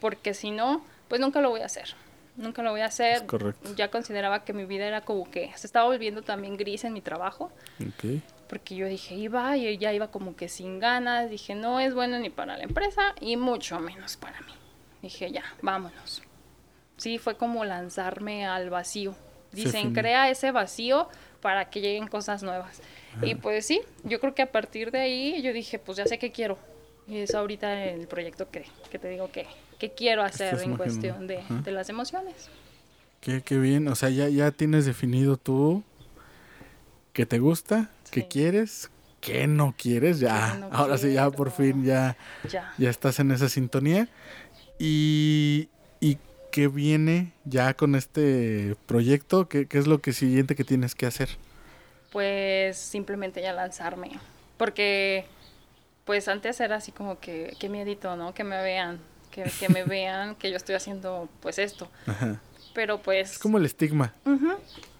porque 0.00 0.34
si 0.34 0.50
no, 0.50 0.84
pues 1.08 1.20
nunca 1.20 1.40
lo 1.40 1.50
voy 1.50 1.60
a 1.60 1.66
hacer 1.66 1.94
nunca 2.40 2.62
lo 2.62 2.70
voy 2.70 2.80
a 2.80 2.86
hacer. 2.86 3.24
Ya 3.76 3.90
consideraba 3.90 4.44
que 4.44 4.52
mi 4.52 4.64
vida 4.64 4.86
era 4.86 5.02
como 5.02 5.30
que 5.30 5.52
se 5.56 5.66
estaba 5.66 5.86
volviendo 5.86 6.22
también 6.22 6.56
gris 6.56 6.84
en 6.84 6.92
mi 6.92 7.00
trabajo. 7.00 7.52
Porque 8.48 8.74
yo 8.74 8.86
dije, 8.86 9.14
iba 9.14 9.56
y 9.56 9.78
ya 9.78 9.92
iba 9.92 10.08
como 10.08 10.34
que 10.34 10.48
sin 10.48 10.80
ganas. 10.80 11.30
Dije, 11.30 11.54
no 11.54 11.80
es 11.80 11.94
bueno 11.94 12.18
ni 12.18 12.30
para 12.30 12.56
la 12.56 12.64
empresa 12.64 13.14
y 13.20 13.36
mucho 13.36 13.78
menos 13.78 14.16
para 14.16 14.40
mí. 14.40 14.52
Dije, 15.02 15.30
ya, 15.30 15.44
vámonos. 15.62 16.22
Sí, 16.96 17.18
fue 17.18 17.36
como 17.36 17.64
lanzarme 17.64 18.46
al 18.46 18.68
vacío. 18.70 19.14
Dicen, 19.52 19.92
crea 19.92 20.30
ese 20.30 20.52
vacío 20.52 21.08
para 21.40 21.70
que 21.70 21.80
lleguen 21.80 22.06
cosas 22.06 22.42
nuevas. 22.42 22.80
Y 23.22 23.34
pues 23.34 23.66
sí, 23.66 23.80
yo 24.04 24.20
creo 24.20 24.34
que 24.34 24.42
a 24.42 24.52
partir 24.52 24.90
de 24.90 25.00
ahí 25.00 25.42
yo 25.42 25.52
dije, 25.52 25.78
pues 25.78 25.98
ya 25.98 26.06
sé 26.06 26.18
qué 26.18 26.30
quiero. 26.30 26.58
Y 27.08 27.18
es 27.18 27.34
ahorita 27.34 27.84
el 27.86 28.06
proyecto 28.06 28.48
que, 28.50 28.64
que 28.90 28.98
te 28.98 29.08
digo 29.08 29.30
que, 29.32 29.46
qué 29.78 29.90
quiero 29.90 30.22
hacer 30.22 30.60
en 30.62 30.76
cuestión 30.76 31.26
de, 31.26 31.42
las 31.66 31.88
emociones. 31.88 32.48
Qué, 33.20 33.42
qué, 33.42 33.58
bien, 33.58 33.88
o 33.88 33.96
sea, 33.96 34.10
ya, 34.10 34.28
ya 34.28 34.50
tienes 34.50 34.86
definido 34.86 35.36
tú 35.36 35.82
qué 37.12 37.26
te 37.26 37.38
gusta, 37.38 37.90
qué 38.10 38.28
quieres, 38.28 38.90
qué 39.20 39.46
no 39.46 39.74
quieres, 39.76 40.20
ya. 40.20 40.68
Ahora 40.70 40.96
sí, 40.98 41.14
ya 41.14 41.30
por 41.30 41.50
fin 41.50 41.84
ya, 41.84 42.16
ya, 42.78 42.90
estás 42.90 43.18
en 43.18 43.30
esa 43.32 43.48
sintonía. 43.48 44.08
Y, 44.78 45.68
y 46.00 46.18
qué 46.50 46.68
viene 46.68 47.32
ya 47.44 47.74
con 47.74 47.94
este 47.94 48.76
proyecto, 48.86 49.48
¿Qué, 49.48 49.66
qué 49.66 49.78
es 49.78 49.86
lo 49.86 50.00
que 50.00 50.12
siguiente 50.12 50.54
que 50.54 50.64
tienes 50.64 50.94
que 50.94 51.06
hacer. 51.06 51.28
Pues 52.12 52.76
simplemente 52.76 53.40
ya 53.40 53.52
lanzarme, 53.52 54.18
porque 54.56 55.26
pues 56.04 56.26
antes 56.28 56.58
era 56.60 56.76
así 56.76 56.90
como 56.92 57.20
que, 57.20 57.56
qué 57.60 57.68
miedito, 57.68 58.16
¿no? 58.16 58.34
Que 58.34 58.42
me 58.42 58.60
vean, 58.62 58.98
que, 59.30 59.44
que 59.60 59.68
me 59.68 59.84
vean 59.84 60.34
que 60.34 60.50
yo 60.50 60.56
estoy 60.56 60.74
haciendo 60.74 61.28
pues 61.40 61.58
esto. 61.58 61.88
Pero 62.74 63.00
pues... 63.00 63.32
Es 63.32 63.38
como 63.38 63.58
el 63.58 63.64
estigma. 63.64 64.14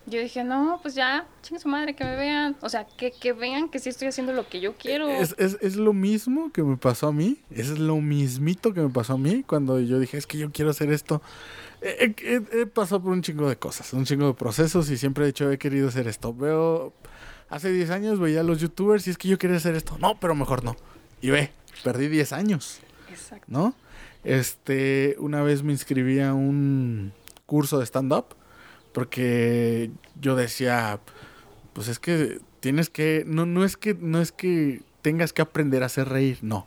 Yo 0.07 0.19
dije, 0.21 0.43
no, 0.43 0.81
pues 0.83 0.95
ya, 0.95 1.27
chingue 1.43 1.61
su 1.61 1.69
madre, 1.69 1.95
que 1.95 2.05
me 2.05 2.17
vean. 2.17 2.57
O 2.63 2.69
sea, 2.69 2.87
que, 2.87 3.13
que 3.13 3.33
vean 3.33 3.69
que 3.69 3.79
sí 3.79 3.91
estoy 3.91 4.09
haciendo 4.09 4.33
lo 4.33 4.49
que 4.49 4.61
yo 4.61 4.75
quiero. 4.75 5.09
Es, 5.09 5.35
es, 5.39 5.59
es, 5.61 5.77
lo 5.77 5.93
mismo 5.93 6.51
que 6.53 6.63
me 6.63 6.77
pasó 6.77 7.09
a 7.09 7.13
mí. 7.13 7.39
Es 7.51 7.79
lo 7.79 7.97
mismito 7.97 8.73
que 8.73 8.81
me 8.81 8.89
pasó 8.89 9.15
a 9.15 9.19
mí 9.19 9.45
cuando 9.47 9.79
yo 9.79 9.99
dije, 10.01 10.17
es 10.17 10.27
que 10.27 10.39
yo 10.39 10.51
quiero 10.51 10.71
hacer 10.71 10.91
esto. 10.91 11.23
He, 11.83 12.67
pasado 12.67 13.03
por 13.03 13.13
un 13.13 13.23
chingo 13.23 13.49
de 13.49 13.57
cosas, 13.57 13.93
un 13.93 14.05
chingo 14.05 14.27
de 14.27 14.35
procesos 14.35 14.91
y 14.91 14.99
siempre 14.99 15.25
he 15.25 15.27
dicho, 15.29 15.51
he 15.51 15.59
querido 15.59 15.89
hacer 15.89 16.09
esto. 16.09 16.35
Veo, 16.35 16.93
hace 17.49 17.71
10 17.71 17.91
años 17.91 18.19
veía 18.19 18.41
a 18.41 18.45
los 18.45 18.61
youtubers 18.61 19.07
y 19.07 19.11
es 19.11 19.19
que 19.19 19.29
yo 19.29 19.39
quería 19.39 19.59
hacer 19.59 19.75
esto. 19.75 19.97
No, 19.99 20.19
pero 20.19 20.35
mejor 20.35 20.65
no. 20.65 20.77
Y 21.21 21.31
ve, 21.31 21.53
perdí 21.85 22.09
10 22.09 22.33
años. 22.33 22.81
Exacto. 23.11 23.47
¿No? 23.49 23.75
Este, 24.25 25.17
una 25.19 25.43
vez 25.43 25.63
me 25.63 25.73
inscribí 25.73 26.21
a 26.21 26.35
un 26.35 27.13
curso 27.47 27.79
de 27.79 27.87
stand-up 27.87 28.35
porque 28.93 29.91
yo 30.21 30.37
decía, 30.37 31.01
pues 31.73 31.89
es 31.89 31.99
que 31.99 32.41
tienes 32.61 32.91
que, 32.91 33.25
no, 33.27 33.47
no 33.47 33.65
es 33.65 33.77
que, 33.77 33.95
no 33.95 34.21
es 34.21 34.33
que 34.33 34.83
tengas 35.03 35.33
que 35.33 35.43
aprender 35.43 35.83
a 35.83 35.87
hacer 35.87 36.09
reír, 36.09 36.39
no. 36.43 36.67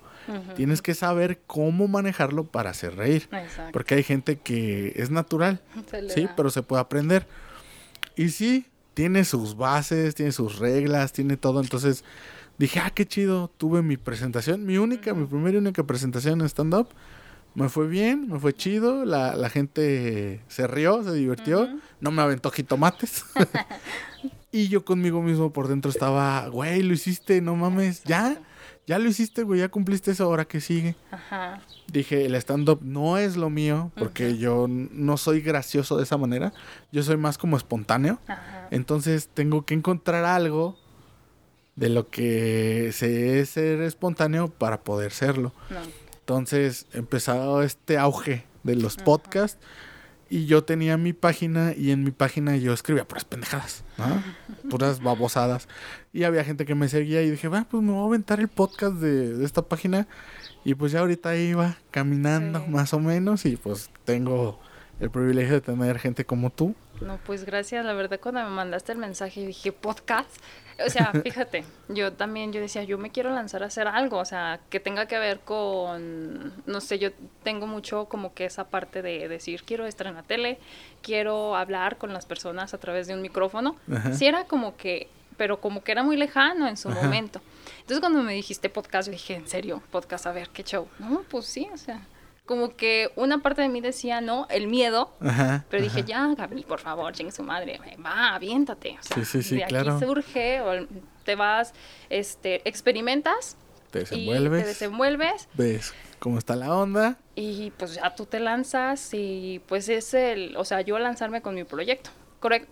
Tienes 0.55 0.81
que 0.81 0.93
saber 0.93 1.41
cómo 1.47 1.89
manejarlo 1.89 2.45
para 2.45 2.69
hacer 2.69 2.95
reír. 2.95 3.27
Porque 3.73 3.95
hay 3.95 4.03
gente 4.03 4.37
que 4.37 4.93
es 4.95 5.11
natural, 5.11 5.61
sí, 6.07 6.29
pero 6.35 6.49
se 6.49 6.63
puede 6.63 6.81
aprender. 6.81 7.27
Y 8.15 8.29
sí, 8.29 8.67
tiene 8.93 9.25
sus 9.25 9.57
bases, 9.57 10.15
tiene 10.15 10.31
sus 10.31 10.59
reglas, 10.59 11.11
tiene 11.11 11.35
todo. 11.35 11.59
Entonces 11.59 12.05
dije, 12.57 12.79
ah, 12.79 12.91
qué 12.91 13.05
chido. 13.05 13.51
Tuve 13.57 13.81
mi 13.81 13.97
presentación, 13.97 14.65
mi 14.65 14.77
única, 14.77 15.13
mi 15.13 15.25
primera 15.25 15.55
y 15.55 15.57
única 15.57 15.83
presentación 15.83 16.39
en 16.39 16.47
stand-up 16.47 16.87
me 17.55 17.69
fue 17.69 17.87
bien, 17.87 18.29
me 18.29 18.39
fue 18.39 18.53
chido, 18.53 19.05
la, 19.05 19.35
la 19.35 19.49
gente 19.49 20.41
se 20.47 20.67
rió, 20.67 21.03
se 21.03 21.13
divirtió, 21.13 21.69
no 21.99 22.11
me 22.11 22.21
aventó 22.21 22.49
jitomates. 22.49 23.25
y 24.51 24.67
yo 24.69 24.83
conmigo 24.83 25.21
mismo 25.21 25.51
por 25.51 25.67
dentro 25.67 25.91
estaba, 25.91 26.47
güey, 26.47 26.81
lo 26.81 26.93
hiciste, 26.93 27.41
no 27.41 27.55
mames, 27.55 28.03
ya, 28.03 28.41
ya 28.87 28.97
lo 28.99 29.07
hiciste, 29.07 29.43
güey, 29.43 29.59
ya 29.59 29.69
cumpliste 29.69 30.11
eso, 30.11 30.23
ahora 30.23 30.45
que 30.45 30.61
sigue. 30.61 30.95
Ajá. 31.11 31.61
Dije, 31.87 32.25
el 32.25 32.35
stand-up 32.35 32.79
no 32.81 33.17
es 33.17 33.37
lo 33.37 33.49
mío, 33.49 33.91
porque 33.95 34.37
yo 34.37 34.67
no 34.67 35.17
soy 35.17 35.41
gracioso 35.41 35.97
de 35.97 36.03
esa 36.03 36.17
manera, 36.17 36.53
yo 36.91 37.03
soy 37.03 37.17
más 37.17 37.37
como 37.37 37.55
espontáneo. 37.55 38.19
Ajá. 38.27 38.67
Entonces 38.71 39.29
tengo 39.31 39.65
que 39.65 39.75
encontrar 39.75 40.25
algo 40.25 40.77
de 41.75 41.89
lo 41.89 42.09
que 42.09 42.91
sé 42.93 43.39
es 43.39 43.49
ser 43.49 43.81
espontáneo 43.81 44.47
para 44.47 44.81
poder 44.83 45.11
serlo. 45.11 45.53
No. 45.69 46.02
Entonces 46.23 46.87
empezó 46.93 47.63
este 47.63 47.97
auge 47.97 48.45
de 48.63 48.77
los 48.77 48.95
podcasts 48.95 49.59
y 50.29 50.45
yo 50.45 50.63
tenía 50.63 50.95
mi 50.95 51.11
página 51.11 51.73
y 51.75 51.91
en 51.91 52.05
mi 52.05 52.11
página 52.11 52.55
yo 52.55 52.71
escribía 52.71 53.05
puras 53.05 53.25
pendejadas, 53.25 53.83
puras 54.69 55.03
babosadas. 55.03 55.67
Y 56.13 56.23
había 56.23 56.45
gente 56.45 56.65
que 56.65 56.75
me 56.75 56.87
seguía 56.87 57.21
y 57.23 57.29
dije, 57.29 57.49
va, 57.49 57.65
pues 57.69 57.83
me 57.83 57.91
voy 57.91 58.03
a 58.03 58.07
aventar 58.07 58.39
el 58.39 58.47
podcast 58.47 58.95
de, 58.95 59.43
esta 59.43 59.63
página. 59.63 60.07
Y 60.63 60.75
pues 60.75 60.93
ya 60.93 61.01
ahorita 61.01 61.35
iba 61.35 61.75
caminando 61.91 62.65
más 62.67 62.93
o 62.93 62.99
menos 62.99 63.45
y 63.45 63.57
pues 63.57 63.89
tengo 64.05 64.61
el 65.01 65.11
privilegio 65.11 65.55
de 65.55 65.61
tener 65.61 65.99
gente 65.99 66.23
como 66.23 66.51
tú. 66.51 66.73
No, 67.01 67.19
pues 67.25 67.43
gracias. 67.43 67.85
La 67.85 67.91
verdad, 67.91 68.17
cuando 68.21 68.41
me 68.43 68.49
mandaste 68.49 68.93
el 68.93 68.97
mensaje 68.97 69.45
dije, 69.45 69.73
podcast, 69.73 70.29
o 70.85 70.89
sea, 70.89 71.11
fíjate, 71.23 71.63
yo 71.89 72.13
también, 72.13 72.53
yo 72.53 72.61
decía, 72.61 72.83
yo 72.83 72.97
me 72.97 73.11
quiero 73.11 73.29
lanzar 73.31 73.63
a 73.63 73.67
hacer 73.67 73.87
algo, 73.87 74.17
o 74.17 74.25
sea, 74.25 74.59
que 74.69 74.79
tenga 74.79 75.05
que 75.07 75.19
ver 75.19 75.39
con, 75.39 76.53
no 76.65 76.81
sé, 76.81 76.99
yo 76.99 77.09
tengo 77.43 77.67
mucho 77.67 78.05
como 78.05 78.33
que 78.33 78.45
esa 78.45 78.65
parte 78.69 79.01
de 79.01 79.27
decir, 79.27 79.63
quiero 79.63 79.85
estar 79.85 80.07
en 80.07 80.15
la 80.15 80.23
tele, 80.23 80.59
quiero 81.01 81.55
hablar 81.55 81.97
con 81.97 82.13
las 82.13 82.25
personas 82.25 82.73
a 82.73 82.77
través 82.77 83.07
de 83.07 83.13
un 83.13 83.21
micrófono. 83.21 83.75
Sí 84.13 84.25
era 84.25 84.45
como 84.45 84.75
que, 84.77 85.07
pero 85.37 85.59
como 85.59 85.83
que 85.83 85.91
era 85.91 86.03
muy 86.03 86.17
lejano 86.17 86.67
en 86.67 86.77
su 86.77 86.89
momento. 86.89 87.41
Entonces 87.75 87.99
cuando 87.99 88.23
me 88.23 88.33
dijiste 88.33 88.69
podcast, 88.69 89.07
yo 89.07 89.11
dije, 89.11 89.35
en 89.35 89.47
serio, 89.47 89.81
podcast, 89.91 90.25
a 90.27 90.31
ver, 90.31 90.49
qué 90.49 90.63
show. 90.63 90.87
No, 90.99 91.23
pues 91.29 91.45
sí, 91.45 91.67
o 91.73 91.77
sea, 91.77 92.01
como 92.45 92.75
que 92.75 93.11
una 93.15 93.39
parte 93.39 93.61
de 93.61 93.69
mí 93.69 93.79
decía, 93.79 94.19
no, 94.21 94.47
el 94.49 94.67
miedo, 94.67 95.13
pero 95.69 95.81
dije, 95.81 96.03
ya, 96.03 96.27
Gaby, 96.35 96.63
por 96.63 96.79
favor, 96.79 97.13
chingue 97.13 97.31
su 97.31 97.43
madre, 97.43 97.79
va, 98.03 98.35
aviéntate. 98.35 98.97
O 98.99 99.23
sea, 99.23 99.41
de 99.57 99.63
aquí 99.63 100.05
surge, 100.05 100.61
o 100.61 100.87
te 101.23 101.35
vas, 101.35 101.73
este, 102.09 102.67
experimentas 102.67 103.57
te 103.91 103.99
desenvuelves. 103.99 104.63
te 104.63 104.67
desenvuelves. 104.67 105.47
Ves 105.53 105.93
cómo 106.19 106.37
está 106.37 106.55
la 106.55 106.73
onda. 106.73 107.17
Y 107.35 107.71
pues 107.71 107.95
ya 107.95 108.15
tú 108.15 108.25
te 108.25 108.39
lanzas 108.39 109.09
y 109.13 109.61
pues 109.67 109.87
es 109.89 110.13
el, 110.13 110.55
o 110.57 110.65
sea, 110.65 110.81
yo 110.81 110.97
lanzarme 110.97 111.41
con 111.41 111.53
mi 111.53 111.63
proyecto. 111.63 112.09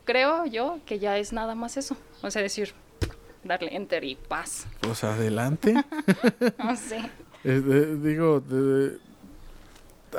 Creo 0.05 0.45
yo 0.45 0.79
que 0.85 0.99
ya 0.99 1.17
es 1.17 1.31
nada 1.31 1.53
más 1.53 1.77
eso. 1.77 1.95
O 2.21 2.31
sea, 2.31 2.41
decir, 2.41 2.73
darle 3.43 3.75
enter 3.75 4.03
y 4.03 4.15
paz. 4.15 4.67
Pues 4.81 5.03
adelante. 5.03 5.73
no 6.57 6.75
sé. 6.75 7.09
digo, 7.43 8.41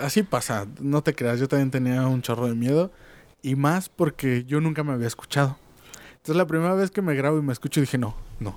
así 0.01 0.23
pasa, 0.23 0.67
no 0.81 1.03
te 1.03 1.15
creas, 1.15 1.41
yo 1.41 1.49
también 1.49 1.71
tenía 1.71 2.07
un 2.07 2.23
chorro 2.23 2.47
de 2.47 2.55
miedo 2.55 2.91
y 3.43 3.57
más 3.57 3.89
porque 3.89 4.45
yo 4.45 4.61
nunca 4.61 4.85
me 4.85 4.93
había 4.93 5.07
escuchado. 5.07 5.59
Entonces 6.13 6.37
la 6.37 6.47
primera 6.47 6.75
vez 6.75 6.91
que 6.91 7.03
me 7.03 7.15
grabo 7.15 7.39
y 7.39 7.43
me 7.43 7.53
escucho 7.53 7.81
dije, 7.81 7.99
no, 7.99 8.15
no. 8.41 8.57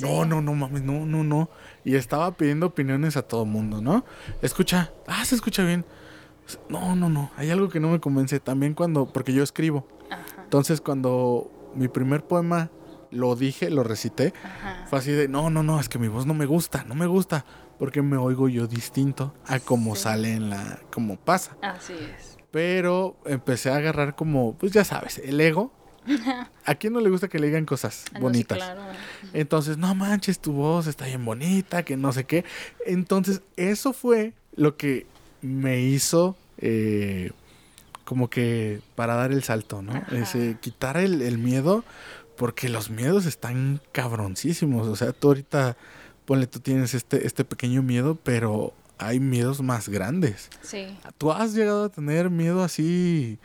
No, 0.00 0.26
no, 0.26 0.42
no 0.42 0.54
mames, 0.54 0.82
no, 0.82 1.06
no, 1.06 1.24
no. 1.24 1.48
Y 1.84 1.94
estaba 1.94 2.32
pidiendo 2.32 2.66
opiniones 2.66 3.16
a 3.16 3.22
todo 3.22 3.46
mundo, 3.46 3.80
¿no? 3.80 4.04
Escucha, 4.42 4.92
ah, 5.06 5.24
se 5.24 5.34
escucha 5.34 5.64
bien. 5.64 5.86
No, 6.68 6.94
no, 6.96 7.08
no, 7.08 7.30
hay 7.36 7.50
algo 7.50 7.68
que 7.68 7.80
no 7.80 7.88
me 7.88 7.98
convence. 7.98 8.40
También 8.40 8.74
cuando, 8.74 9.06
porque 9.06 9.32
yo 9.32 9.42
escribo. 9.42 9.86
Entonces 10.42 10.80
cuando 10.80 11.50
mi 11.74 11.88
primer 11.88 12.24
poema 12.24 12.70
lo 13.10 13.34
dije, 13.36 13.70
lo 13.70 13.82
recité, 13.82 14.32
fue 14.88 14.98
así 14.98 15.12
de, 15.12 15.28
no, 15.28 15.50
no, 15.50 15.62
no, 15.62 15.80
es 15.80 15.88
que 15.88 15.98
mi 15.98 16.08
voz 16.08 16.26
no 16.26 16.34
me 16.34 16.46
gusta, 16.46 16.84
no 16.84 16.94
me 16.94 17.06
gusta, 17.06 17.44
porque 17.80 18.02
me 18.02 18.18
oigo 18.18 18.50
yo 18.50 18.66
distinto 18.66 19.32
a 19.46 19.58
como 19.58 19.96
sale 19.96 20.34
en 20.34 20.50
la, 20.50 20.80
como 20.92 21.16
pasa. 21.16 21.56
Así 21.62 21.94
es. 21.94 22.36
Pero 22.50 23.16
empecé 23.24 23.70
a 23.70 23.76
agarrar 23.76 24.14
como, 24.14 24.54
pues 24.54 24.70
ya 24.70 24.84
sabes, 24.84 25.16
el 25.16 25.40
ego. 25.40 25.72
¿A 26.66 26.74
quién 26.74 26.92
no 26.92 27.00
le 27.00 27.08
gusta 27.08 27.28
que 27.28 27.38
le 27.38 27.46
digan 27.46 27.64
cosas 27.64 28.04
ah, 28.14 28.18
bonitas? 28.20 28.58
Entonces, 29.32 29.78
no 29.78 29.94
manches, 29.94 30.40
tu 30.40 30.52
voz 30.52 30.86
está 30.88 31.06
bien 31.06 31.24
bonita, 31.24 31.82
que 31.82 31.96
no 31.96 32.12
sé 32.12 32.24
qué. 32.24 32.44
Entonces, 32.84 33.40
eso 33.56 33.94
fue 33.94 34.34
lo 34.54 34.76
que 34.76 35.06
me 35.40 35.80
hizo 35.80 36.36
eh, 36.58 37.30
como 38.04 38.28
que 38.28 38.82
para 38.94 39.14
dar 39.14 39.32
el 39.32 39.42
salto, 39.42 39.80
¿no? 39.80 40.04
Ese, 40.12 40.58
quitar 40.60 40.98
el, 40.98 41.22
el 41.22 41.38
miedo 41.38 41.82
porque 42.36 42.68
los 42.68 42.90
miedos 42.90 43.24
están 43.24 43.80
cabroncísimos. 43.92 44.86
O 44.86 44.96
sea, 44.96 45.12
tú 45.12 45.28
ahorita, 45.28 45.78
ponle, 46.30 46.46
tú 46.46 46.60
tienes 46.60 46.94
este, 46.94 47.26
este 47.26 47.44
pequeño 47.44 47.82
miedo, 47.82 48.16
pero 48.22 48.72
hay 48.98 49.18
miedos 49.18 49.62
más 49.62 49.88
grandes. 49.88 50.48
Sí. 50.62 50.96
¿Tú 51.18 51.32
has 51.32 51.54
llegado 51.54 51.86
a 51.86 51.88
tener 51.88 52.30
miedo 52.30 52.62
así, 52.62 53.40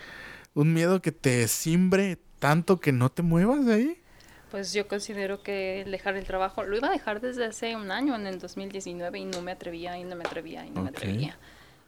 un 0.53 0.71
miedo 0.71 1.01
que 1.01 1.11
te 1.11 1.47
simbre 1.47 2.19
tanto 2.38 2.79
que 2.79 2.91
no 2.91 3.09
te 3.09 3.23
muevas 3.23 3.65
de 3.65 3.73
ahí? 3.73 3.97
Pues 4.51 4.71
yo 4.71 4.88
considero 4.88 5.41
que 5.41 5.83
dejar 5.89 6.15
el 6.15 6.25
trabajo, 6.25 6.61
lo 6.61 6.77
iba 6.77 6.89
a 6.89 6.91
dejar 6.91 7.21
desde 7.21 7.45
hace 7.45 7.75
un 7.75 7.89
año, 7.89 8.13
en 8.13 8.27
el 8.27 8.38
2019, 8.38 9.17
y 9.17 9.25
no 9.25 9.41
me 9.41 9.53
atrevía, 9.53 9.97
y 9.97 10.03
no 10.03 10.15
me 10.15 10.23
atrevía, 10.23 10.63
y 10.63 10.69
no 10.69 10.83
me 10.83 10.89
atrevía. 10.89 11.39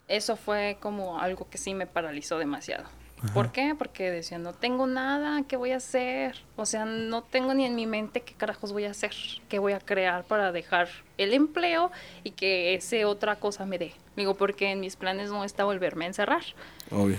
Eso 0.07 0.35
fue 0.35 0.79
como 0.79 1.19
algo 1.19 1.47
que 1.47 1.59
sí 1.59 1.75
me 1.75 1.85
paralizó 1.85 2.39
demasiado. 2.39 2.85
¿Por 3.33 3.51
qué? 3.51 3.73
Porque 3.75 4.11
decía, 4.11 4.37
no 4.37 4.53
tengo 4.53 4.85
nada, 4.85 5.41
¿qué 5.47 5.57
voy 5.57 5.71
a 5.71 5.77
hacer? 5.77 6.43
O 6.55 6.65
sea, 6.65 6.85
no 6.85 7.23
tengo 7.23 7.53
ni 7.55 7.65
en 7.65 7.75
mi 7.75 7.87
mente 7.87 8.21
qué 8.21 8.33
carajos 8.33 8.71
voy 8.73 8.85
a 8.85 8.91
hacer, 8.91 9.11
qué 9.49 9.57
voy 9.57 9.73
a 9.73 9.79
crear 9.79 10.23
para 10.23 10.51
dejar 10.51 10.87
el 11.17 11.33
empleo 11.33 11.91
y 12.23 12.31
que 12.31 12.75
ese 12.75 13.05
otra 13.05 13.37
cosa 13.37 13.65
me 13.65 13.79
dé. 13.79 13.93
Digo, 14.15 14.35
porque 14.35 14.71
en 14.71 14.79
mis 14.79 14.95
planes 14.95 15.31
no 15.31 15.43
está 15.43 15.63
volverme 15.63 16.05
a 16.05 16.09
encerrar. 16.09 16.43
Obvio. 16.91 17.17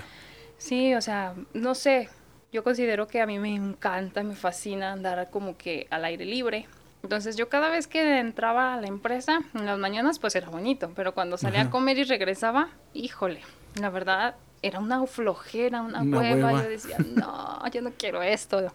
Sí, 0.56 0.94
o 0.94 1.00
sea, 1.00 1.34
no 1.52 1.74
sé, 1.74 2.08
yo 2.52 2.62
considero 2.62 3.08
que 3.08 3.20
a 3.20 3.26
mí 3.26 3.38
me 3.38 3.54
encanta, 3.54 4.22
me 4.22 4.36
fascina 4.36 4.92
andar 4.92 5.30
como 5.30 5.56
que 5.56 5.88
al 5.90 6.04
aire 6.04 6.24
libre. 6.24 6.66
Entonces 7.02 7.36
yo 7.36 7.48
cada 7.48 7.70
vez 7.70 7.86
que 7.86 8.18
entraba 8.18 8.74
a 8.74 8.80
la 8.80 8.86
empresa, 8.86 9.40
en 9.54 9.66
las 9.66 9.78
mañanas 9.78 10.18
pues 10.18 10.34
era 10.36 10.48
bonito, 10.48 10.92
pero 10.94 11.12
cuando 11.12 11.38
salía 11.38 11.62
a 11.62 11.70
comer 11.70 11.98
y 11.98 12.04
regresaba, 12.04 12.70
híjole, 12.92 13.40
la 13.80 13.90
verdad 13.90 14.36
era 14.62 14.78
una 14.80 15.06
flojera, 15.06 15.82
una, 15.82 16.02
hueva. 16.02 16.62
Yo 16.62 16.68
decía, 16.68 16.96
no, 16.98 17.62
yo 17.72 17.82
no 17.82 17.92
quiero 17.96 18.22
esto. 18.22 18.72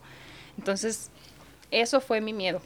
Entonces, 0.57 1.09
eso 1.71 2.01
fue 2.01 2.21
mi 2.21 2.34
miedo. 2.34 2.61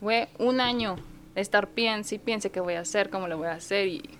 Fue 0.00 0.28
un 0.38 0.60
año 0.60 0.96
de 1.34 1.40
estar 1.40 1.68
piense 1.68 2.16
y 2.16 2.18
piense 2.18 2.50
qué 2.50 2.60
voy 2.60 2.74
a 2.74 2.80
hacer, 2.80 3.10
cómo 3.10 3.28
lo 3.28 3.38
voy 3.38 3.48
a 3.48 3.52
hacer. 3.52 3.88
Y 3.88 4.10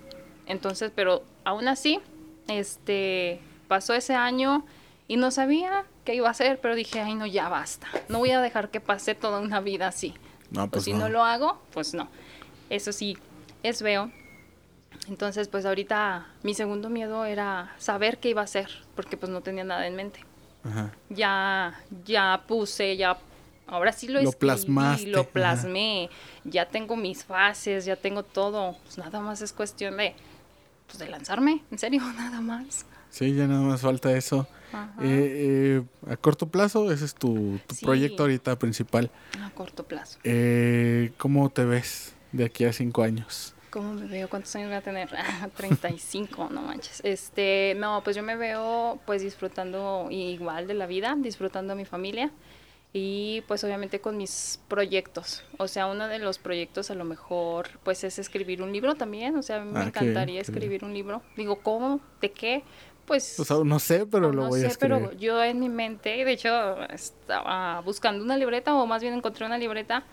entonces, 0.47 0.91
pero 0.95 1.23
aún 1.43 1.67
así, 1.67 1.99
este, 2.47 3.39
pasó 3.67 3.93
ese 3.93 4.15
año 4.15 4.65
y 5.07 5.17
no 5.17 5.31
sabía 5.31 5.85
qué 6.03 6.15
iba 6.15 6.27
a 6.27 6.31
hacer, 6.31 6.59
pero 6.61 6.75
dije, 6.75 7.01
ay, 7.01 7.15
no, 7.15 7.25
ya 7.25 7.49
basta. 7.49 7.87
No 8.09 8.19
voy 8.19 8.31
a 8.31 8.41
dejar 8.41 8.69
que 8.69 8.79
pase 8.79 9.15
toda 9.15 9.39
una 9.39 9.59
vida 9.59 9.87
así. 9.87 10.13
No, 10.51 10.61
pues, 10.61 10.71
pues 10.71 10.83
si 10.85 10.93
no. 10.93 11.09
lo 11.09 11.23
hago, 11.23 11.59
pues 11.73 11.93
no. 11.93 12.07
Eso 12.69 12.91
sí, 12.91 13.17
es 13.61 13.81
veo 13.81 14.11
entonces, 15.07 15.47
pues 15.47 15.65
ahorita 15.65 16.27
mi 16.43 16.53
segundo 16.53 16.89
miedo 16.89 17.25
era 17.25 17.73
saber 17.77 18.17
qué 18.17 18.29
iba 18.29 18.41
a 18.41 18.45
hacer, 18.45 18.69
porque 18.95 19.17
pues 19.17 19.31
no 19.31 19.41
tenía 19.41 19.63
nada 19.63 19.87
en 19.87 19.95
mente. 19.95 20.21
Ya, 21.09 21.79
ya 22.05 22.43
puse, 22.47 22.97
ya, 22.97 23.19
ahora 23.67 23.91
sí 23.91 24.07
lo, 24.07 24.19
lo 24.21 24.29
escribí, 24.29 25.11
lo 25.11 25.23
plasmé, 25.29 26.09
ya 26.43 26.67
tengo 26.67 26.95
mis 26.95 27.23
fases, 27.23 27.85
ya 27.85 27.95
tengo 27.95 28.23
todo. 28.23 28.75
Pues 28.83 28.97
nada 28.97 29.19
más 29.19 29.41
es 29.41 29.53
cuestión 29.53 29.97
de, 29.97 30.15
pues 30.87 30.97
de 30.97 31.07
lanzarme, 31.07 31.61
en 31.69 31.77
serio, 31.77 32.01
nada 32.17 32.41
más. 32.41 32.85
Sí, 33.11 33.33
ya 33.33 33.47
nada 33.47 33.61
más 33.61 33.81
falta 33.81 34.11
eso. 34.11 34.47
Eh, 35.01 35.83
eh, 36.09 36.11
a 36.11 36.17
corto 36.17 36.47
plazo, 36.47 36.91
ese 36.91 37.05
es 37.05 37.15
tu, 37.15 37.59
proyecto 37.81 38.23
ahorita 38.23 38.59
principal. 38.59 39.09
A 39.41 39.49
corto 39.51 39.85
plazo. 39.85 40.19
Eh, 40.23 41.13
¿Cómo 41.17 41.49
te 41.49 41.63
ves 41.63 42.13
de 42.33 42.45
aquí 42.45 42.65
a 42.65 42.73
cinco 42.73 43.03
años? 43.03 43.54
¿Cómo 43.75 43.91
me 43.91 44.05
veo? 44.05 44.29
¿Cuántos 44.29 44.55
años 44.55 44.69
voy 44.69 44.77
a 44.77 44.81
tener? 44.81 45.09
35, 45.57 46.47
no 46.49 46.61
manches. 46.61 47.01
Este, 47.03 47.75
no, 47.75 48.01
pues 48.05 48.15
yo 48.15 48.23
me 48.23 48.37
veo 48.37 49.01
pues 49.05 49.21
disfrutando 49.21 50.07
igual 50.09 50.65
de 50.65 50.75
la 50.75 50.85
vida, 50.85 51.13
disfrutando 51.19 51.73
a 51.73 51.75
mi 51.75 51.83
familia 51.83 52.31
y 52.93 53.43
pues 53.49 53.65
obviamente 53.65 53.99
con 53.99 54.15
mis 54.15 54.61
proyectos. 54.69 55.43
O 55.57 55.67
sea, 55.67 55.87
uno 55.87 56.07
de 56.07 56.19
los 56.19 56.39
proyectos 56.39 56.89
a 56.89 56.95
lo 56.95 57.03
mejor 57.03 57.67
pues 57.83 58.05
es 58.05 58.17
escribir 58.17 58.61
un 58.61 58.71
libro 58.71 58.95
también. 58.95 59.35
O 59.35 59.41
sea, 59.41 59.59
me 59.59 59.77
ah, 59.77 59.83
encantaría 59.87 60.39
escribir 60.39 60.85
un 60.85 60.93
libro. 60.93 61.21
Digo, 61.35 61.57
¿cómo? 61.57 61.99
¿De 62.21 62.31
qué? 62.31 62.63
Pues... 63.05 63.37
no 63.65 63.79
sé, 63.79 64.05
pero 64.05 64.31
lo 64.31 64.47
voy 64.47 64.63
a 64.63 64.67
escribir. 64.67 64.99
pero 64.99 65.19
yo 65.19 65.43
en 65.43 65.59
mi 65.59 65.67
mente, 65.67 66.23
de 66.23 66.31
hecho, 66.31 66.81
estaba 66.85 67.81
buscando 67.81 68.23
una 68.23 68.37
libreta 68.37 68.73
o 68.73 68.85
más 68.85 69.01
bien 69.01 69.13
encontré 69.13 69.45
una 69.45 69.57
libreta 69.57 70.05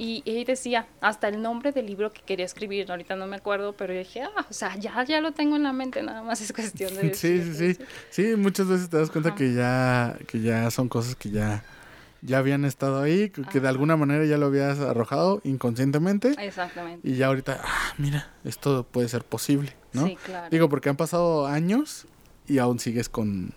y, 0.00 0.22
y 0.24 0.44
decía 0.44 0.86
hasta 1.02 1.28
el 1.28 1.42
nombre 1.42 1.72
del 1.72 1.84
libro 1.84 2.10
que 2.10 2.22
quería 2.22 2.46
escribir, 2.46 2.90
ahorita 2.90 3.16
no 3.16 3.26
me 3.26 3.36
acuerdo, 3.36 3.74
pero 3.74 3.92
dije, 3.92 4.22
ah, 4.22 4.46
o 4.48 4.52
sea, 4.54 4.74
ya, 4.76 5.04
ya 5.04 5.20
lo 5.20 5.32
tengo 5.32 5.56
en 5.56 5.62
la 5.62 5.74
mente, 5.74 6.02
nada 6.02 6.22
más 6.22 6.40
es 6.40 6.54
cuestión 6.54 6.94
de... 6.94 7.12
sí, 7.14 7.42
sí, 7.42 7.74
sí, 7.74 7.84
sí, 8.08 8.34
muchas 8.34 8.66
veces 8.66 8.88
te 8.88 8.96
das 8.96 9.10
cuenta 9.10 9.34
que 9.34 9.52
ya, 9.52 10.16
que 10.26 10.40
ya 10.40 10.70
son 10.70 10.88
cosas 10.88 11.16
que 11.16 11.28
ya, 11.28 11.64
ya 12.22 12.38
habían 12.38 12.64
estado 12.64 13.02
ahí, 13.02 13.28
que, 13.28 13.60
de 13.60 13.68
alguna 13.68 13.98
manera 13.98 14.24
ya 14.24 14.38
lo 14.38 14.46
habías 14.46 14.80
arrojado 14.80 15.42
inconscientemente. 15.44 16.34
Exactamente. 16.38 17.06
Y 17.06 17.16
ya 17.16 17.26
ahorita, 17.26 17.60
ah, 17.62 17.92
mira, 17.98 18.32
esto 18.44 18.86
puede 18.90 19.06
ser 19.06 19.22
posible, 19.22 19.76
¿no? 19.92 20.06
Sí, 20.06 20.16
claro. 20.24 20.48
Digo, 20.50 20.70
porque 20.70 20.88
han 20.88 20.96
pasado 20.96 21.46
años 21.46 22.06
y 22.48 22.56
aún 22.56 22.78
sigues 22.78 23.10
con, 23.10 23.52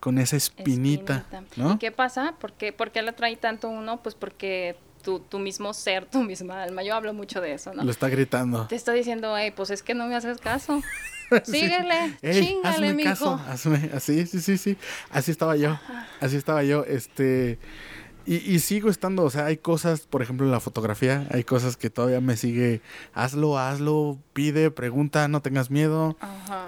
con 0.00 0.18
esa 0.18 0.36
espinita, 0.36 1.24
¿no? 1.54 1.74
¿Y 1.74 1.78
qué 1.78 1.92
pasa? 1.92 2.34
¿Por 2.40 2.52
qué, 2.54 2.72
¿Por 2.72 2.90
qué 2.90 3.00
la 3.02 3.12
trae 3.12 3.36
tanto 3.36 3.68
uno? 3.68 4.02
Pues 4.02 4.16
porque 4.16 4.76
tu, 4.98 5.38
mismo 5.38 5.72
ser, 5.74 6.06
tu 6.06 6.22
misma 6.22 6.62
alma. 6.62 6.82
Yo 6.82 6.94
hablo 6.94 7.12
mucho 7.14 7.40
de 7.40 7.54
eso, 7.54 7.72
¿no? 7.72 7.84
Lo 7.84 7.90
está 7.90 8.08
gritando. 8.08 8.66
Te 8.66 8.76
está 8.76 8.92
diciendo, 8.92 9.36
hey, 9.36 9.52
pues 9.54 9.70
es 9.70 9.82
que 9.82 9.94
no 9.94 10.06
me 10.06 10.14
haces 10.14 10.38
caso. 10.38 10.82
Síguele, 11.44 12.16
chingale, 12.22 12.88
hazme 12.88 13.04
caso, 13.04 13.40
hazme, 13.48 13.90
así, 13.94 14.26
sí, 14.26 14.40
sí, 14.40 14.56
sí. 14.56 14.76
Así 15.10 15.30
estaba 15.30 15.56
yo. 15.56 15.78
Así 16.20 16.36
estaba 16.36 16.62
yo. 16.64 16.84
Este. 16.84 17.58
Y, 18.30 18.58
sigo 18.58 18.90
estando, 18.90 19.22
o 19.24 19.30
sea, 19.30 19.46
hay 19.46 19.56
cosas, 19.56 20.00
por 20.00 20.20
ejemplo, 20.20 20.44
en 20.44 20.52
la 20.52 20.60
fotografía, 20.60 21.26
hay 21.30 21.44
cosas 21.44 21.78
que 21.78 21.88
todavía 21.88 22.20
me 22.20 22.36
sigue, 22.36 22.82
hazlo, 23.14 23.58
hazlo, 23.58 24.18
pide, 24.34 24.70
pregunta, 24.70 25.28
no 25.28 25.40
tengas 25.40 25.70
miedo. 25.70 26.14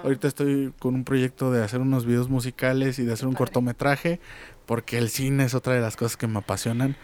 Ahorita 0.03 0.27
estoy 0.27 0.73
con 0.79 0.95
un 0.95 1.03
proyecto 1.03 1.51
de 1.51 1.63
hacer 1.63 1.79
unos 1.79 2.07
videos 2.07 2.29
musicales 2.29 2.97
y 2.97 3.03
de 3.03 3.13
hacer 3.13 3.27
un 3.27 3.35
cortometraje, 3.35 4.19
porque 4.65 4.97
el 4.97 5.11
cine 5.11 5.43
es 5.43 5.53
otra 5.53 5.75
de 5.75 5.81
las 5.81 5.97
cosas 5.97 6.17
que 6.17 6.25
me 6.25 6.39
apasionan. 6.39 6.95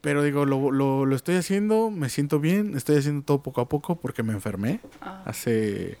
Pero 0.00 0.22
digo, 0.22 0.46
lo, 0.46 0.70
lo, 0.70 1.04
lo, 1.04 1.16
estoy 1.16 1.36
haciendo, 1.36 1.90
me 1.90 2.08
siento 2.08 2.40
bien, 2.40 2.76
estoy 2.76 2.96
haciendo 2.96 3.22
todo 3.22 3.42
poco 3.42 3.60
a 3.60 3.68
poco 3.68 3.96
porque 3.96 4.22
me 4.22 4.32
enfermé. 4.32 4.80
Ah. 5.00 5.22
Hace, 5.26 5.98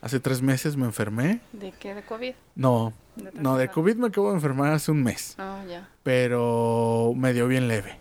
hace 0.00 0.18
tres 0.18 0.42
meses 0.42 0.76
me 0.76 0.84
enfermé. 0.84 1.40
¿De 1.52 1.72
qué? 1.72 1.94
¿De 1.94 2.02
COVID? 2.02 2.34
No, 2.56 2.92
no, 3.34 3.56
de 3.56 3.68
COVID 3.68 3.96
me 3.96 4.08
acabo 4.08 4.30
de 4.30 4.34
enfermar 4.34 4.72
hace 4.72 4.90
un 4.90 5.02
mes. 5.02 5.36
Ah, 5.38 5.62
ya. 5.68 5.88
Pero 6.02 7.12
me 7.16 7.32
dio 7.32 7.46
bien 7.46 7.68
leve. 7.68 8.00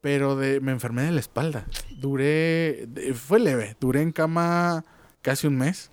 Pero 0.00 0.34
de, 0.34 0.60
me 0.60 0.72
enfermé 0.72 1.02
de 1.02 1.12
la 1.12 1.20
espalda. 1.20 1.66
Duré, 1.96 2.88
fue 3.14 3.38
leve, 3.38 3.76
duré 3.80 4.02
en 4.02 4.12
cama 4.12 4.84
casi 5.22 5.46
un 5.46 5.56
mes. 5.56 5.90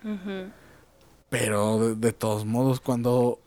Pero 1.28 1.94
de 1.94 2.12
todos 2.12 2.44
modos, 2.46 2.80
cuando 2.80 3.40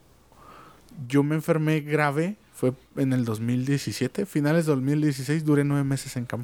yo 1.07 1.23
me 1.23 1.35
enfermé 1.35 1.81
grave, 1.81 2.37
fue 2.59 2.73
en 2.97 3.13
el 3.13 3.23
2017, 3.23 4.25
finales 4.25 4.65
de 4.65 4.73
2016, 4.73 5.45
duré 5.45 5.63
nueve 5.63 5.85
meses 5.85 6.17
en 6.17 6.25
cama. 6.25 6.43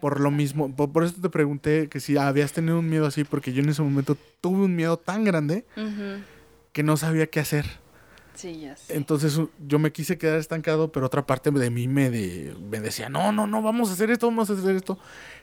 por 0.00 0.18
lo 0.18 0.32
mismo, 0.32 0.74
por, 0.74 1.04
eso 1.04 1.14
te 1.22 1.30
pregunté 1.30 1.88
que 1.88 2.00
si 2.00 2.16
habías 2.16 2.52
tenido 2.52 2.80
un 2.80 2.90
miedo 2.90 3.06
así, 3.06 3.22
porque 3.22 3.52
yo 3.52 3.62
en 3.62 3.68
ese 3.68 3.80
momento 3.80 4.16
tuve 4.40 4.64
un 4.64 4.74
miedo 4.74 4.96
tan 4.96 5.22
grande 5.22 5.64
que 6.72 6.82
no 6.82 6.96
sabía 6.96 7.28
qué 7.28 7.38
hacer. 7.38 7.64
Sí, 8.34 8.60
ya 8.60 8.76
sé. 8.76 8.96
Entonces 8.96 9.40
yo 9.64 9.78
me 9.78 9.92
quise 9.92 10.18
quedar 10.18 10.40
estancado, 10.40 10.90
pero 10.90 11.06
otra 11.06 11.24
parte 11.24 11.52
de 11.52 11.70
mí 11.70 11.86
me, 11.86 12.10
me 12.10 12.80
decía, 12.80 13.08
no, 13.08 13.30
no, 13.30 13.46
no, 13.46 13.62
vamos 13.62 13.90
a 13.90 13.92
hacer 13.92 14.10
esto, 14.10 14.26
vamos 14.26 14.50
a 14.50 14.54
hacer 14.54 14.74
esto. 14.74 14.98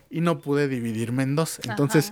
Y 0.09 0.19
no 0.19 0.39
pude 0.39 0.67
dividirme 0.67 1.23
en 1.23 1.37
dos. 1.37 1.61
Entonces, 1.63 2.11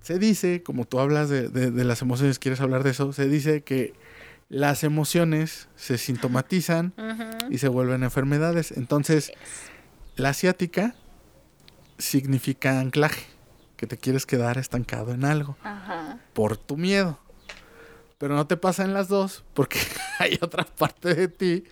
se 0.00 0.18
dice, 0.18 0.64
como 0.64 0.84
tú 0.84 0.98
hablas 0.98 1.28
de, 1.28 1.48
de, 1.48 1.84
las 1.84 2.02
emociones, 2.02 2.40
quieres 2.40 2.60
hablar 2.60 2.82
de 2.82 2.90
eso, 2.90 3.12
se 3.12 3.28
dice 3.28 3.62
que 3.62 3.94
las 4.52 4.84
emociones 4.84 5.68
se 5.76 5.96
sintomatizan 5.96 6.92
y 7.48 7.56
se 7.56 7.68
vuelven 7.68 8.02
enfermedades. 8.02 8.70
Entonces, 8.72 9.32
la 10.14 10.28
asiática 10.28 10.94
significa 11.96 12.78
anclaje, 12.78 13.24
que 13.78 13.86
te 13.86 13.96
quieres 13.96 14.26
quedar 14.26 14.58
estancado 14.58 15.14
en 15.14 15.24
algo 15.24 15.56
por 16.34 16.58
tu 16.58 16.76
miedo. 16.76 17.18
Pero 18.18 18.36
no 18.36 18.46
te 18.46 18.58
pasa 18.58 18.84
en 18.84 18.92
las 18.92 19.08
dos 19.08 19.42
porque 19.54 19.78
hay 20.18 20.38
otra 20.42 20.66
parte 20.66 21.14
de 21.14 21.28
ti 21.28 21.64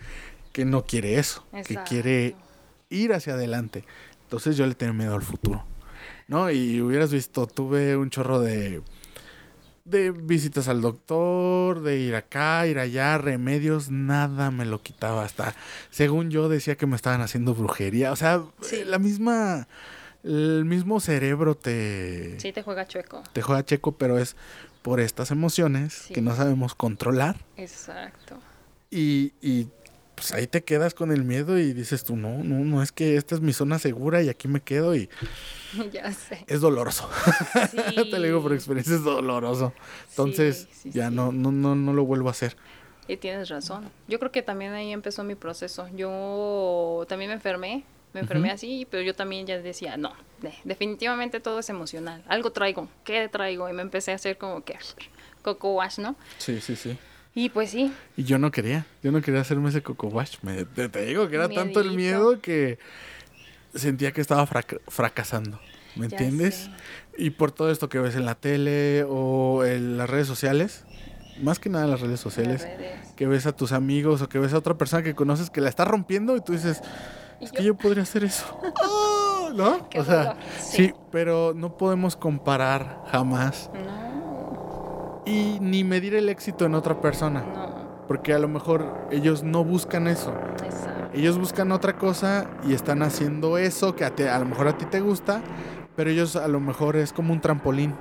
que 0.51 0.65
no 0.65 0.83
quiere 0.83 1.19
eso, 1.19 1.45
que 1.67 1.77
quiere 1.87 2.35
ir 2.89 3.13
hacia 3.13 3.33
adelante. 3.33 3.85
Entonces 4.23 4.57
yo 4.57 4.65
le 4.65 4.73
tengo 4.73 4.93
miedo 4.93 5.13
al 5.13 5.21
futuro. 5.21 5.63
¿No? 6.27 6.49
Y 6.49 6.81
hubieras 6.81 7.11
visto, 7.11 7.45
tuve 7.45 7.95
un 7.95 8.09
chorro 8.09 8.39
de 8.39 8.81
de 9.91 10.11
visitas 10.11 10.67
al 10.67 10.81
doctor, 10.81 11.81
de 11.81 11.99
ir 11.99 12.15
acá, 12.15 12.65
ir 12.65 12.79
allá, 12.79 13.17
remedios, 13.17 13.91
nada 13.91 14.49
me 14.49 14.65
lo 14.65 14.81
quitaba. 14.81 15.23
Hasta, 15.23 15.53
según 15.91 16.31
yo, 16.31 16.49
decía 16.49 16.75
que 16.75 16.87
me 16.87 16.95
estaban 16.95 17.21
haciendo 17.21 17.53
brujería. 17.53 18.11
O 18.11 18.15
sea, 18.15 18.43
la 18.85 18.97
misma, 18.97 19.67
el 20.23 20.65
mismo 20.65 20.99
cerebro 20.99 21.55
te... 21.55 22.39
Sí, 22.39 22.51
te 22.51 22.63
juega 22.63 22.87
chueco. 22.87 23.21
Te 23.33 23.41
juega 23.41 23.63
checo, 23.63 23.91
pero 23.91 24.17
es 24.17 24.35
por 24.81 24.99
estas 24.99 25.29
emociones 25.29 26.05
que 26.13 26.21
no 26.21 26.35
sabemos 26.35 26.73
controlar. 26.73 27.35
Exacto. 27.57 28.39
Y, 28.89 29.33
y 29.41 29.67
pues 30.21 30.33
ahí 30.33 30.45
te 30.45 30.63
quedas 30.63 30.93
con 30.93 31.11
el 31.11 31.23
miedo 31.23 31.57
y 31.57 31.73
dices 31.73 32.03
tú, 32.03 32.15
no, 32.15 32.43
no, 32.43 32.59
no, 32.59 32.83
es 32.83 32.91
que 32.91 33.15
esta 33.15 33.33
es 33.33 33.41
mi 33.41 33.53
zona 33.53 33.79
segura 33.79 34.21
y 34.21 34.29
aquí 34.29 34.47
me 34.47 34.61
quedo 34.61 34.95
y... 34.95 35.09
Ya 35.91 36.11
sé. 36.11 36.43
Es 36.47 36.61
doloroso. 36.61 37.09
te 37.95 38.19
lo 38.19 38.21
digo 38.21 38.41
por 38.43 38.53
experiencia, 38.53 38.95
es 38.95 39.03
doloroso. 39.03 39.73
Entonces, 40.09 40.67
ya 40.83 41.09
no, 41.09 41.31
no, 41.31 41.51
no, 41.51 41.75
no 41.75 41.93
lo 41.93 42.05
vuelvo 42.05 42.27
a 42.27 42.31
hacer. 42.31 42.55
Y 43.07 43.17
tienes 43.17 43.49
razón. 43.49 43.89
Yo 44.07 44.19
creo 44.19 44.31
que 44.31 44.43
también 44.43 44.73
ahí 44.73 44.91
empezó 44.91 45.23
mi 45.23 45.35
proceso. 45.35 45.87
Yo 45.95 47.05
también 47.07 47.29
me 47.29 47.35
enfermé, 47.35 47.83
me 48.13 48.19
enfermé 48.19 48.51
así, 48.51 48.85
pero 48.91 49.01
yo 49.01 49.15
también 49.15 49.47
ya 49.47 49.57
decía, 49.59 49.97
no, 49.97 50.13
definitivamente 50.65 51.39
todo 51.39 51.59
es 51.59 51.69
emocional. 51.69 52.21
Algo 52.27 52.51
traigo, 52.51 52.89
¿qué 53.05 53.27
traigo? 53.27 53.69
Y 53.69 53.73
me 53.73 53.81
empecé 53.81 54.11
a 54.11 54.15
hacer 54.15 54.37
como 54.37 54.63
que 54.63 54.77
coco 55.41 55.73
wash, 55.73 55.99
¿no? 55.99 56.15
Sí, 56.37 56.59
sí, 56.61 56.75
sí. 56.75 56.97
Y 57.33 57.49
pues 57.49 57.69
sí. 57.69 57.93
Y 58.17 58.23
yo 58.23 58.37
no 58.37 58.51
quería, 58.51 58.85
yo 59.03 59.11
no 59.11 59.21
quería 59.21 59.41
hacerme 59.41 59.69
ese 59.69 59.81
coco 59.81 60.07
wash. 60.07 60.37
Me, 60.41 60.65
te, 60.65 61.05
digo 61.05 61.29
que 61.29 61.35
era 61.35 61.47
tanto 61.47 61.79
el 61.79 61.91
miedo 61.91 62.41
que 62.41 62.77
sentía 63.73 64.11
que 64.11 64.21
estaba 64.21 64.45
fracasando. 64.45 65.59
¿Me 65.95 66.05
entiendes? 66.05 66.69
Y 67.17 67.31
por 67.31 67.51
todo 67.51 67.71
esto 67.71 67.89
que 67.89 67.99
ves 67.99 68.15
en 68.15 68.25
la 68.25 68.35
tele 68.35 69.05
o 69.07 69.63
en 69.65 69.97
las 69.97 70.09
redes 70.09 70.27
sociales, 70.27 70.85
más 71.41 71.59
que 71.59 71.69
nada 71.69 71.85
en 71.85 71.91
las 71.91 72.01
redes 72.01 72.19
sociales, 72.19 72.67
que 73.15 73.27
ves 73.27 73.45
a 73.45 73.55
tus 73.55 73.71
amigos 73.71 74.21
o 74.21 74.29
que 74.29 74.39
ves 74.39 74.53
a 74.53 74.57
otra 74.57 74.77
persona 74.77 75.03
que 75.03 75.15
conoces 75.15 75.49
que 75.49 75.61
la 75.61 75.69
está 75.69 75.85
rompiendo 75.85 76.35
y 76.35 76.41
tú 76.41 76.53
dices, 76.53 76.81
es 77.39 77.51
que 77.51 77.63
yo 77.63 77.75
podría 77.75 78.03
hacer 78.03 78.23
eso. 78.23 78.59
¿No? 79.53 79.89
o 79.97 80.03
sea, 80.05 80.37
sí. 80.61 80.93
pero 81.11 81.53
no 81.53 81.77
podemos 81.77 82.15
comparar 82.15 83.03
jamás. 83.11 83.69
No 83.73 84.10
y 85.25 85.59
ni 85.61 85.83
medir 85.83 86.15
el 86.15 86.29
éxito 86.29 86.65
en 86.65 86.75
otra 86.75 86.99
persona. 87.01 87.43
Porque 88.07 88.33
a 88.33 88.39
lo 88.39 88.47
mejor 88.47 89.07
ellos 89.11 89.43
no 89.43 89.63
buscan 89.63 90.07
eso. 90.07 90.33
Ellos 91.13 91.37
buscan 91.37 91.71
otra 91.71 91.97
cosa 91.97 92.49
y 92.67 92.73
están 92.73 93.03
haciendo 93.03 93.57
eso 93.57 93.95
que 93.95 94.05
a, 94.05 94.35
a, 94.35 94.39
lo 94.39 94.45
mejor 94.45 94.67
a 94.67 94.77
ti 94.77 94.85
te 94.85 94.99
gusta, 94.99 95.41
pero 95.95 96.09
ellos 96.09 96.35
a 96.35 96.47
lo 96.47 96.59
mejor 96.59 96.95
es 96.95 97.13
como 97.13 97.33
un 97.33 97.41
trampolín. 97.41 97.95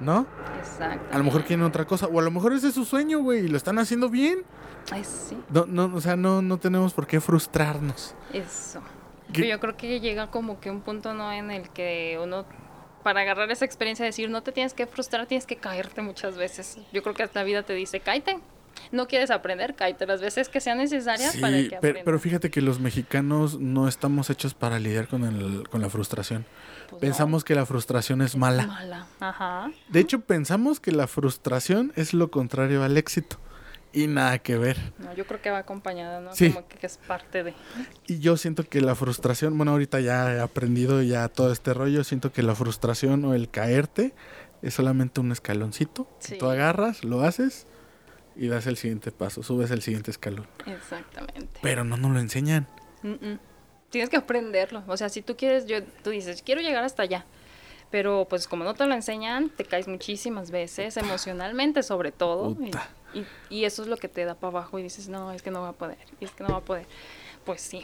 ¿No? 0.00 0.26
Exacto. 0.58 1.14
A 1.14 1.18
lo 1.18 1.24
mejor 1.24 1.44
quieren 1.44 1.64
otra 1.64 1.86
cosa. 1.86 2.06
O 2.06 2.18
a 2.18 2.22
lo 2.22 2.30
mejor 2.30 2.52
ese 2.52 2.68
es 2.68 2.74
su 2.74 2.84
sueño, 2.84 3.20
güey, 3.20 3.46
y 3.46 3.48
lo 3.48 3.56
están 3.56 3.78
haciendo 3.78 4.08
bien. 4.10 4.44
Ay, 4.90 5.04
sí. 5.04 5.38
No, 5.50 5.66
no, 5.66 5.94
o 5.94 6.00
sea, 6.00 6.16
no, 6.16 6.42
no 6.42 6.58
tenemos 6.58 6.92
por 6.92 7.06
qué 7.06 7.20
frustrarnos. 7.20 8.14
Eso. 8.32 8.80
Yo 9.32 9.60
creo 9.60 9.76
que 9.76 10.00
llega 10.00 10.30
como 10.30 10.60
que 10.60 10.70
un 10.70 10.80
punto 10.80 11.14
no 11.14 11.32
en 11.32 11.50
el 11.50 11.70
que 11.70 12.18
uno 12.22 12.44
para 13.02 13.20
agarrar 13.20 13.50
esa 13.50 13.64
experiencia, 13.64 14.04
decir, 14.04 14.30
no 14.30 14.42
te 14.42 14.52
tienes 14.52 14.74
que 14.74 14.86
frustrar, 14.86 15.26
tienes 15.26 15.46
que 15.46 15.56
caerte 15.56 16.02
muchas 16.02 16.36
veces. 16.36 16.78
Yo 16.92 17.02
creo 17.02 17.14
que 17.14 17.28
la 17.32 17.44
vida 17.44 17.62
te 17.62 17.74
dice, 17.74 18.00
cáete. 18.00 18.38
No 18.90 19.06
quieres 19.06 19.30
aprender, 19.30 19.74
cáete 19.74 20.06
las 20.06 20.20
veces 20.20 20.48
que 20.48 20.60
sean 20.60 20.78
necesarias 20.78 21.36
para 21.36 21.56
que 21.56 21.78
pero, 21.80 22.00
pero, 22.04 22.18
fíjate 22.18 22.50
que 22.50 22.60
los 22.62 22.80
mexicanos 22.80 23.60
no 23.60 23.86
estamos 23.86 24.28
hechos 24.30 24.54
para 24.54 24.78
lidiar 24.78 25.08
con, 25.08 25.24
el, 25.24 25.68
con 25.68 25.82
la 25.82 25.90
frustración. 25.90 26.46
Pues 26.88 27.00
pensamos 27.00 27.44
que 27.44 27.54
la 27.54 27.64
frustración 27.66 28.22
es 28.22 28.34
mala. 28.34 28.66
Mala, 28.66 29.06
ajá. 29.20 29.70
De 29.88 30.00
hecho, 30.00 30.20
pensamos 30.20 30.80
que 30.80 30.90
la 30.90 31.06
frustración 31.06 31.92
es 31.96 32.12
lo 32.12 32.30
contrario 32.30 32.82
al 32.82 32.96
éxito 32.96 33.38
y 33.92 34.06
nada 34.06 34.38
que 34.38 34.56
ver. 34.56 34.78
No, 34.98 35.14
yo 35.14 35.26
creo 35.26 35.40
que 35.40 35.50
va 35.50 35.58
acompañada, 35.58 36.20
¿no? 36.20 36.34
Sí. 36.34 36.50
Como 36.50 36.66
que 36.66 36.86
es 36.86 36.98
parte 36.98 37.42
de. 37.42 37.54
Y 38.06 38.18
yo 38.18 38.36
siento 38.36 38.64
que 38.64 38.80
la 38.80 38.94
frustración, 38.94 39.56
bueno, 39.56 39.72
ahorita 39.72 40.00
ya 40.00 40.34
he 40.34 40.40
aprendido 40.40 41.02
ya 41.02 41.28
todo 41.28 41.52
este 41.52 41.74
rollo, 41.74 42.04
siento 42.04 42.32
que 42.32 42.42
la 42.42 42.54
frustración 42.54 43.24
o 43.24 43.34
el 43.34 43.50
caerte 43.50 44.14
es 44.62 44.74
solamente 44.74 45.20
un 45.20 45.32
escaloncito. 45.32 46.08
Tú 46.38 46.46
agarras, 46.48 47.04
lo 47.04 47.22
haces 47.22 47.66
y 48.36 48.48
das 48.48 48.66
el 48.66 48.76
siguiente 48.76 49.12
paso, 49.12 49.42
subes 49.42 49.70
el 49.70 49.82
siguiente 49.82 50.10
escalón. 50.10 50.46
Exactamente. 50.66 51.60
Pero 51.60 51.84
no 51.84 51.96
nos 51.96 52.12
lo 52.12 52.20
enseñan. 52.20 52.66
Tienes 53.90 54.08
que 54.08 54.16
aprenderlo. 54.16 54.84
O 54.86 54.96
sea, 54.96 55.08
si 55.08 55.20
tú 55.20 55.36
quieres, 55.36 55.66
yo, 55.66 55.82
tú 56.02 56.10
dices, 56.10 56.42
quiero 56.42 56.60
llegar 56.60 56.84
hasta 56.84 57.02
allá. 57.02 57.26
Pero 57.90 58.26
pues 58.30 58.48
como 58.48 58.64
no 58.64 58.72
te 58.72 58.86
lo 58.86 58.94
enseñan, 58.94 59.50
te 59.50 59.64
caes 59.64 59.86
muchísimas 59.86 60.50
veces, 60.50 60.96
emocionalmente 60.96 61.82
sobre 61.82 62.10
todo. 62.10 62.56
Y, 63.50 63.64
eso 63.64 63.82
es 63.82 63.88
lo 63.88 63.96
que 63.96 64.08
te 64.08 64.24
da 64.24 64.34
para 64.34 64.50
abajo 64.50 64.78
y 64.78 64.82
dices, 64.82 65.08
no, 65.08 65.32
es 65.32 65.42
que 65.42 65.50
no 65.50 65.62
va 65.62 65.70
a 65.70 65.72
poder, 65.72 65.98
y 66.20 66.24
es 66.24 66.30
que 66.30 66.42
no 66.42 66.50
va 66.50 66.58
a 66.58 66.64
poder. 66.64 66.86
Pues 67.44 67.60
sí, 67.60 67.82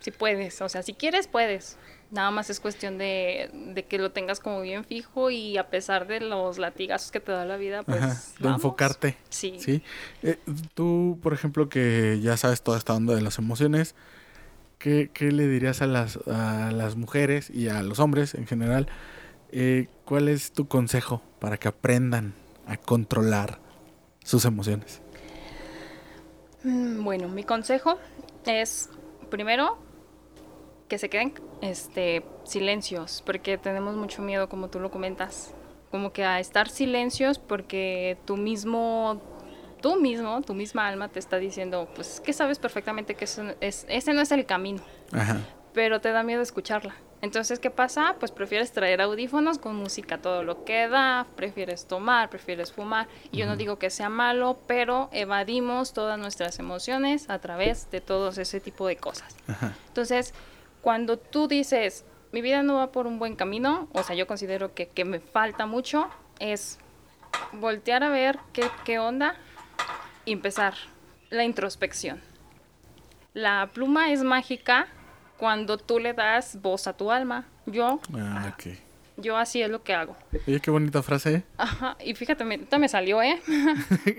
sí 0.00 0.10
puedes, 0.10 0.60
o 0.60 0.68
sea, 0.68 0.82
si 0.82 0.94
quieres, 0.94 1.28
puedes. 1.28 1.76
Nada 2.10 2.30
más 2.30 2.48
es 2.48 2.60
cuestión 2.60 2.98
de, 2.98 3.84
que 3.88 3.98
lo 3.98 4.12
tengas 4.12 4.38
como 4.38 4.60
bien 4.60 4.84
fijo 4.84 5.30
y 5.30 5.56
a 5.56 5.68
pesar 5.68 6.06
de 6.06 6.20
los 6.20 6.58
latigazos 6.58 7.10
que 7.10 7.18
te 7.18 7.32
da 7.32 7.44
la 7.44 7.56
vida, 7.56 7.82
pues... 7.82 8.34
de 8.38 8.48
enfocarte. 8.48 9.16
Sí. 9.30 9.56
¿sí? 9.58 9.82
Eh, 10.22 10.38
tú, 10.74 11.18
por 11.22 11.32
ejemplo, 11.32 11.68
que 11.68 12.20
ya 12.22 12.36
sabes 12.36 12.62
toda 12.62 12.78
esta 12.78 12.94
onda 12.94 13.14
de 13.14 13.22
las 13.22 13.38
emociones, 13.38 13.96
¿qué, 14.78 15.10
qué 15.12 15.32
le 15.32 15.48
dirías 15.48 15.82
a 15.82 15.86
las, 15.86 16.18
a 16.28 16.70
las 16.72 16.94
mujeres 16.94 17.50
y 17.50 17.68
a 17.68 17.82
los 17.82 17.98
hombres 17.98 18.34
en 18.34 18.46
general? 18.46 18.88
Eh, 19.50 19.88
¿Cuál 20.04 20.28
es 20.28 20.52
tu 20.52 20.68
consejo 20.68 21.22
para 21.40 21.56
que 21.56 21.68
aprendan 21.68 22.34
a 22.66 22.76
controlar 22.76 23.63
sus 24.24 24.44
emociones? 24.44 25.00
Mm, 26.64 27.04
bueno, 27.04 27.28
mi 27.28 27.44
consejo 27.44 27.98
es, 28.44 28.90
primero, 29.30 29.78
que 30.88 30.98
se 30.98 31.08
queden 31.08 31.34
este, 31.60 32.24
silencios, 32.44 33.22
porque 33.24 33.58
tenemos 33.58 33.94
mucho 33.94 34.22
miedo, 34.22 34.48
como 34.48 34.68
tú 34.68 34.80
lo 34.80 34.90
comentas, 34.90 35.54
como 35.90 36.12
que 36.12 36.24
a 36.24 36.40
estar 36.40 36.68
silencios 36.68 37.38
porque 37.38 38.18
tú 38.24 38.36
mismo, 38.36 39.20
tú 39.80 39.96
mismo, 39.96 40.42
tu 40.42 40.54
misma 40.54 40.88
alma 40.88 41.08
te 41.08 41.20
está 41.20 41.36
diciendo, 41.36 41.88
pues 41.94 42.20
que 42.20 42.32
sabes 42.32 42.58
perfectamente 42.58 43.14
que 43.14 43.24
es, 43.24 43.38
ese 43.60 44.12
no 44.12 44.20
es 44.20 44.32
el 44.32 44.44
camino, 44.44 44.82
pero 45.72 46.00
te 46.00 46.10
da 46.10 46.22
miedo 46.22 46.42
escucharla. 46.42 46.96
Entonces, 47.24 47.58
¿qué 47.58 47.70
pasa? 47.70 48.16
Pues 48.20 48.32
prefieres 48.32 48.72
traer 48.72 49.00
audífonos 49.00 49.56
con 49.56 49.76
música 49.76 50.18
todo 50.18 50.42
lo 50.42 50.66
que 50.66 50.88
da, 50.88 51.26
prefieres 51.36 51.86
tomar, 51.86 52.28
prefieres 52.28 52.70
fumar. 52.70 53.08
Y 53.32 53.38
yo 53.38 53.46
no 53.46 53.56
digo 53.56 53.78
que 53.78 53.88
sea 53.88 54.10
malo, 54.10 54.58
pero 54.66 55.08
evadimos 55.10 55.94
todas 55.94 56.18
nuestras 56.18 56.58
emociones 56.58 57.30
a 57.30 57.38
través 57.38 57.90
de 57.90 58.02
todos 58.02 58.36
ese 58.36 58.60
tipo 58.60 58.86
de 58.86 58.98
cosas. 58.98 59.34
Entonces, 59.88 60.34
cuando 60.82 61.16
tú 61.16 61.48
dices, 61.48 62.04
mi 62.30 62.42
vida 62.42 62.62
no 62.62 62.74
va 62.74 62.92
por 62.92 63.06
un 63.06 63.18
buen 63.18 63.36
camino, 63.36 63.88
o 63.94 64.02
sea, 64.02 64.14
yo 64.14 64.26
considero 64.26 64.74
que, 64.74 64.88
que 64.88 65.06
me 65.06 65.18
falta 65.18 65.64
mucho, 65.64 66.10
es 66.40 66.78
voltear 67.52 68.04
a 68.04 68.10
ver 68.10 68.38
qué, 68.52 68.68
qué 68.84 68.98
onda 68.98 69.34
y 70.26 70.32
empezar 70.32 70.74
la 71.30 71.44
introspección. 71.44 72.20
La 73.32 73.70
pluma 73.72 74.12
es 74.12 74.22
mágica 74.22 74.88
cuando 75.44 75.76
tú 75.76 75.98
le 75.98 76.14
das 76.14 76.58
voz 76.62 76.86
a 76.86 76.94
tu 76.94 77.10
alma. 77.10 77.44
Yo 77.66 78.00
ah, 78.14 78.56
Yo 79.18 79.36
así 79.36 79.60
es 79.60 79.68
lo 79.68 79.82
que 79.82 79.92
hago. 79.92 80.16
Oye, 80.48 80.58
qué 80.58 80.70
bonita 80.70 81.02
frase. 81.02 81.34
¿eh? 81.34 81.42
Ajá, 81.58 81.98
y 82.02 82.14
fíjate, 82.14 82.46
me, 82.46 82.58
me 82.78 82.88
salió, 82.88 83.20
¿eh? 83.20 83.42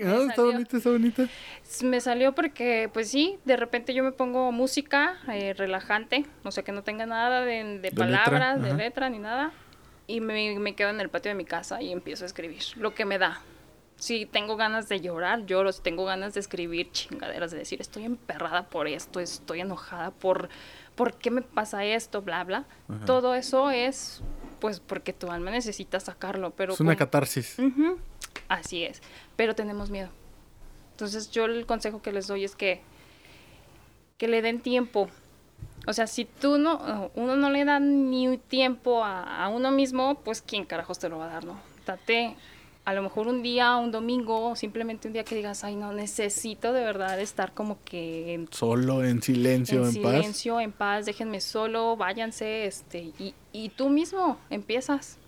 no, 0.04 0.20
está 0.22 0.42
bonita, 0.42 0.76
está 0.76 0.88
bonita. 0.88 1.26
Me 1.82 2.00
salió 2.00 2.32
porque, 2.32 2.88
pues 2.92 3.10
sí, 3.10 3.40
de 3.44 3.56
repente 3.56 3.92
yo 3.92 4.04
me 4.04 4.12
pongo 4.12 4.52
música 4.52 5.16
eh, 5.26 5.52
relajante, 5.52 6.26
o 6.44 6.52
sea, 6.52 6.62
que 6.62 6.70
no 6.70 6.84
tenga 6.84 7.06
nada 7.06 7.44
de, 7.44 7.90
palabras, 7.90 8.62
de 8.62 8.74
letra, 8.74 9.10
ni 9.10 9.18
nada, 9.18 9.50
y 10.06 10.20
me, 10.20 10.56
me 10.60 10.76
quedo 10.76 10.90
en 10.90 11.00
el 11.00 11.08
patio 11.08 11.30
de 11.30 11.34
mi 11.34 11.44
casa 11.44 11.82
y 11.82 11.90
empiezo 11.90 12.22
a 12.22 12.26
escribir 12.26 12.62
lo 12.76 12.94
que 12.94 13.04
me 13.04 13.18
da. 13.18 13.42
Si 13.96 14.26
tengo 14.26 14.56
ganas 14.56 14.88
de 14.88 15.00
llorar, 15.00 15.46
lloro. 15.46 15.72
Si 15.72 15.80
tengo 15.80 16.04
ganas 16.04 16.34
de 16.34 16.40
escribir 16.40 16.92
chingaderas, 16.92 17.50
de 17.50 17.58
decir, 17.58 17.80
estoy 17.80 18.04
emperrada 18.04 18.68
por 18.68 18.88
esto, 18.88 19.20
estoy 19.20 19.60
enojada 19.60 20.10
por, 20.10 20.50
¿por 20.96 21.14
qué 21.14 21.30
me 21.30 21.42
pasa 21.42 21.84
esto? 21.84 22.22
Bla, 22.22 22.42
bla. 22.42 22.64
Todo 23.04 23.34
eso 23.34 23.70
es 23.70 24.22
pues 24.60 24.80
porque 24.80 25.12
tu 25.12 25.30
alma 25.30 25.50
necesita 25.50 26.00
sacarlo, 26.00 26.50
pero... 26.50 26.72
Es 26.72 26.80
una 26.80 26.96
catarsis. 26.96 27.56
Así 28.48 28.84
es, 28.84 29.02
pero 29.36 29.54
tenemos 29.54 29.90
miedo. 29.90 30.08
Entonces 30.92 31.30
yo 31.30 31.44
el 31.44 31.66
consejo 31.66 32.00
que 32.00 32.10
les 32.10 32.26
doy 32.26 32.44
es 32.44 32.56
que, 32.56 32.80
que 34.16 34.28
le 34.28 34.40
den 34.42 34.60
tiempo. 34.60 35.08
O 35.86 35.92
sea, 35.92 36.06
si 36.06 36.24
tú 36.24 36.58
no, 36.58 37.10
uno 37.14 37.36
no 37.36 37.50
le 37.50 37.64
da 37.64 37.78
ni 37.78 38.38
tiempo 38.38 39.04
a, 39.04 39.44
a 39.44 39.48
uno 39.48 39.70
mismo, 39.70 40.16
pues 40.24 40.42
quién 40.42 40.64
carajos 40.64 40.98
te 40.98 41.08
lo 41.08 41.18
va 41.18 41.26
a 41.26 41.34
dar, 41.34 41.44
¿no? 41.44 41.60
Date 41.84 42.34
a 42.86 42.94
lo 42.94 43.02
mejor 43.02 43.26
un 43.26 43.42
día, 43.42 43.76
un 43.76 43.90
domingo, 43.90 44.54
simplemente 44.54 45.08
un 45.08 45.12
día 45.12 45.24
que 45.24 45.34
digas, 45.34 45.64
ay, 45.64 45.74
no, 45.74 45.92
necesito 45.92 46.72
de 46.72 46.84
verdad 46.84 47.20
estar 47.20 47.52
como 47.52 47.82
que... 47.84 48.46
Solo, 48.52 49.04
en 49.04 49.20
silencio, 49.20 49.88
en, 49.88 49.96
en 49.96 50.02
paz. 50.02 50.14
En 50.14 50.20
silencio, 50.20 50.60
en 50.60 50.70
paz, 50.70 51.04
déjenme 51.04 51.40
solo, 51.40 51.96
váyanse, 51.96 52.64
este, 52.64 53.10
y, 53.18 53.34
y 53.52 53.70
tú 53.70 53.88
mismo 53.88 54.38
empiezas. 54.50 55.18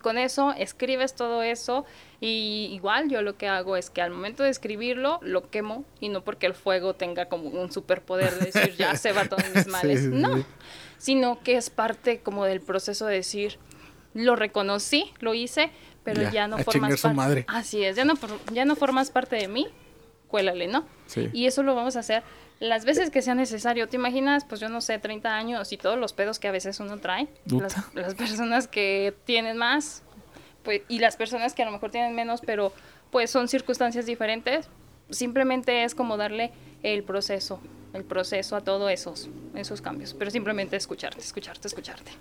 Con, 0.00 0.16
eso, 0.16 0.54
escribes 0.56 1.14
todo 1.14 1.42
eso, 1.42 1.84
y 2.18 2.70
igual 2.72 3.10
yo 3.10 3.20
lo 3.20 3.36
que 3.36 3.46
hago 3.46 3.76
es 3.76 3.90
que 3.90 4.00
al 4.00 4.10
momento 4.10 4.42
de 4.42 4.48
escribirlo, 4.48 5.18
lo 5.22 5.50
quemo, 5.50 5.84
y 6.00 6.08
no 6.08 6.24
porque 6.24 6.46
el 6.46 6.54
fuego 6.54 6.94
tenga 6.94 7.26
como 7.26 7.50
un 7.50 7.70
superpoder 7.70 8.38
de 8.38 8.52
decir, 8.52 8.74
ya 8.78 8.96
se 8.96 9.12
va 9.12 9.26
todos 9.26 9.44
mis 9.54 9.66
males, 9.66 10.04
no, 10.04 10.42
sino 10.96 11.42
que 11.42 11.56
es 11.56 11.68
parte 11.68 12.20
como 12.20 12.46
del 12.46 12.62
proceso 12.62 13.04
de 13.04 13.16
decir, 13.16 13.58
lo 14.14 14.34
reconocí, 14.34 15.12
lo 15.20 15.34
hice, 15.34 15.70
pero 16.14 16.30
ya, 16.30 16.48
no 16.48 16.58
formas 16.58 17.00
parte. 17.00 17.16
madre. 17.16 17.44
Así 17.48 17.82
es, 17.84 17.96
ya 17.96 18.04
no, 18.04 18.14
ya 18.52 18.64
no 18.64 18.76
formas 18.76 19.10
parte 19.10 19.36
de 19.36 19.48
mí, 19.48 19.66
cuélale, 20.28 20.66
¿no? 20.66 20.86
Sí. 21.06 21.28
Y 21.32 21.46
eso 21.46 21.62
lo 21.62 21.74
vamos 21.74 21.96
a 21.96 22.00
hacer 22.00 22.22
las 22.60 22.84
veces 22.84 23.10
que 23.10 23.22
sea 23.22 23.34
necesario. 23.34 23.88
¿Te 23.88 23.96
imaginas? 23.96 24.44
Pues 24.44 24.60
yo 24.60 24.68
no 24.68 24.80
sé, 24.80 24.98
30 24.98 25.34
años 25.34 25.72
y 25.72 25.78
todos 25.78 25.98
los 25.98 26.12
pedos 26.12 26.38
que 26.38 26.46
a 26.46 26.52
veces 26.52 26.78
uno 26.78 26.98
trae. 26.98 27.26
Las, 27.46 27.94
las, 27.94 28.14
personas 28.14 28.68
que 28.68 29.14
tienen 29.24 29.56
más 29.56 30.02
pues, 30.62 30.82
y 30.88 30.98
las 30.98 31.16
personas 31.16 31.54
que 31.54 31.62
a 31.62 31.66
lo 31.66 31.72
mejor 31.72 31.90
tienen 31.90 32.14
menos, 32.14 32.40
pero 32.44 32.72
pues 33.10 33.30
son 33.30 33.48
circunstancias 33.48 34.06
diferentes. 34.06 34.68
Simplemente 35.08 35.84
es 35.84 35.94
como 35.94 36.16
darle 36.16 36.52
el 36.82 37.02
proceso, 37.02 37.60
el 37.94 38.04
proceso 38.04 38.54
a 38.54 38.60
todos 38.60 38.90
esos, 38.92 39.28
esos 39.54 39.80
cambios. 39.80 40.14
Pero 40.14 40.30
simplemente 40.30 40.76
escucharte, 40.76 41.20
escucharte, 41.20 41.66
escucharte. 41.66 42.12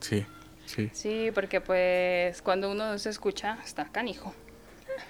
Sí. 0.00 0.24
Sí. 0.66 0.90
Sí, 0.92 1.30
porque 1.34 1.60
pues 1.60 2.42
cuando 2.42 2.70
uno 2.70 2.98
se 2.98 3.10
escucha, 3.10 3.58
está 3.64 3.86
canijo. 3.86 4.34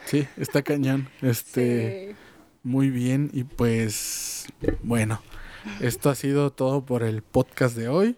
Sí, 0.05 0.27
está 0.37 0.63
cañón. 0.63 1.09
Este, 1.23 2.15
muy 2.63 2.91
bien 2.91 3.31
y 3.33 3.45
pues 3.45 4.47
bueno, 4.83 5.23
esto 5.81 6.11
ha 6.11 6.15
sido 6.15 6.51
todo 6.51 6.85
por 6.85 7.03
el 7.03 7.23
podcast 7.23 7.77
de 7.77 7.89
hoy. 7.89 8.17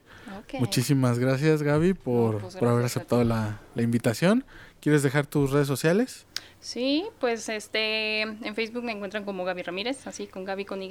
Muchísimas 0.61 1.18
gracias 1.18 1.62
Gaby 1.62 1.93
por, 1.93 2.41
pues, 2.41 2.57
por 2.57 2.68
haber 2.68 2.84
aceptado 2.84 3.24
la, 3.24 3.61
la, 3.74 3.82
invitación. 3.82 4.45
¿Quieres 4.80 5.03
dejar 5.03 5.26
tus 5.26 5.51
redes 5.51 5.66
sociales? 5.66 6.26
Sí, 6.61 7.05
pues 7.20 7.49
este 7.49 8.22
en 8.22 8.55
Facebook 8.55 8.82
me 8.82 8.93
encuentran 8.93 9.24
como 9.24 9.45
Gaby 9.45 9.62
Ramírez, 9.62 10.07
así 10.07 10.26
con 10.26 10.45
Gaby 10.45 10.64
con 10.64 10.82
Y, 10.82 10.91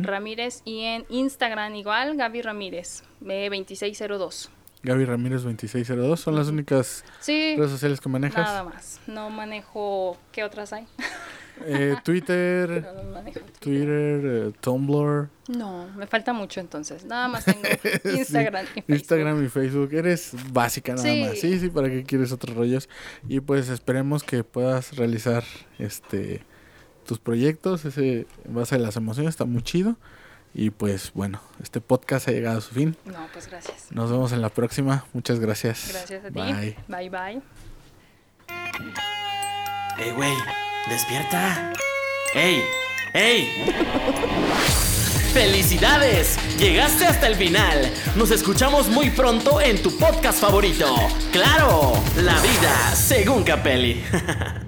Ramírez 0.00 0.62
y 0.64 0.84
en 0.84 1.04
Instagram 1.08 1.74
igual 1.74 2.16
Gaby 2.16 2.42
Ramírez, 2.42 3.04
B2602. 3.20 4.48
Gaby 4.82 5.04
Ramírez 5.04 5.42
2602 5.42 6.20
son 6.20 6.34
las 6.34 6.48
únicas 6.48 7.04
redes 7.26 7.70
sociales 7.70 8.00
que 8.00 8.08
manejas. 8.08 8.44
Nada 8.44 8.64
más. 8.64 9.00
No 9.06 9.30
manejo. 9.30 10.16
¿Qué 10.32 10.42
otras 10.42 10.72
hay? 10.72 10.86
Eh, 11.64 11.94
Twitter, 12.04 12.84
Twitter, 13.60 14.20
eh, 14.24 14.52
Tumblr. 14.60 15.28
No, 15.56 15.86
me 15.96 16.06
falta 16.06 16.32
mucho 16.32 16.58
entonces. 16.58 17.04
Nada 17.04 17.28
más 17.28 17.44
tengo 17.44 17.60
Instagram 18.04 18.64
y 18.64 18.66
Facebook. 18.66 18.94
Instagram 18.94 19.44
y 19.44 19.48
Facebook. 19.48 19.94
Eres 19.94 20.34
básica 20.52 20.94
nada 20.94 21.14
más. 21.14 21.38
Sí, 21.38 21.60
sí, 21.60 21.68
para 21.68 21.88
qué 21.88 22.02
quieres 22.02 22.32
otros 22.32 22.56
rollos. 22.56 22.88
Y 23.28 23.40
pues 23.40 23.68
esperemos 23.68 24.24
que 24.24 24.42
puedas 24.42 24.96
realizar 24.96 25.44
este 25.78 26.42
tus 27.06 27.20
proyectos. 27.20 27.84
Ese 27.84 28.26
en 28.44 28.54
base 28.54 28.74
a 28.74 28.78
las 28.78 28.96
emociones 28.96 29.30
está 29.30 29.44
muy 29.44 29.62
chido. 29.62 29.96
Y 30.54 30.70
pues 30.70 31.12
bueno, 31.14 31.40
este 31.62 31.80
podcast 31.80 32.28
ha 32.28 32.32
llegado 32.32 32.58
a 32.58 32.60
su 32.60 32.74
fin. 32.74 32.96
No, 33.04 33.26
pues 33.32 33.48
gracias. 33.48 33.86
Nos 33.90 34.10
vemos 34.10 34.32
en 34.32 34.42
la 34.42 34.50
próxima. 34.50 35.06
Muchas 35.12 35.40
gracias. 35.40 35.88
Gracias 35.90 36.24
a 36.24 36.28
ti. 36.28 36.34
Bye. 36.40 36.76
Bye, 36.88 37.10
bye. 37.10 37.42
Hey, 39.96 40.12
güey, 40.14 40.34
despierta. 40.88 41.72
Hey, 42.34 42.62
hey. 43.12 43.48
¡Felicidades! 45.32 46.38
Llegaste 46.58 47.06
hasta 47.06 47.26
el 47.26 47.36
final. 47.36 47.90
Nos 48.16 48.30
escuchamos 48.30 48.88
muy 48.88 49.08
pronto 49.08 49.62
en 49.62 49.82
tu 49.82 49.96
podcast 49.96 50.38
favorito. 50.38 50.94
¡Claro! 51.30 51.92
La 52.16 52.38
vida 52.42 52.94
según 52.94 53.42
Capelli. 53.42 54.04